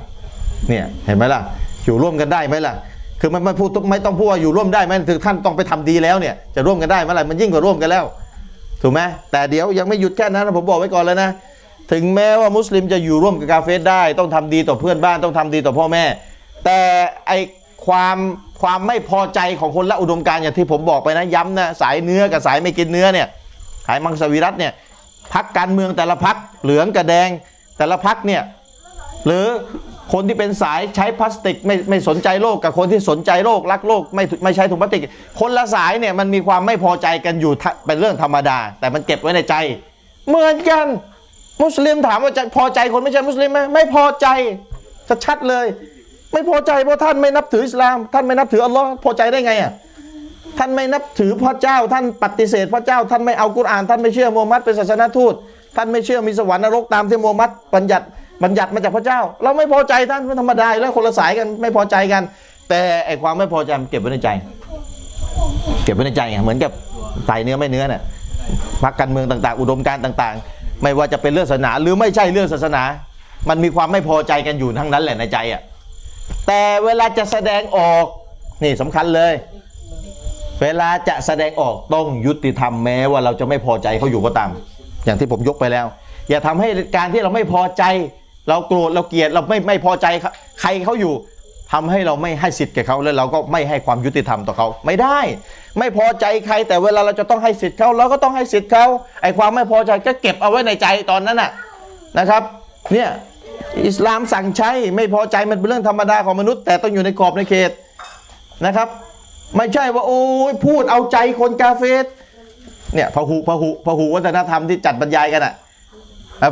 [0.69, 1.41] เนี่ยเห็นไหมล่ะ
[1.85, 2.73] อยู่ร่วมกันได้ไหมล่ะ
[3.21, 8.05] คือมันไม่พูดไม่ต้องพูดว่าอยู่ร่วมได้ไหมถึงท่านต้องไปทำดีแล้วเนี่ยจะร่วมกันได้เมื่อไหร่มันยิ่งกว่าร่วมกันแล้ว
[8.81, 9.01] ถูกไหม
[9.31, 11.29] แต่เดี๋ยวยังไม่หยุดแค่นั้นนะผมบอกไว้ก่อนแล้วนะ
[11.91, 16.03] ถึงแม้ว่ามุสลิมจะอยู่ร่วมกับกาเฟสได้ ต้องทำดีต่อเพื่อนบ้านต้องทำดีต่อพ่อแม่
[16.65, 16.79] แต่
[17.27, 17.31] ไอ
[17.87, 18.17] ความ
[18.61, 23.27] ความไม่พอใจของคนละอุดมการณ์อย่างที่ผมบอกไปนะย้ำนะสายเนื้อกับสายไม่กินเนื้อเนี่ย
[23.87, 24.73] สายมังสวิรัตเนี่ย
[25.33, 27.29] พักการเมืองแต่ละพักเหลืองกับแดง
[27.77, 28.41] แต่ละพักเนี่ย
[29.25, 29.45] หรือ
[30.13, 35.01] คนที่เป็นสายใช้พลาสติกไม่ไม่สนใจโลกกับคนที่สนใจโลกรักโลกไม่ไม่ใช้ถุงพลาสติก
[35.39, 37.51] คนละสายเนี่ยมันมีความไม่พอใจกันอยู่
[37.85, 39.55] เป็นเรื่องธรรมดา แต่มันเก็บไว้ในใจ
[40.29, 40.85] เหมือนกัน
[41.63, 44.27] มุสลิมถามว่าจะพอใจคนไม่ใช่มุสลิมไหมไม่พอใจ
[45.25, 45.65] ชัดเลย
[46.33, 49.71] ไม่พอใจเพราะท่านไม่นับถืออิสลาม ท่านไม่นับถืออัลลอฮ์พอใจได้ไงอะ
[50.57, 55.33] ท่านไม่นับถือพระเจ้า ท่านปฏิเสธพระเจ้า ท่านไม่เอากุรอาน ท่านไม่เชื่อมูฮัมหมัดเป็นศาสนทูต
[55.75, 58.05] ท่านไม่เชื่อมีสวรรค์นรกตามที่มูฮัมหมัดบัญญัติ
[58.43, 62.23] บัญญัติมาจากพระเจ้า เราไม่พอใจท่านเป็นธรรมดาแล้วคนละสายกันไม่พอใจกัน
[62.69, 64.29] แต่ไอความไม่พอใจเก็บไว้ในใจ
[65.83, 66.71] เก็บไว้ในใจไงเหมือนกับ
[67.29, 68.01] สายเนื้อไม่เนื้อเนี่ย
[68.83, 72.83] พรรคการเมืองต่างๆ อุดมการต่างๆ ไม่ว่าจะเป็นเรื่องศาสนาหรือไม่ใช่เรื่องศาสนา
[73.49, 75.61] มันมีความไม่พอใจกันอยู่ทั้งนั้นแหละในใจอะ
[76.47, 78.05] แต่เวลาจะแสดงออก
[78.63, 79.33] นี่สำคัญเลย
[80.61, 84.49] เวลาจะแสดงออกต้องยุติธรรมแม้ว่าเราจะไม่พอใจเขาอยู่ก็ตาม
[85.05, 85.85] อย่างที่ผมยกไปแล้ว
[86.29, 87.83] อย่าทำให้การที่เราไม่พอใจ
[88.49, 90.07] เราโกรธเราเกลียดเราไม่ไม่พอใจ
[90.61, 91.13] ใครเขาอยู่
[91.73, 95.19] ทำให้เราไม่ให้สิทธิ์แก่เขาแล้วเราก็ไม่ให้ความยุติธรรมต่อเขาไม่ได้
[95.79, 98.85] ไม่พอใจใครแต่เวลาเราจะต้องให้สิทธิ์เขาเราก็ต้องให้สิทธิ์เขา
[99.21, 101.51] ไอ้ความไม่พอใจก็เก็บเอาไว้ในใจตอนนั้นน่ะ
[102.19, 102.41] นะครับ
[102.93, 103.09] เนี่ย
[103.87, 107.71] อิสลามสั่งใช้ไม่พอใจมันเป็นเรื่องธรรมดาของมนุษย์ แต่ต้องอยู่ในกรอบในเขต
[108.65, 108.87] นะครับ
[109.57, 112.05] ไม่ใช่ว่าโอ้ยพูดเอาใจคนกาเฟส
[112.93, 115.53] เนี่ยพหุพหุพหุวัฒนธรรมที่จัดบรรยายกันอะ่ะ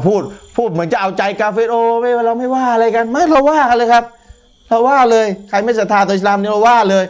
[0.08, 0.22] พูด
[0.58, 4.04] พูดเหมือนจะเอาใจกาเฟสโอไม่เราไม่ว่าอะไรกันไม่เราว่ากันเลยครับ
[4.70, 7.06] เราว่าเลยใครไม่ศรัทธาต่ออิสลามเนี่ยเราว่าเลย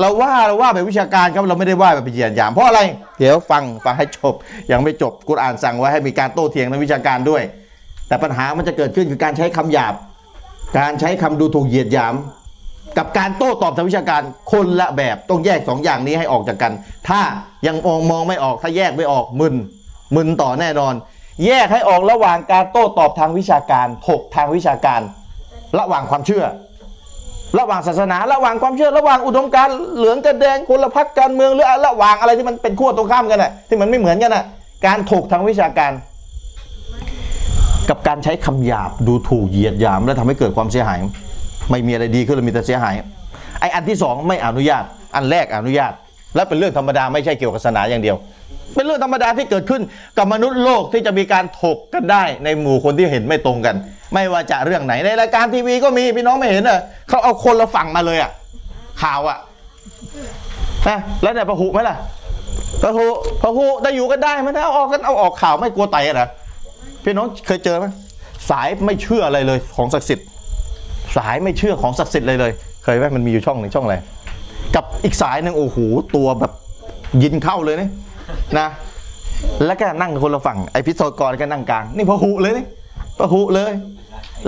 [0.00, 2.80] เราว่าเราว่าแบบวิชาการครับเราไม่ได้ว่าแบบเป็นเยียดยามเพราะอะไร
[3.18, 4.34] เดี๋ยวฟังฟังให้จบ
[4.70, 7.42] ยังไม่จบกุรอานสั่งไว้ให้มีการโต้เถียงทางวิชาการด้วย
[8.08, 9.94] แต่ปัญหามันจะเกิดขึ้นคือการใช้คำหยาบ
[10.78, 12.14] การใช้คำดูถูกเหยียดหยาม
[12.98, 14.22] กับการโต้ตอบทางวิชาการ
[14.52, 16.72] คนละแบบต้องแยกสองอย่างนี้ให้ออกจากกัน
[17.08, 17.20] ถ้า
[17.66, 19.54] ยังมองมองไม่ออกถ้าแยกไม่ออกมึน
[20.16, 20.94] มึนต่อแน่นอน
[21.44, 25.00] แยกให้ออกระหว่างการโต้ตอบทางวิชาการถกทางวิชาการ
[25.78, 26.44] ระหว่างความเชื่อ
[27.58, 34.44] ระหว่างศาสนา ระหว่างความเชื่อ ระหว่างอุดมการณ์เหลืองกับแดงคนละพักการเมืองหรือระหว่างอะไรที่มันเป็นขั้วตรงข้ามกันน่ะที่มันไม่เหมือนกันน่ะ
[34.86, 35.92] การถกทางวิชาการ
[37.88, 40.98] กับการใช้คำหยาบดูถูกเหยียดหยาม และทำให้เกิดความเสียหาย
[41.70, 42.94] ไม่มีอะไรดีขึ้นเลยมีแต่เสียหาย
[43.60, 45.92] ไออันที่สองไม่อนุญาต อันแรกอนุญาต
[46.34, 48.16] และเป็นเรื่องธรรมดาไม่ใช่เกี่ยวกับศาสนาอย่างเดียว
[48.74, 49.82] เป็นเรื่องธรรมดาที่เกิดขึ้น
[50.18, 53.76] กับมนุษย์โลกที่จะมีการถกกันได้ในหมู่คนที่เห็นไม่ตรงกัน
[54.12, 58.30] ไม่ว่าจะเรื่องไหนในรายการทีวีก็มีพี่น้องไม่เห็นเหรอเขาเอาคนละฝั่งมาเลยอะ
[59.02, 59.38] ข่าวอะ
[60.88, 61.96] นะแล้วเนี่ยพหุไหมล่ะ
[62.82, 63.06] พหุ
[63.42, 66.28] พหุได้อยู่กันได้ไหมถ้าเอาออกกันเอาออกข่าวไม่กลัวไตกันเหรอ
[67.04, 67.86] พี่น้องเคยเจอไหม
[68.50, 70.26] สายไม่เชื่ออะไรเลยของศักดิ์สิทธิ์
[71.16, 72.52] สายไม่เชื่อของศักดิ์สิทธิ์เลยเลย
[72.84, 73.96] เคยไหมมันมีอยู่ช่องหนึ่งช่องอะไร
[74.74, 75.78] กับอีกสายหนึ่งโอ้โห
[76.16, 76.52] ตัวแบบ
[77.22, 77.88] ยินเข้าเลยนี่
[78.58, 78.68] นะ
[79.66, 82.64] แล้วก็นั่งคนละฝั่งไอพิโซกรก็นั่งกลางนี่พหุเลยนี่
[83.18, 83.72] พหุเลย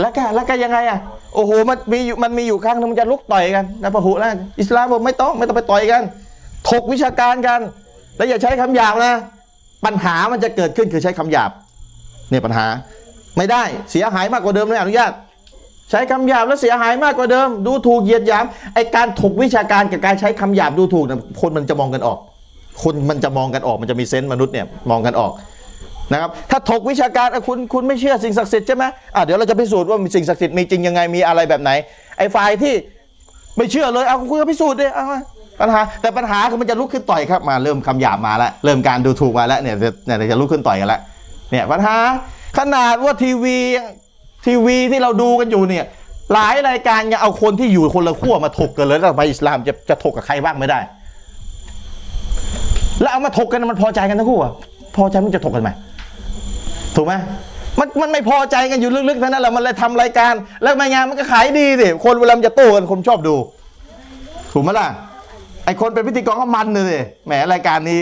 [0.01, 0.99] แล้วก็แล้วก็ยังไงอะ
[1.35, 4.29] โอ้โหมันมีอยู่มันมีอยู่ครั้งนึงมันจะลุกต่อยกันนะพหุแล้ว
[4.61, 6.03] อิสลามบอกไม่ต้องไม่ต้องไปต่อยกัน
[6.71, 7.61] ถกวิชาการกัน
[8.17, 9.15] แล้วอย่าใช้คำหยาบนะ
[9.85, 11.51] ปัญหามันจะเกิดขึ้นคือใช้คำหยาบ
[12.31, 12.67] เนี่ยปัญหา
[13.37, 15.13] ไม่ได้เสียหายมากกว่าเดิมไม่อนุญาต
[15.95, 18.45] ช้คำหยาบแล้วเสียหายมากกว่าเดิม ดูถูกเหยียดหยาม
[18.75, 22.19] ไอการถกวิชาการกับการใช้คำหยาบดูถูกนะคนมันจะมองกันออก
[22.83, 25.33] คนมันจะมองกันออกมันจะมีเซนส์มนุษย์เนี่ยมองกันออก
[26.13, 28.85] นะครับถ้าถกวิชาการคุณคุณไม่เชื่อสิ่งศักดิ์สิทธิ์ใช่ไหม
[29.15, 31.71] อะเดี๋ยวเราจะพิสูจน์ว่ามีสิ่งศักดิ์สิทธิ์มีจริงยังไงมีอะไรแบบไหน
[32.19, 32.75] ไอ้ฝ่ายที่
[33.57, 35.21] ไม่เชื่อเลยเอาคุณก็พิสูจน์ดิเอามา
[35.61, 39.77] ปัญหาแต่ปัญหาคือมันจะลุกขึ้นต่อยครับมาเริ่มคำหยาบมาแล้วเริ่มการดูถูกมาแล้วเนี่ย
[40.07, 41.01] เนี่ยจะลุกขึ้นต่อยกันแล้ว
[41.51, 41.97] เนี่ยปัญหา
[42.59, 43.59] ขนาดว่าทีวี
[44.45, 45.85] ทีวีที่เราดูกันอยู่เนี่ย
[46.33, 50.81] หลายรายการยังเอาคนที่อยู่คนละขั้วมาถกกันเลยแล้วไปอิสลามจะจะถกกับใครบ้างไม่ได้
[53.01, 54.53] แล้วเอามาถกกันมันพอใจกันทั้งคู่อะ
[54.97, 55.71] พอใจมันจะถกกันไหม
[56.97, 57.15] ถูกไหม
[57.79, 63.35] มันมันไม่พอใจกันอยู่ลึกๆทั้งนั้นแหละมันเลยทำรายการ แล้วไม่งานมันก็ขายดีสิคนเวลามันจะโต้กันคนชอบดู
[64.53, 64.87] ถูกไหมล่ะ
[65.65, 68.01] ไอคนเป็นพิธีกรก็มันเลยสิแหมรายการนี้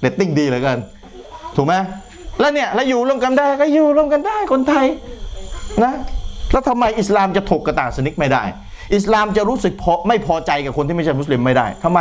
[0.00, 0.78] เรตติ้งดีเหลือเกิน
[1.56, 1.74] ถูกไหม
[2.40, 4.86] แล้วเนี่ยแล้วอยู่ร่วมกันได้ก็อยู่ร่วมกันได้คนไทย
[5.84, 5.94] นะ
[6.52, 8.42] แล้วทำไมอิสลามจะถกกับต่างศาสนิกไม่ได้
[8.94, 12.00] อิสลามจะรู้สึกพอไม่พอใจกับคนที่ไม่ใช่มุสลิมไม่ได้ทำไม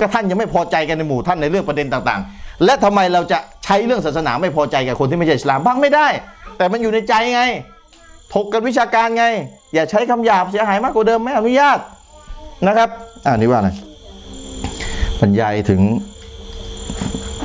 [0.00, 6.08] ก็ท่านยังไม่พอใจกันในหมู่ท่านในเรื่องประเด็นต่างๆ และทำไมเราจะใช้เรื่องศาสนาไม่พอใจกับคนที่ไม่ใช่อิสลามบ้างไม่ได้
[6.56, 7.42] แต่มันอยู่ในใจไง
[8.34, 9.24] ถกกันวิชาการไง
[9.74, 11.78] อย่าใช้คำหยาบเสียหายมากกว่าเดิมไม่อนุญาต
[12.66, 12.88] นะครับ
[13.26, 13.70] อ่านี่ว่าอะไร
[15.20, 15.80] บรรยายถึง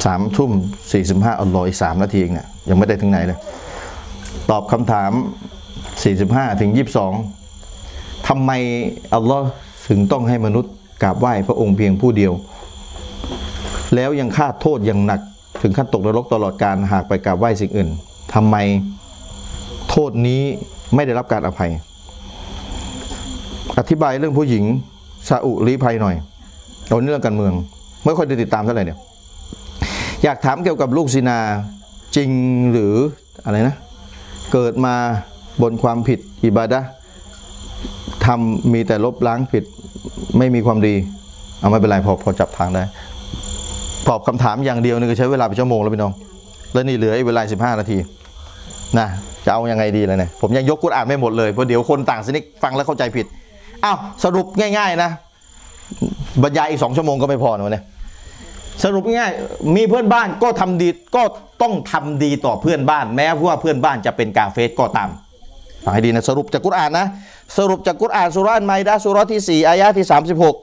[0.05, 0.51] สามทุ่ม
[0.91, 3.37] สี่สิบห้าอัลลอฮ์อีกสามนาทีเองเนี่ยยังไม่ได้ถึงไหนเลย
[4.49, 5.11] ตอบคำถาม
[6.03, 6.71] 45 ถึง
[7.49, 8.51] 22ทำไม
[9.13, 9.47] อัลลอฮ์
[9.87, 10.73] ถึงต้องให้มนุษย์
[11.03, 12.33] กราบไหว้พระองค์เพียงผู้เดียว
[13.95, 15.21] แล้วยังฆ่าโทษอย่างหนัก
[15.61, 17.89] ถึงขั้นตกนรกตลอดการหากไปกราบไหว้สิ่งอื่น
[18.33, 18.55] ทำไม
[19.89, 20.41] โทษนี้
[20.95, 21.71] ไม่ได้รับการอภัย
[23.79, 24.63] อธิบายเรื่องผู้หญิง
[25.29, 26.15] ซาอุลีภัยหน่อย
[26.87, 27.53] เอาเรื่องการเมือง
[28.05, 28.99] ไม่ค่อยได้ติดตามเท่าไหร่เนี่ย
[30.23, 31.39] อยากถามเกี่ยวกับลูกซินา
[32.15, 32.29] จริง
[32.71, 32.93] หรือ
[33.45, 33.75] อะไรนะ
[34.53, 34.95] เกิดมา
[35.61, 36.79] บนความผิดอิบาดะ
[38.25, 39.63] ทำมีแต่ลบล้างผิด
[40.37, 40.95] ไม่มีความดี
[41.59, 42.83] เอาไม่เป็นไรพอพอจับทางได้
[44.07, 46.13] ตอบคำถามอย่างเดียวนี่ก็ใช้เวลาเป็นชั่วโมงแล้วพี่น้อง
[46.73, 47.97] แล้วนี่เหลือเวลา 15 นาที
[48.99, 49.07] นะ
[49.45, 53.25] จะเอายังไงดีเลยเนี่ยผมยังยกกุรอานไม่หมดเลยเพราะเดี๋ยวคนต่างสนิกฟังแล้วเข้าใจผิด
[53.85, 54.45] อ้าวสรุป
[54.77, 55.11] ง่าย ๆ นะ
[56.43, 57.83] บรรยายอีกสองชั่วโมงก็ไม่พอนะวันนี้
[58.83, 61.23] สรุปง่ายๆมีเพื่อนบ้านก็ทำดีก็
[61.61, 65.09] ต้องทำดีต่อเพื่อนบ้าน แม้ว่าเพื่อนบ้านจะเป็นกาเฟสก็ตาม
[65.83, 67.05] ฟังให้ดีนะสรุปจากกุรอานนะ
[67.57, 70.05] สรุปจากกุรอานสุรานไมดะห์สุรที่ 4 อายะที่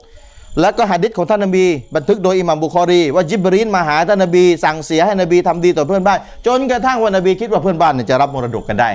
[0.01, 1.65] 36 แล้วก็หะดิษของท่านนบี
[1.95, 8.89] บันทึกโดยอิหมัมบุคอรี ว่าจิบรีนมาหาท่านนบี สั่งเสียให้นบีทำดีต่อเพื่อนบ้าน จนกระทั่งว่านบีคิดว่าเพื่อนบ้านจะรับมรดกกันได้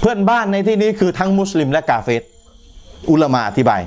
[0.00, 2.22] เพื่อนบ้านในที่นี้คือทั้งมุสลิมและกาเฟส
[3.10, 3.80] อุลามาอธิบาย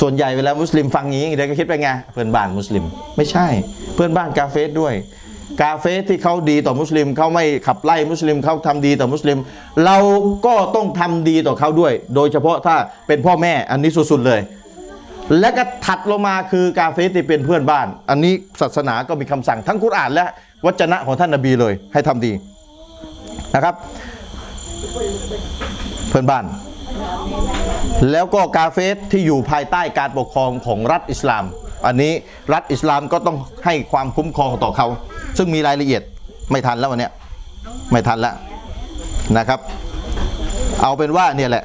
[0.00, 2.84] ส่วนใหญ่เวลามุสลิมฟังอย่างนี้เดี๋ยวก็คิดไปไงเพื่อนบ้านมุสลิม
[3.16, 3.46] ไม่ใช่
[3.94, 4.94] เพื่อนบ้านกาเฟสด้วย
[5.62, 9.38] กาเฟสที่เขาดีต่อมุสลิมเขาไม่ขับไล่มุสลิมเขาทำดีต่อมุสลิม
[9.84, 9.96] เรา
[10.46, 12.76] ก็ต้องทำดีต่อเขาด้วย โดยเฉพาะถ้า
[13.06, 14.40] เป็นพ่อแม่อันนี้สุดๆเลย
[15.40, 20.26] และก็ถัดลงมาคือกาเฟสที่เป็นเพื่อนบ้าน อันนี้ศาสนาก็มีคำสั่งทั้งกุรอานและ
[20.66, 22.32] วจนะของท่านนบีเลยให้ทำดี
[23.54, 23.74] นะครับ
[26.08, 26.44] เพื่อนบ้าน
[28.10, 31.44] แล้วก็กาเฟสที่อยู่ภายใต้การปกครองของรัฐอิสลาม
[31.86, 32.12] อันนี้
[32.52, 34.86] รัฐอิสลามก็ต้องให้ความคุ้มครองต่อเขา
[35.36, 36.02] ซึ่งมีรายละเอียด
[36.50, 37.10] ไม่ทันแล้ววันนี้
[37.92, 38.34] ไม่ทันแล้ว
[39.38, 39.60] นะครับ
[40.82, 41.64] เอาเป็นว่าเนี่ยแหละ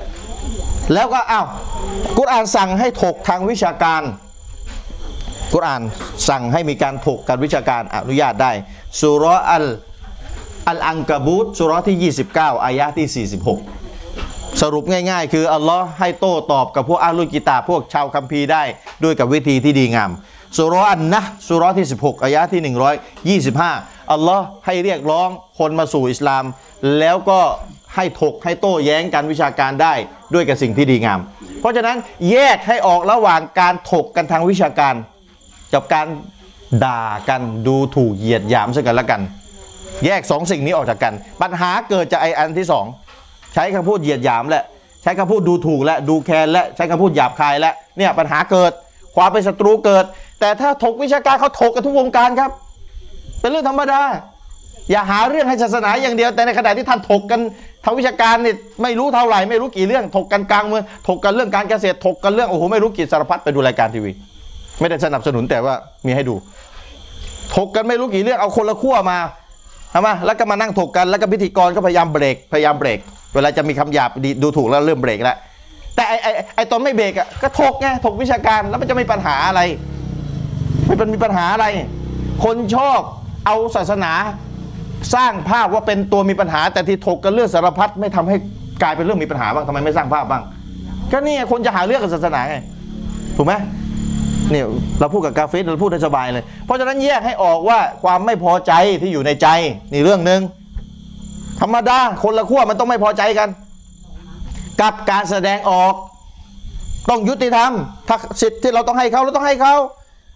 [0.94, 1.48] แล้วก็อ้าว
[2.18, 4.02] กุรอานสั่งให้ถกทางวิชาการ
[5.54, 5.82] กุรอาน
[6.30, 8.52] สั่งให้มีการถกการวิชาการอนุญาตได้
[9.02, 9.66] สุรอัล
[10.70, 13.28] อัลอังกะบูตสุรที่ 29 อายะที่
[13.82, 18.64] 46 สรุปง่ายๆ คือ อัลลอฮ์ให้โต้ตอบกับพวกอาลุกิตาพวกชาวคัมภีร์ได้
[19.04, 20.12] ด้วยกับวิธีที่ดีงาม
[20.58, 22.62] สุรอันนะสุราะห์ที่ 16 อายะที่
[23.58, 25.30] 125 อัลลอฮ์ให้เรียกร้อง
[25.60, 26.44] คนมาสู่อิสลาม
[27.00, 27.40] แล้วก็
[27.96, 29.94] ให้ถกให้โต้แย้งการวิชาการได้
[30.34, 31.20] ด้วยกับสิ่งที่ดีงาม
[31.60, 31.98] เพราะฉะนั้น
[32.32, 34.96] แยกให้ออกระหว่างการถกกันทางวิชาการ
[35.74, 36.08] กับการ
[36.86, 39.22] ด่ากันดูถูกเหยียดหยามซึ่งกันและกัน
[40.06, 42.86] แยกสองสิ่งนี้ออกจากกัน ปัญหาเกิดจากไออันที่สอง
[43.54, 44.64] ใช้คำพูดเหยียดหยามและ
[45.04, 48.72] ใช้คำพูดดูถูกและดูแคลนและใช้คำพูดหยาบคายและเนี่ยปัญหาเกิด
[49.16, 50.06] ความเป็นศัตรูเกิด
[50.40, 52.52] แต่ถ้าถกวิชาการเขาถกกันทุกวงการครับ
[53.42, 54.02] เป็นเรื่องธรรมดา
[54.92, 57.40] อย่าหาเรื่องให้ศาสนาอย่างเดียว แต่ในขณะที่ท่านถกกัน
[57.84, 64.12] ทางวิชาการเนี่ยไม่รู้เท่าไหร่ไม่รู้กี่เรื่อง ถกกันกลางเมืองถกกันเรื่องการเกษตรถกกันเรื่องโอ้โหไม่รู้กี่สารพัดไปดูรายการทีวี
[64.80, 65.74] ไม่ได้สนับสนุนแต่ว่า
[66.06, 66.36] มีให้ดู
[67.56, 69.18] ถกกันไม่รู้กี่เรื่องเอาคนละขั้วมา
[69.94, 73.00] ทำไมแล้วก็มานั่งถกกันแล้วก็พิธีกรก็พยายามเบรกพยายามเบรก
[73.34, 75.38] เวลาจะมีคำหยาบดีดูถูกแล้วเริ่มเบรกแล้ว
[75.96, 79.62] แต่ไอไอไอตอนไม่เบรกอะก็ถกไงถกวิชาการแล้วมันจะไมีปัญหาอะไร
[80.86, 81.68] ไม่เป็นมีปัญหาอะไร
[82.44, 83.00] คนชอบ
[83.46, 84.12] เอาศาสนา
[85.16, 88.36] สร้างภาพว่าเป็นตัวมีปัญหา แต่ที่ถกกันเรื่องสารพัดไม่ทำให้
[88.82, 90.44] กลายเป็นเรื่องมีปัญหาบ้างทำไมไม่สร้างภาพบ้าง
[91.12, 92.56] ก็นี่คนจะหาเรื่องกับศาสนาไง
[93.38, 93.54] ถูกไหม
[94.52, 94.66] เนี่ย
[95.00, 99.48] เราพูดกับกาเฟสเราพูดได้สบายเลย เพราะฉะนั้นแยกให้ออกว่าความไม่พอใจที่อยู่ในใจ
[99.94, 100.42] นี่เรื่องหนึ่ง
[101.62, 103.50] ธรรมดาคนละขั้วมันต้องไม่พอใจกัน
[104.82, 105.94] กับการแสดงออก
[107.10, 107.72] ต้องยุติธรรม
[108.08, 109.74] ถ้าสิทธิ์ที่เราต้องให้เขาเราต้องให้เขา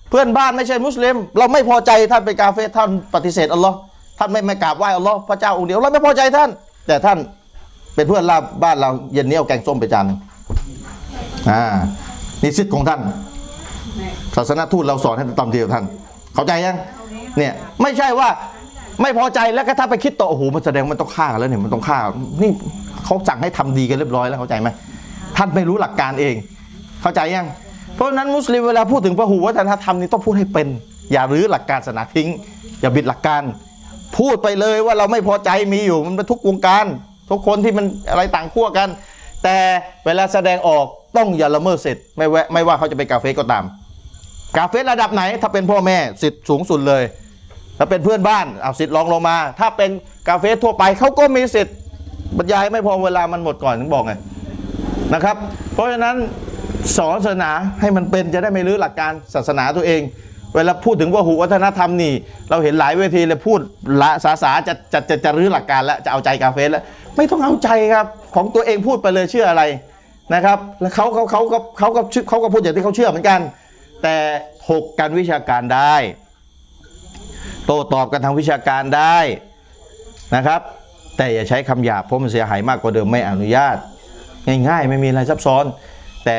[0.10, 3.78] เพื่อนบ้านไม่ใช่มุสลิม เราไม่พอใจท่านเป็นกาเฟสท่านปฏิเสธอัลลอฮ์
[4.20, 6.50] ท่านไม่ไม่กราบไหว้อัลลอฮ์พระเจ้าองค์เดียวเราไม่พอใจท่าน
[6.88, 7.18] แต่ท่าน
[7.96, 10.18] เป็นเพื่อนลาบ้านเราเย็นนี้เอาแกงส้มไปจานนึง
[11.52, 11.64] อ่า
[12.44, 13.00] นี่สิทธิ์ของท่าน
[14.36, 15.84] ศาสนาทูตเราสอนให้ตามเดียวท่าน
[16.36, 16.78] เข้าใจยัง
[17.38, 18.30] เนี่ยไม่ใช่ว่า
[19.02, 22.00] ไม่พอใจแล้วก็ถ้าไปคิดต่อโอ้โหมันแสดงมันต้องฆ่ากันแล้วเนี่ยมันต้องฆ่า
[22.42, 22.52] นี่
[23.06, 24.70] เขาสั่งให้ทำดีกันเรียบร้อยแล้วเข้าใจไหม
[25.38, 26.36] ท่านไม่รู้หลักการเอง
[27.02, 27.48] เข้าใจยัง
[27.96, 30.68] เพราะนั้นมุสลิมเวลาพูดถึงพหูวัฒนธรรมนี่ต้องพูดให้เป็น
[31.12, 32.30] อย่ารื้อหลักการศาสนาทิ้ง
[32.82, 33.42] อย่าบิดหลักการ
[34.18, 36.86] พูดไปเลยว่าเราไม่พอใจมีอยู่มันเป็นทุกวงการ
[37.32, 38.90] ทุกคนที่มันอะไรต่างขั้วกัน
[39.44, 39.58] แต่
[40.06, 40.86] เวลาแสดงออก
[41.18, 43.64] ต้องอย่าละเมิดสิทธิ์ไม่วะไม่ว่าเขาจะเป็นกาเฟสก็ตาม
[44.58, 47.04] กาเฟสระดับไหน ถ้าเป็นพ่อแม่สิทธิ์สูงสุดเลย
[47.78, 49.90] ถ้าเป็นเพื่อนบ้านเอาสิทธิ์รองลงมา ถ้าเป็น
[50.28, 51.76] กาเฟสทั่วไปเขาก็มีสิทธิ์
[52.38, 54.14] บรรยายไม่พอเวลามันหมดก่อนถึงบอกไง
[55.14, 55.36] นะครับ
[55.74, 56.16] เพราะฉะนั้น
[56.98, 60.02] สอนศาสนาให้มันเป็นจะได้ไม่รื้อหลักการศาสนาตัวเอง
[60.56, 62.14] เวลาพูดถึงว่าหูวัฒนธรรมนี่
[62.50, 63.60] เราเห็นหลายเวทีเลยพูด
[64.02, 66.84] ละสาสาจะจะจะจะรื้อหลักการแล้วจะเอาใจกาเฟสแล้ว
[67.16, 69.64] ไม่ต้องเอาใจครับของตัวเองพูดไปเลยเชื่ออะไร
[70.34, 73.40] นะครับ แล้วเขาเขาเขาก็เขาก็เขาก็พูดอย่างที่เขาเชื่อเหมือนกัน
[74.04, 74.16] แต่
[74.68, 75.96] ถกกันวิชาการได้
[77.66, 79.18] โต้ตอบกันทางวิชาการได้
[80.36, 80.62] นะครับ
[81.20, 83.78] แต่อย่าใช้คำหยาบเพราะมันเสียหายมากกว่าเดิมไม่อนุญาต
[84.68, 85.66] ง่ายๆ ไม่มีอะไรซับซ้อน
[86.26, 86.38] แต่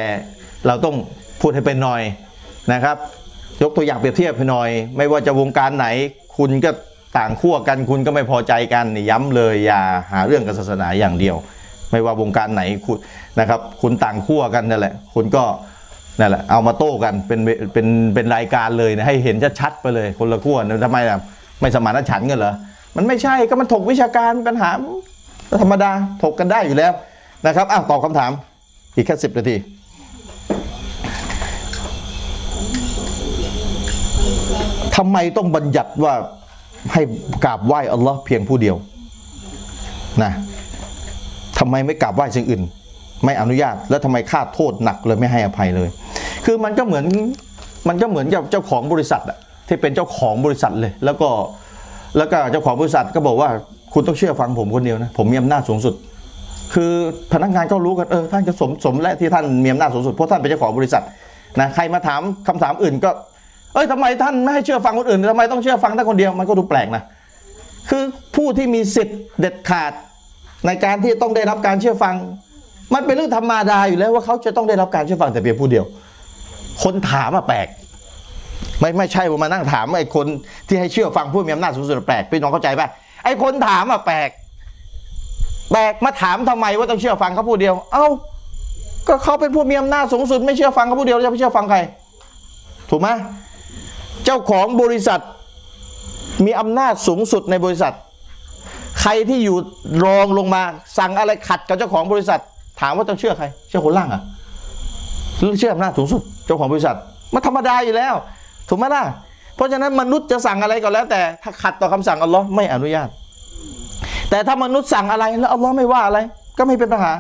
[0.67, 0.95] เราต้อง
[1.41, 2.03] พูดให้เป็นหน่อย
[2.73, 2.97] นะครับ
[3.63, 5.87] ยกตัวอย่างเปรียบเทียบให้หน่อย ไม่ว่าจะวงการไหน
[6.37, 6.71] คุณก็
[7.19, 9.81] ต่างขั้วกันคุณก็ไม่พอใจกันย้ำเลยอย่า
[10.13, 11.37] หาเรื่องกับศาสนาอย่างเดียว
[11.91, 12.97] ไม่ว่าวงการไหนคุณ
[13.41, 15.45] นะครับ คุณต่างขั้วกันนั่นแหละ คุณก็
[16.21, 17.41] นั่นแหละเอามาโต้กันเป็น
[17.73, 21.19] เป็นเป็นรายการเลยนะให้เห็นชัดๆไปเลยคนละขั้วนะทำไมล่ะ
[21.61, 22.55] ไม่สมานฉันท์กันเหรอ
[22.97, 24.71] มันไม่ใช่ก็มันถกวิชาการปัญหา
[25.63, 25.91] ธรรมดา
[26.23, 26.93] ถกกันได้อยู่แล้ว
[27.47, 28.31] นะครับอ้าวตอบคำถาม
[28.95, 29.57] อีกแค่สิบนาที
[34.97, 36.15] ทำไมต้องบัญญัติว่า
[36.93, 37.03] ให้
[37.45, 38.77] กราบไหว้อัลลอฮ์เพียงผู้เดียว
[40.23, 40.33] นะ
[41.59, 42.63] ทำไมไม่กราบไหว้สิ่งอื่น
[43.25, 45.89] ไม่อนุญาตแล้วทำไมค่าโทษหนักเลยไม่ให้อภัยเลย
[46.45, 47.05] คือมันก็เหมือน
[47.89, 49.39] มันก็เหมือนกับเจ้าของบริษัทอะ
[49.69, 51.29] ที่เป็นเจ้าของบริษัทเลย แล้วก็
[52.17, 53.49] แล้วก็เจ้าของบริษัทก็บอกว่า
[53.95, 55.95] คุณต้องเชื่อฟังผมคนเดียวนะผมมีอำนาจสูงสุด
[56.75, 56.93] คือ
[57.33, 61.03] พนักงานก็รู้กันเออท่านก็สมสมและที่ท่านมีอำนาจสูงสุดเพราะท่านเป็นเจ้าของบริษัท
[61.61, 63.11] นะใครมาถามคำถามอื่นก็
[63.75, 67.03] เอ้ยทำไมท่านไม่ให้เชื่อฟังคนอื่นทำไมต้องเชื่อฟังท่านคนเดียวมันก็ดูแปลกนะ
[67.91, 68.03] คือ
[68.37, 69.93] ผู้ที่มีสิทธิ์เด็ดขาด
[70.67, 72.15] ในการที่ต้องได้รับการเชื่อฟัง
[72.95, 75.85] มันเป็นเรื่องธรรมดาอยู่แล้วว่าเขาจะต้องได้รับการเชื่อฟังแต่เพียงผู้เดียว
[76.83, 77.67] คนถามอะแปลก
[78.81, 80.27] ไม่ไม่ใช่ว่ามานั่งถามไอ้คน
[80.69, 82.89] ที่ให้เชื่อฟังผู้มีอำนาจสูงสุดแปลกพี่น้องเข้าใจป่ะ
[83.25, 84.29] ไอ้คนถามอะแปลก
[85.73, 88.07] แปลกมาถามทำไมว่าต้องเชื่อฟังเขาผู้เดียว เอ้า
[89.09, 91.79] ก็เขาเป็นผู้มีอำนาจสูงสุดไม่เชื่อฟังเขาผู้เดียวจะไปเชื่อฟังใคร
[92.91, 93.09] ถูกไหม
[94.25, 95.21] เจ้าของบริษัท
[96.47, 97.95] มีอำนาจสูงสุดในบริษัท
[99.01, 99.57] ใครที่อยู่
[100.05, 100.63] รองลงมา
[100.99, 102.41] สั่งอะไรขัดกับเจ้าของบริษัท
[102.81, 104.23] ถามว่าต้องเชื่อใคร เชื่อคนล่างอะ
[105.59, 106.97] เชื่ออำนาจสูงสุด เจ้าของบริษัท
[107.35, 108.15] มันธรรมดาอยู่แล้ว
[108.71, 109.05] ถูกไหมล่ะ
[109.57, 113.09] เพราะฉะนั้นมนุษย์จะสั่งอะไรก็แล้ว แต่ถ้าขัดต่อคำสั่งอัลลอฮ์ไม่อนุญาต
[114.31, 116.19] แต่ถ้ามนุษย์สั่งอะไรแล้วอัลลอฮ์ไม่ว่าอะไร
[116.59, 117.13] ก็ไม่เป็นปัญหา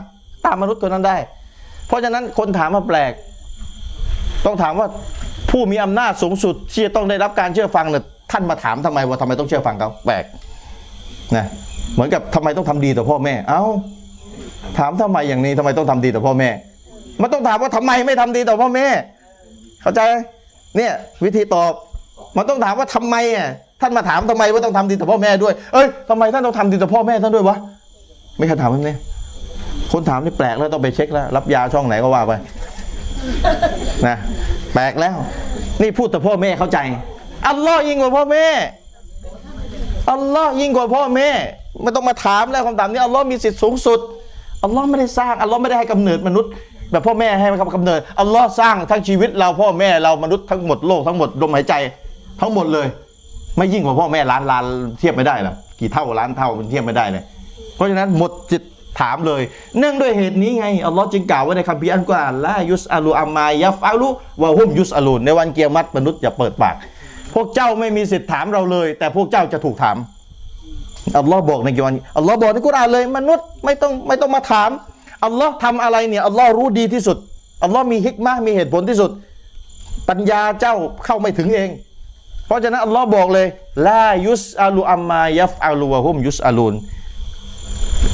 [0.44, 1.16] ตามมนุษย์ตัวนั้นได้
[1.86, 3.12] เพราะฉะนั้นคนถามมาแปลก
[4.46, 4.88] ต้องถามว่า
[5.50, 10.24] ผู้มีอำนาจสูงสุดที่จะต้องได้รับการเชื่อฟังเนี่ยท่านมาถามทำไมว่าทำไมต้องเชื่อฟังเขาแปลก
[11.36, 11.46] นะ
[11.94, 13.62] เหมือนกับทำไมต้องทำดีต่อพ่อแม่ เอ้า
[14.78, 16.50] ถามทำไมอย่างนี้ทำไมต้องทำดีต่อพ่อแม่
[17.22, 18.86] มันต้องถามว่าทำไมไม่ทำดีต่อพ่อแม่
[19.82, 20.00] เข้าใจ
[20.76, 20.92] เนี่ย
[21.24, 21.72] วิธีตอบ
[22.36, 23.48] มันต้องถามว่าทำไมอะ
[23.80, 27.56] ท่านมาถามทำไมว่าต้องทำดีต่อพ่อแม่ด้วย เอ้ยทำไมท่านต้องทำดีต่อพ่อแม่ท่านด้วยวะ
[28.38, 28.96] ไม่เคยถามแบบนี้
[29.92, 32.32] คนถามนี่แปลกแล้วต้องไปเช็คแล้ว รับยาช่องไหนก็ว่าไป
[34.06, 34.16] นะ
[34.74, 35.16] แปลกแล้ว
[35.82, 36.78] นี่พูดแต่พ่อแม่เข้าใจ
[37.48, 38.46] อัลลอฮ์ยิ่งกว่าพ่อแม่
[40.10, 41.28] อัลลอฮ์ยิ่งกว่าพ่อแม่
[41.82, 43.98] ไม่ต้องมาถามแล้วคำถามนี้อัลลอฮ์มีสิทธิ์สูงสุด
[44.64, 46.50] อัลลอฮ์ไม่ได้สร้างอัลลอฮ์ไม่ได้ให้กำเนิดมนุษย์
[46.90, 51.74] แบบพ่อแม่ให้มันกำเนิดอัลลอฮ์สร้างทั้งชีวิตเราพ่อแม่เรามนุษย์ทั้งหมดโลกทั้งหมดลมหายใจ
[52.40, 52.86] ทั้งหมดเลย
[53.56, 54.64] ไม่ยิ่งกว่าพ่อแม่ล้านล้าน
[54.98, 57.22] เทียบไม่ได้หรอกี่เท่าล้านเท่ามันเทียบไม่ได้เลย
[57.74, 58.62] เพราะฉะนั้นหมดจิต
[59.00, 59.42] ถามเลย
[59.78, 64.08] เนื่องด้วยเหตุนี้ไงอัลลอฮ์จึงกล่าวไว้ในคัมภีร์อัลกุรอานละยุสอาลูอัมายัฟอาลู
[64.42, 66.74] วะฮุมยุสอาลูนในวันเกียรมัตมนุษย์อย่าเปิดปาก
[67.34, 69.96] พวกเจ้าไม่มีสิทธิ์ถามเราเลย แต่พวกเจ้าจะถูกถาม
[71.18, 74.70] อัลลอฮ์บอกในกุรอานอัลลอฮ์บอกในกุรอานเลย มนุษย์ไม่ต้องไม่ต้องมาถาม
[75.24, 77.16] อัลลอฮ์ทำอะไรเนี่ยอัลลอฮ์รู้ดีที่สุด
[77.64, 79.10] อัลลอฮ์มีฮิกมะห์มีเหตุผลที่สุด
[80.08, 80.74] ปัญญาเจ้า
[81.04, 81.70] เข้าไม่ถึงเอง
[82.46, 83.46] เพราะฉะนั้นอัลลอฮ์บอกเลย
[83.88, 86.74] ลายุสอาลูอัมมายัฟอาลูวะฮุมยุสอาลูน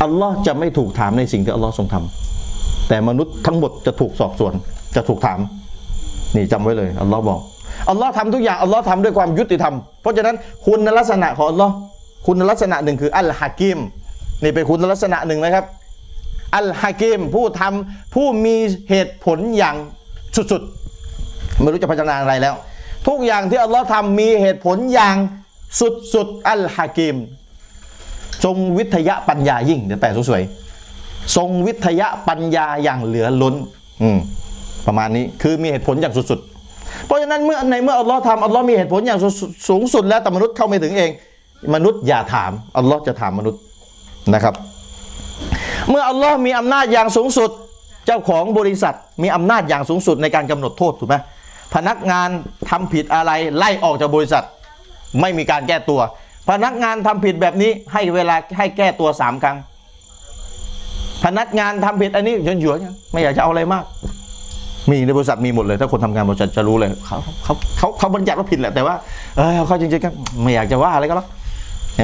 [0.02, 4.52] อัลลอฮ์จะไม่ถูกถามในสิ่งที่อัลลอฮ์ทรงทำแต่มนุษย์ทั้งหมดจะถูกสอบสวน
[4.96, 5.38] จะถูกถาม
[6.34, 7.40] นี่จำไว้เลยอัลลอฮ์บอก
[7.90, 11.72] อัลลอฮ์ทำทุกอย่างอัลลอฮ์ทำด้วยความยุติธรรม เพราะฉะนั้นคุณลักษณะของอัลลอฮ์
[12.26, 13.78] คุณลักษณะหนึ่งคืออัลฮะกิม
[14.42, 15.64] นี่เป็นคุณลักษณะหนึ่งนะครับ
[16.54, 18.56] อัลฮะกิมผู้ทำผู้มี
[18.90, 19.76] เหตุผลอย่าง
[20.36, 22.54] สุดๆ ไม่รู้จะพัฒนาอะไรแล้ว
[23.08, 25.16] ทุกอย่างที่อัลลอฮ์ทำมีเหตุผลอย่าง
[26.14, 27.16] สุดๆ อัลฮะกิม
[28.44, 33.54] ทรงวิทยะปัญญายิ่งเดี๋ยวแปลสวยๆทรงวิทยะปัญญาอย่างเหลือล้น
[34.02, 34.18] อืม
[34.86, 39.18] ประมาณนี้คือมีเหตุผลอย่างสุดๆ เพราะฉะนั้นเมื่อในเมื่ออัลลอฮ์ทำอัลลอฮ์มีเหตุผลอย่าง
[39.68, 41.10] สูงสุดแล้วแต่มนุษย์เข้าไม่ถึงเอง
[41.74, 43.60] มนุษย์อย่าถามอัลลอฮ์จะถามมนุษย์
[44.34, 44.54] นะครับ
[45.90, 47.50] เมื่ออัลลอฮ์มีอำนาจอย่างสูงสุด
[48.06, 51.16] เจ้าของบริษัทมีอำนาจอย่างสูงสุดในการกำหนดโทษถูกไหม
[51.74, 52.28] พนักงาน
[52.70, 54.44] ทำผิดอะไรไล่ออกจากบริษัท
[55.20, 56.00] ไม่มีการแก้ตัว
[56.50, 59.56] พนักงานทำผิดแบบนี้ให้เวลาให้แก้ตัวสามครั้ง
[61.24, 62.78] พนักงานทำผิดอันนี้หยวนหยวน
[63.12, 63.84] ไม่อยากจะเอาอะไรมาก
[64.90, 68.94] มีในบริษัทมีหมดเลย ถ้าคนทำงานบริษัทจะรู้เลยเขาเขาเขาเขาบัญญัติว่าผิดแหละแต่ว่า
[69.36, 70.10] เออเขาจริงๆก็
[70.42, 71.28] ไม่อยากจะว่าอะไรก็แล้ว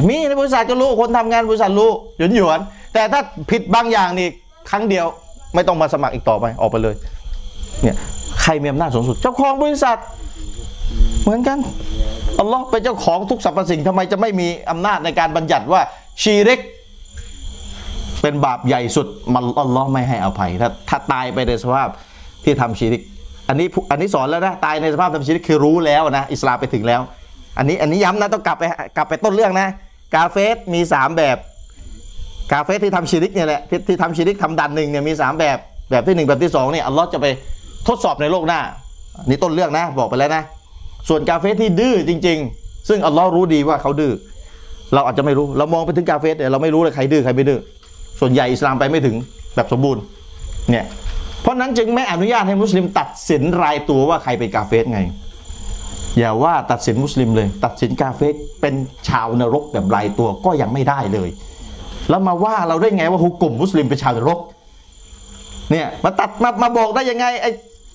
[0.09, 2.61] มีในบริษัทก็รู้คนทำงานบริษัทรู้หยวนหยวน
[2.93, 3.21] แต่ถ้า
[3.51, 4.29] ผิดบางอย่างนี่
[4.71, 5.07] ครั้งเดียว
[5.55, 6.95] ไม่ต้องมาสมัครอีกต่อไปออกไปเลย
[7.83, 7.97] เนี่ย
[8.43, 9.99] ใครมีอำนาจสูงสุด เจ้าของบริษัท
[11.23, 11.59] เหมือนกัน
[12.41, 15.81] อัลลอฮ์เป็นเจ้าของทุกสรรพสิ่งทำไมจะไม่มีอำนาจในการบัญญัติว่า
[16.23, 16.61] ชีริก
[18.23, 21.89] เป็นบาปใหญ่สุดมันอัลลอฮ์ไม่ให้อภัยถ้าถ้าตายไปในสภาพ
[22.45, 23.03] ที่ทำชีริก
[23.49, 27.01] อันนี้อันนี้สอนแล้วนะตายในสภาพทำชีริกคือรู้แล้วนะอิสลามไปถึงแล้ว
[27.59, 28.65] อันนี้อันนี้ย้ำนะต้องกลับไป
[28.97, 29.69] กลับไปต้นเรื่องนะ
[30.15, 31.37] กาเฟสมีสามแบบ
[32.53, 35.59] กาเฟสที่ทำชีริกเนี่ยแหละที่ทำชีริกทำดันหนึ่งเนี่ยมีสามแบบ
[35.91, 37.27] แบบที่หนึ่งแบบที่สองเนี่ยอัลลอฮ์จะไป
[37.89, 38.61] ทดสอบในโลกหน้า
[39.29, 40.43] นี่ต้นเรื่องนะบอกไปแล้วนะ
[41.09, 44.13] ส่วนกาเฟสที่ดื้อจริง ๆ ซึ่งอัลลอฮ์รู้ดีว่าเขาดื้อ
[44.95, 47.61] เราอาจจะไม่รู้เรามองไปถึงกาเฟสแต่ยเราไม่รู้เลยใครดื้อใครไม่ดื้อ
[48.21, 49.17] ส่วนใหญ่อิสลามไปไม่ถึง
[49.55, 50.03] แบบสมบูรณ์
[50.71, 50.85] เนี่ย
[51.43, 55.01] เพราะนั้นจึงไม่อนุญาตให้มุสลิมตัดสินรายตัวว่าใครเป็นกาเฟสไง
[56.19, 58.75] อย่าว่าตัดสินมุสลิมเลย ตัดสินกาเฟสเป็น
[59.09, 61.29] ชาวนรกแบบรายตัวก็ยังไม่ได้เลย
[62.09, 64.39] แล้วมาว่าเราได้ไงว่าฮุกกลุ่มมุสลิมเป็นชาวนรก
[65.71, 67.51] เนี่ยมาตัดมามาบอกได้ยังไงไอ้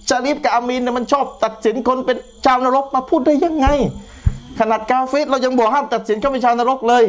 [0.09, 3.67] ชาลิฟกับอามีนเนี่ยมันชอบตัดสินคนเป็นชาวนรกมาพูดได้ยังไง
[4.59, 7.03] ขนาดกาเฟสเรายังบอกห้ามตัดสินเขาเป็นชาวนรกเลย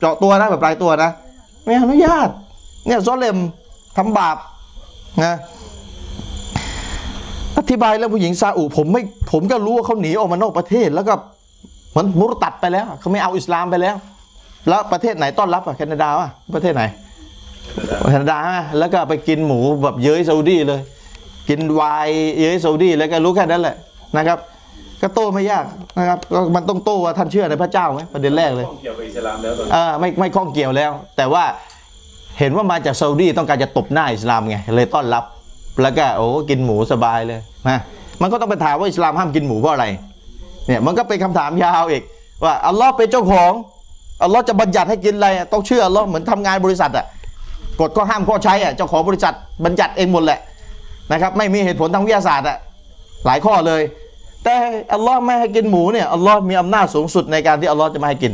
[0.00, 1.10] เจาะตัวนะแบบรายตัวนะ
[1.64, 2.28] ไม่อนุญาต
[2.86, 3.38] เนี่ยซอเลม
[3.96, 4.36] ทำบาป
[5.24, 5.34] นะ
[7.58, 9.02] อธิบายเรื่องผู้หญิงซาอุผมไม่
[9.32, 11.14] ผมก็รู้ว่าเขาหนีออกมานอกประเทศแล้วก็
[11.90, 13.96] เหมือนมุรตัดไปแล้วเขาไม่เอาอิสลามไปแล้ว
[14.68, 16.82] แล้วประเทศไหนต้อนรับอะแคนาดาอะประเทศไหน
[18.10, 20.80] แคนาดาใช่ไหมแล้วก็ไปกินหมูแบบเย้ยซาอุดีเลย
[21.48, 23.76] กินไวน์เย้ยซาอุดีแล้วก็รู้แค่นั้นแหละ
[24.16, 24.38] นะครับ
[25.02, 25.64] ก็โต้ไม่ยาก
[25.98, 31.44] นะครับก็มันต้องโต้ว่าท่านเชื่อในพระเจ้าไหมประเด็นแรกเลยข้องเกี่ยวกับอิสลามแล้วตอนนี้เออไม่ไม่ข้องเกี่ยวแล้ว แต่ว่า
[32.38, 35.24] เห็นว่ามาจากซาอุดีต้องการจะตบหน้าอิสลามไงเลยต้อนรับ
[35.82, 37.78] แล้วก็โอ้กินหมูสบายเลยนะ
[38.22, 39.86] มันก็ต้องไปถามว่าอิสลามห้ามกินหมูเพราะอะไร
[40.66, 42.02] เนี่ยมันก็เป็นคำถามยาวอีก
[42.44, 43.52] ว่าอัลลอฮ์เป็นเจ้าของ
[44.24, 47.06] อัลลอฮ์จะบัญญัติให้กินอะไรต้องเชื่ออัลลอฮ์เหมือนทำงานบริษัทอะ
[47.80, 49.34] กฎข้อห้ามข้อใช้อะเจ้าของบริษัท
[49.64, 50.38] บัญญัติเองหมดแหละ
[51.12, 52.56] นะครับ ไม่มีเหตุผลทางวิทยาศาสตร์อะ
[53.26, 53.82] หลายข้อเลย
[54.44, 54.54] แต่
[54.94, 58.32] อัลลอฮ์ไม่ให้กินหมูเนี่ยอัลลอฮ์มีอำนาจสูงสุดในการที่อัลลอฮ์จะไม่ให้กิน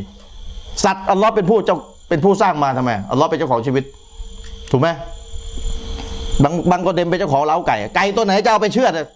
[0.85, 1.77] สัตว์อัลลอฮ์เป็นผู้เจ้า
[2.09, 3.85] เป็นผู้สร้างมาทำไมอัลลอฮ์เป็นเจ้าของชีวิต
[4.71, 4.89] ถูกไหม
[6.43, 9.07] บางบางคนเดมเป็นเจ้าของเล้าไก่ ไก่ตัวไหนจะเอาไปเชือดอะ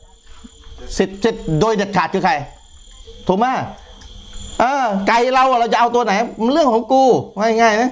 [0.98, 2.32] สิทธิ์สิทธิ์โดยเด็ดขาดคือใคร
[3.28, 3.46] ถูกไหม
[4.64, 6.12] ออไก่เราอะเราจะเอาตัวไหน
[6.44, 7.04] มันเรื่องของกู
[7.40, 7.90] ง่ายๆนะ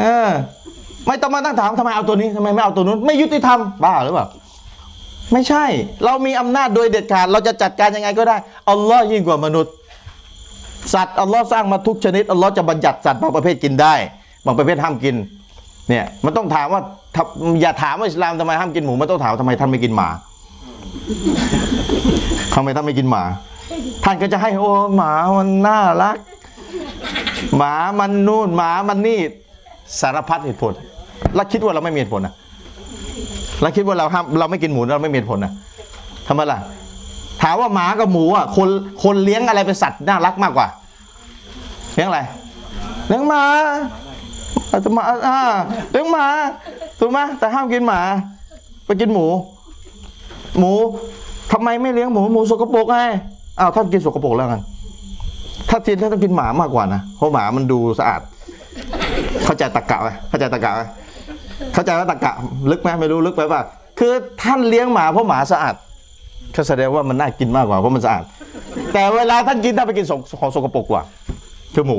[0.00, 0.28] เออ
[1.06, 4.26] ไม่ต้องมาตั้งถามทำไมเอาตัวนี้ทำไมไม่เอาตัวนู้นไม่ยุติธรรมบ้าหรือเปล่า
[5.32, 5.64] ไม่ใช่
[6.04, 8.36] เรามีอำนาจโดยเด็ดขาดเราจะจัดการยังไงก็ได้
[8.70, 9.72] อัลลอฮ์ยิ่งกว่ามนุษย์
[10.94, 13.94] สัตว์อัลลอฮ์สร้างมาทุกชนิดอัลลอฮ์จะบัญญัติสัตว์บางประเภทกินได้
[14.46, 15.16] บางประเภทห้ามกิน
[15.88, 16.80] เนี่ยมันต้องถามว่า
[17.14, 17.24] ถ้า
[17.62, 20.08] อย่าถามว่าอิสลามทำไมห้ามกินหมูมันต้องถามว่าทำไมท่านไม่กินหมา
[22.54, 23.24] ทำไมท่านไม่กินหมา
[24.04, 26.16] ท่านก็จะให้โอ้หมามันน่ารัก
[27.56, 29.20] หมามันนู่นหมามันนี่
[30.00, 30.72] สารพัดเหตุผล
[31.34, 32.34] แล้วคิดว่าเราไม่มีเหตุผลนะ
[33.60, 35.52] แล้วคิดว่าเราห้ามเราไม่กินหมูเราไม่มีเหตุผลนะ
[36.26, 36.58] ทำไมล่ะ
[37.42, 38.68] ถามว่าหมากับหมูอะคน
[39.02, 40.66] คนเลี้ยงอะไรเป็นสัตว์น่ารักมากกว่า
[41.94, 42.20] เลี้ยงอะไร
[43.08, 43.44] เลี้ยงหมา
[44.70, 45.38] อาตมาอ่า
[45.90, 46.26] เลี้ยงหมา
[46.98, 48.00] ถูกไหมแต่ห้ามกินหมา
[48.86, 49.26] ไปกินหมู
[50.58, 50.72] หมู
[51.52, 52.98] ทำไมไม่เลี้ยงหมูหมูสกปรกไง
[53.58, 54.60] อ้าวท่านกินสกปรกแล้วกัน
[55.68, 58.20] ถ้าทีนท่านต้องกินหมามากกว่านะเพราะหมามันดูสะอาด
[59.44, 60.82] เข้าใจตะกะไหมเข้าใจตะกะไหม
[61.74, 62.32] เข้าใจว่าตะกะ
[62.70, 63.60] ลึกไหมไม่รู้ลึกไปป่ะ
[63.98, 64.12] คือ
[64.42, 65.74] ท่านเลี้ยงหมาเพราะหมาสะอาด
[66.54, 68.24] ก็แสดงว่ามันน่ากินมากกว่าเพราะมันสะอาด
[68.92, 70.06] แต่เวลาท่านกินท่านไปกิน
[70.40, 71.02] ของสกปรกกว่า
[71.74, 71.98] คือหมู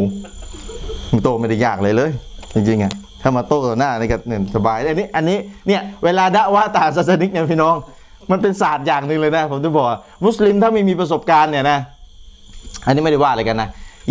[1.11, 2.11] มันโตไม่ได้ยากเลยเลย
[2.55, 7.75] จริงๆอะถ้ามาโตต่อหน้านี่ก็เนี่ยสบายอันนี้ อันนี้เนี่ยเวลาดะว่าตาศาสนิกเนี่ยพี่น้อง
[8.31, 11.79] มันเป็นศาสตร์อย่างหนึ่งเลยนะ ผมจะบอกว่ามุสลิมถ้าไม่มีประสบการณ์เนี่ยนะ
[12.85, 13.69] อันนี้ไม่ได้ว่าอะไรกันนะ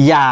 [0.08, 0.26] อย่า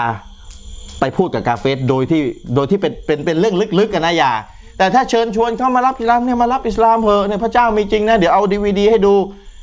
[1.00, 2.20] ไปพูดกับกาเฟสโดยที่
[2.54, 4.32] โดยที่เป็นเป็นเป็นเรื่องลึกๆกันนะอย่า
[4.78, 9.14] แต่ถ้าเชิญชวนเข้ามารับอิสลามเนี่ยมารับอิสลามเถอะเนี่ยพระเจ้ามีจริงนะเดี๋ยวเอาดีวดีให้ดู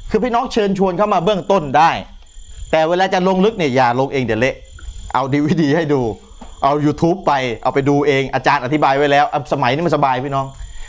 [0.10, 1.92] คือพี่น้องเชิญชวนเข้ามาเบื้องต้นได้
[2.72, 4.56] แต่เวลาจะลงลึกเนี่ยอย่าลงเองเดี๋ยวเละ
[5.14, 6.02] เอาดีวดีให้ดู
[6.64, 7.32] เอา YouTube ไป
[7.64, 10.46] เอาไปดูเองอาจารย์อธิบายไว้แล้ว สมัยนี้มันสบายพี่น้อง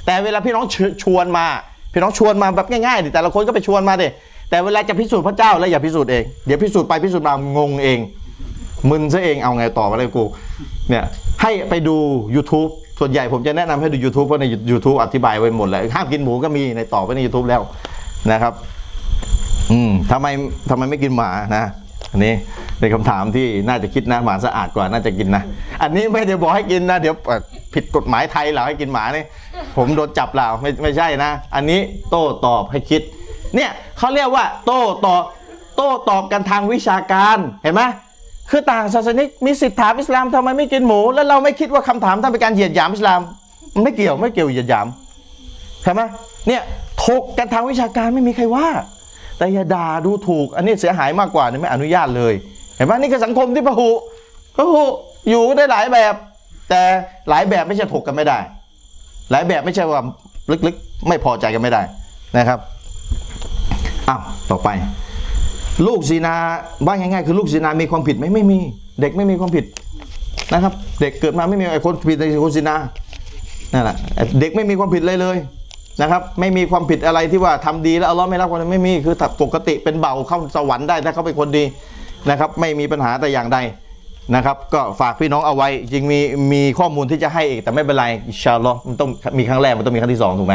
[0.06, 1.46] แต่เวลาพี่น้องชชวนมา
[1.92, 4.08] พี่น้องชวนมาแบบง่ายๆดิแต่ละคนก็ไปชวนมาดิ
[4.50, 7.98] แต่เวลาจะพิสูจน์พระเจ้าแล้วอย่าพิสูจน์เองเดี๋ยวพิสูจน์ไปพิสูจน์มางงเอง
[8.90, 10.24] มึนซะเองเอาไงต่อมาเลยกู
[10.88, 11.04] เนี่ย
[11.42, 11.96] ให้ไปดู
[12.34, 12.70] YouTube
[13.00, 17.62] ส่วนใหญ่ผมจะแนะนำให้ดู YouTube เพราะใน YouTube อธิบายไว้หมดเลยห้ามกินหมูก็มีในต่อไปใน YouTube แล้ว
[18.32, 18.52] นะครับ
[19.72, 20.26] อืมทำไม
[20.70, 21.64] ทำไมไม่กินหมานะ
[22.12, 22.32] อันนี้
[22.78, 25.42] เป็นคำถามที่น่าจะคิดนะหมาสะอาดกว่าน่าจะกินนะ
[25.82, 27.14] อันนี้ไม่ได้บอกให้กินนะ เดี๋ยว
[27.74, 29.24] ผิดกฎหมายไทยเหรอให้กินหมานี่
[29.76, 31.80] ผมโดนจับเหล่าไม่ไม่ใช่นะ อันนี้
[32.10, 33.02] โต้ตอบให้คิด
[33.56, 35.22] เนี่ยเขาเรียกว่า โต้ตอบ
[35.76, 37.82] โต้ตอบกันทางวิชาการเห็นไหม
[38.50, 43.20] คือต่างศาสนิกมีสิทธิถามอิสลามทำไมไม่กินหมู แล้วเราไม่คิดว่าคำถามท่านเป็นการเหยียดหยามอิสลาม
[43.74, 44.86] มันไม่เกี่ยวไม่เกี่ยวเหยียดหยาม
[45.82, 46.00] ใช่ไหม
[46.48, 46.62] เนี่ย
[47.04, 48.66] ถกกันทางวิชาการไม่มีใครว่า
[49.42, 52.34] แต่อย่าด่าดูถูก อันนี้เสียหายมากกว่านี่ไม่อนุญาตเลย
[52.76, 53.90] เห็นไหมนี่คือสังคมที่พหุ
[54.56, 54.84] พหุ
[55.30, 56.14] อยู่ได้หลายแบบ
[56.70, 56.82] แต่
[57.28, 58.38] หลายแบบไม่ใช่ถกกันไม่ได้
[59.30, 60.00] หลายแบบไม่ใช่ว่า
[60.66, 61.82] ลึกๆ ไม่พอใจกันไม่ได้
[62.36, 62.58] นะครับ
[64.08, 64.20] อ้าว
[64.50, 64.68] ต่อไป
[65.86, 66.34] ลูกซีนา
[66.86, 68.58] ว่าง่ายๆคือลูกซีนามีความผิดไหมไม่มี
[69.00, 69.64] เด็กไม่มีความผิด
[70.52, 72.76] นะครับ เด็กเกิดมาไม่มีไอ้คนผิดในคนซีนา
[73.72, 73.96] นั่นแหละ
[74.40, 75.36] เด็กไม่มีความผิดเลยเลย
[76.00, 81.64] นะครับไม่มีความผิดอะไรที่ว่าทำดีแล้วอัลลอฮ์ไม่รับความไม่มีคือปกติเป็นเบาเข้าสวรรค์ได้ถ้าเขาเป็นคนดี
[82.30, 83.58] นะครับ ไม่มีปัญหาแต่อย่างใด
[84.34, 86.20] นะครับ ก็ฝากพี่น้องเอาไว้จริงมี
[86.52, 89.08] มีข้อมูลที่จะให้อีกแต่ไม่เป็นไรอิชาลอ์มันต้อง
[89.38, 90.54] มีครั้งแรกมันต้องมีครั้งที่สองถูกไหม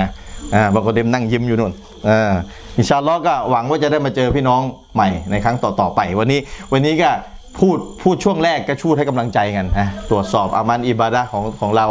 [0.56, 1.72] อ่าบางคนเดมนั่งยิ้มอยู่นู่น
[2.10, 2.34] อ่า
[2.78, 4.62] อิชาลอ์ก็หวังว่าจะได้มาเจอพี่น้อง
[4.96, 6.40] ใหม่ในครั้งต่อๆไป วันนี้
[6.72, 7.10] วันนี้ก็
[7.60, 11.88] พูดพูดช่วงแรกก็ชูดให้กำลังใจกันนะตรวจสอบอามันอิบาดะของของเรา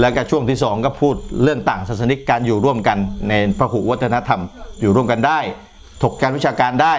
[0.00, 2.98] แล้วก็ช่วงที่สองก็พูดเรื่องต่างศาสนิกการอยู่ร่วมกัน
[3.28, 4.40] ในพหุวัฒนธรรม
[4.80, 5.38] อยู่ร่วมกันได้
[6.02, 6.94] ถกการวิชาการได้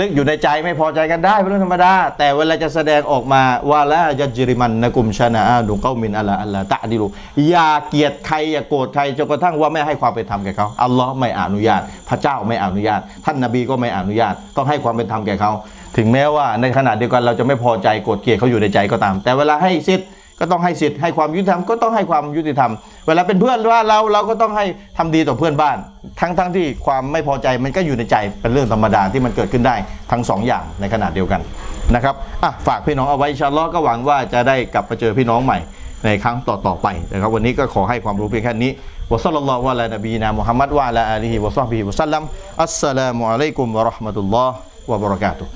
[0.00, 7.06] ลึกๆอยู่ในใจไม่พอใจกันได้เป็นเรื่องธรรมดา แต่เวลาจะแสดงออกมาว่าละยัจริมันนะกุมชนะดุเก้ามินอัลลอัลลอฮ์ตะดิรุ
[7.48, 15.52] อย่าเกียดใครอย่าโกรธใครจนกระทั่งว่าไม่ให้ความเป็นธรรมแก่เขาอัลลอฮ์ไม่อนุญาต พระเจ้าไม่อนุญาต ท่านนบีก็ไม่อนุญาต ต้องให้ความเป็นธรรมแก่เขา
[15.96, 20.08] ถึงแม้ว่าในขณะเดียวกันเราจะไม่พอใจโกรธเกลียดเขาอยู่ในใจก็ตาม แต่เวลาให้สิทธิ์
[20.40, 22.72] ก็ต้องให้สิทธิ์ให้ความยุติธรรมก็ต้องให้ความยุติธรรม
[23.06, 24.66] เวลาเป็นเพื่อนว่าเราเราก็ต้องให้
[24.98, 25.76] ทำดีต่อเพื่อนบ้าน
[26.20, 29.76] ทั้งทั้งที่ความไม่พอใจมันก็อยู่ในใจเป็นเรื่องธรรมดาที่มันเกิดขึ้นได้
[30.10, 31.40] ทั้งสองอย่างในขณะเดียวกัน
[31.94, 35.58] นะครับอะฝากพี่น้องเอาไว้ชาอัลลอฮ์ก็หวังว่าจะได้กลับมาเจอพี่น้องใหม่
[36.04, 38.70] ในครั้งต่อๆไปนะครับวันนี้ก็ขอให้ความรู้เพียงแค่นี้
[39.12, 42.22] วะซัลลัลลอฮุอะลานบีนามุฮัมมัดวะอะลาอาลีฮิวะซอฮบิฮิวะซัลลัม
[42.62, 44.54] อัสสลามุอะลัยกุมวะเราะห์มะตุลลอฮ์
[44.90, 45.50] วะบะเราะกาตุฮ์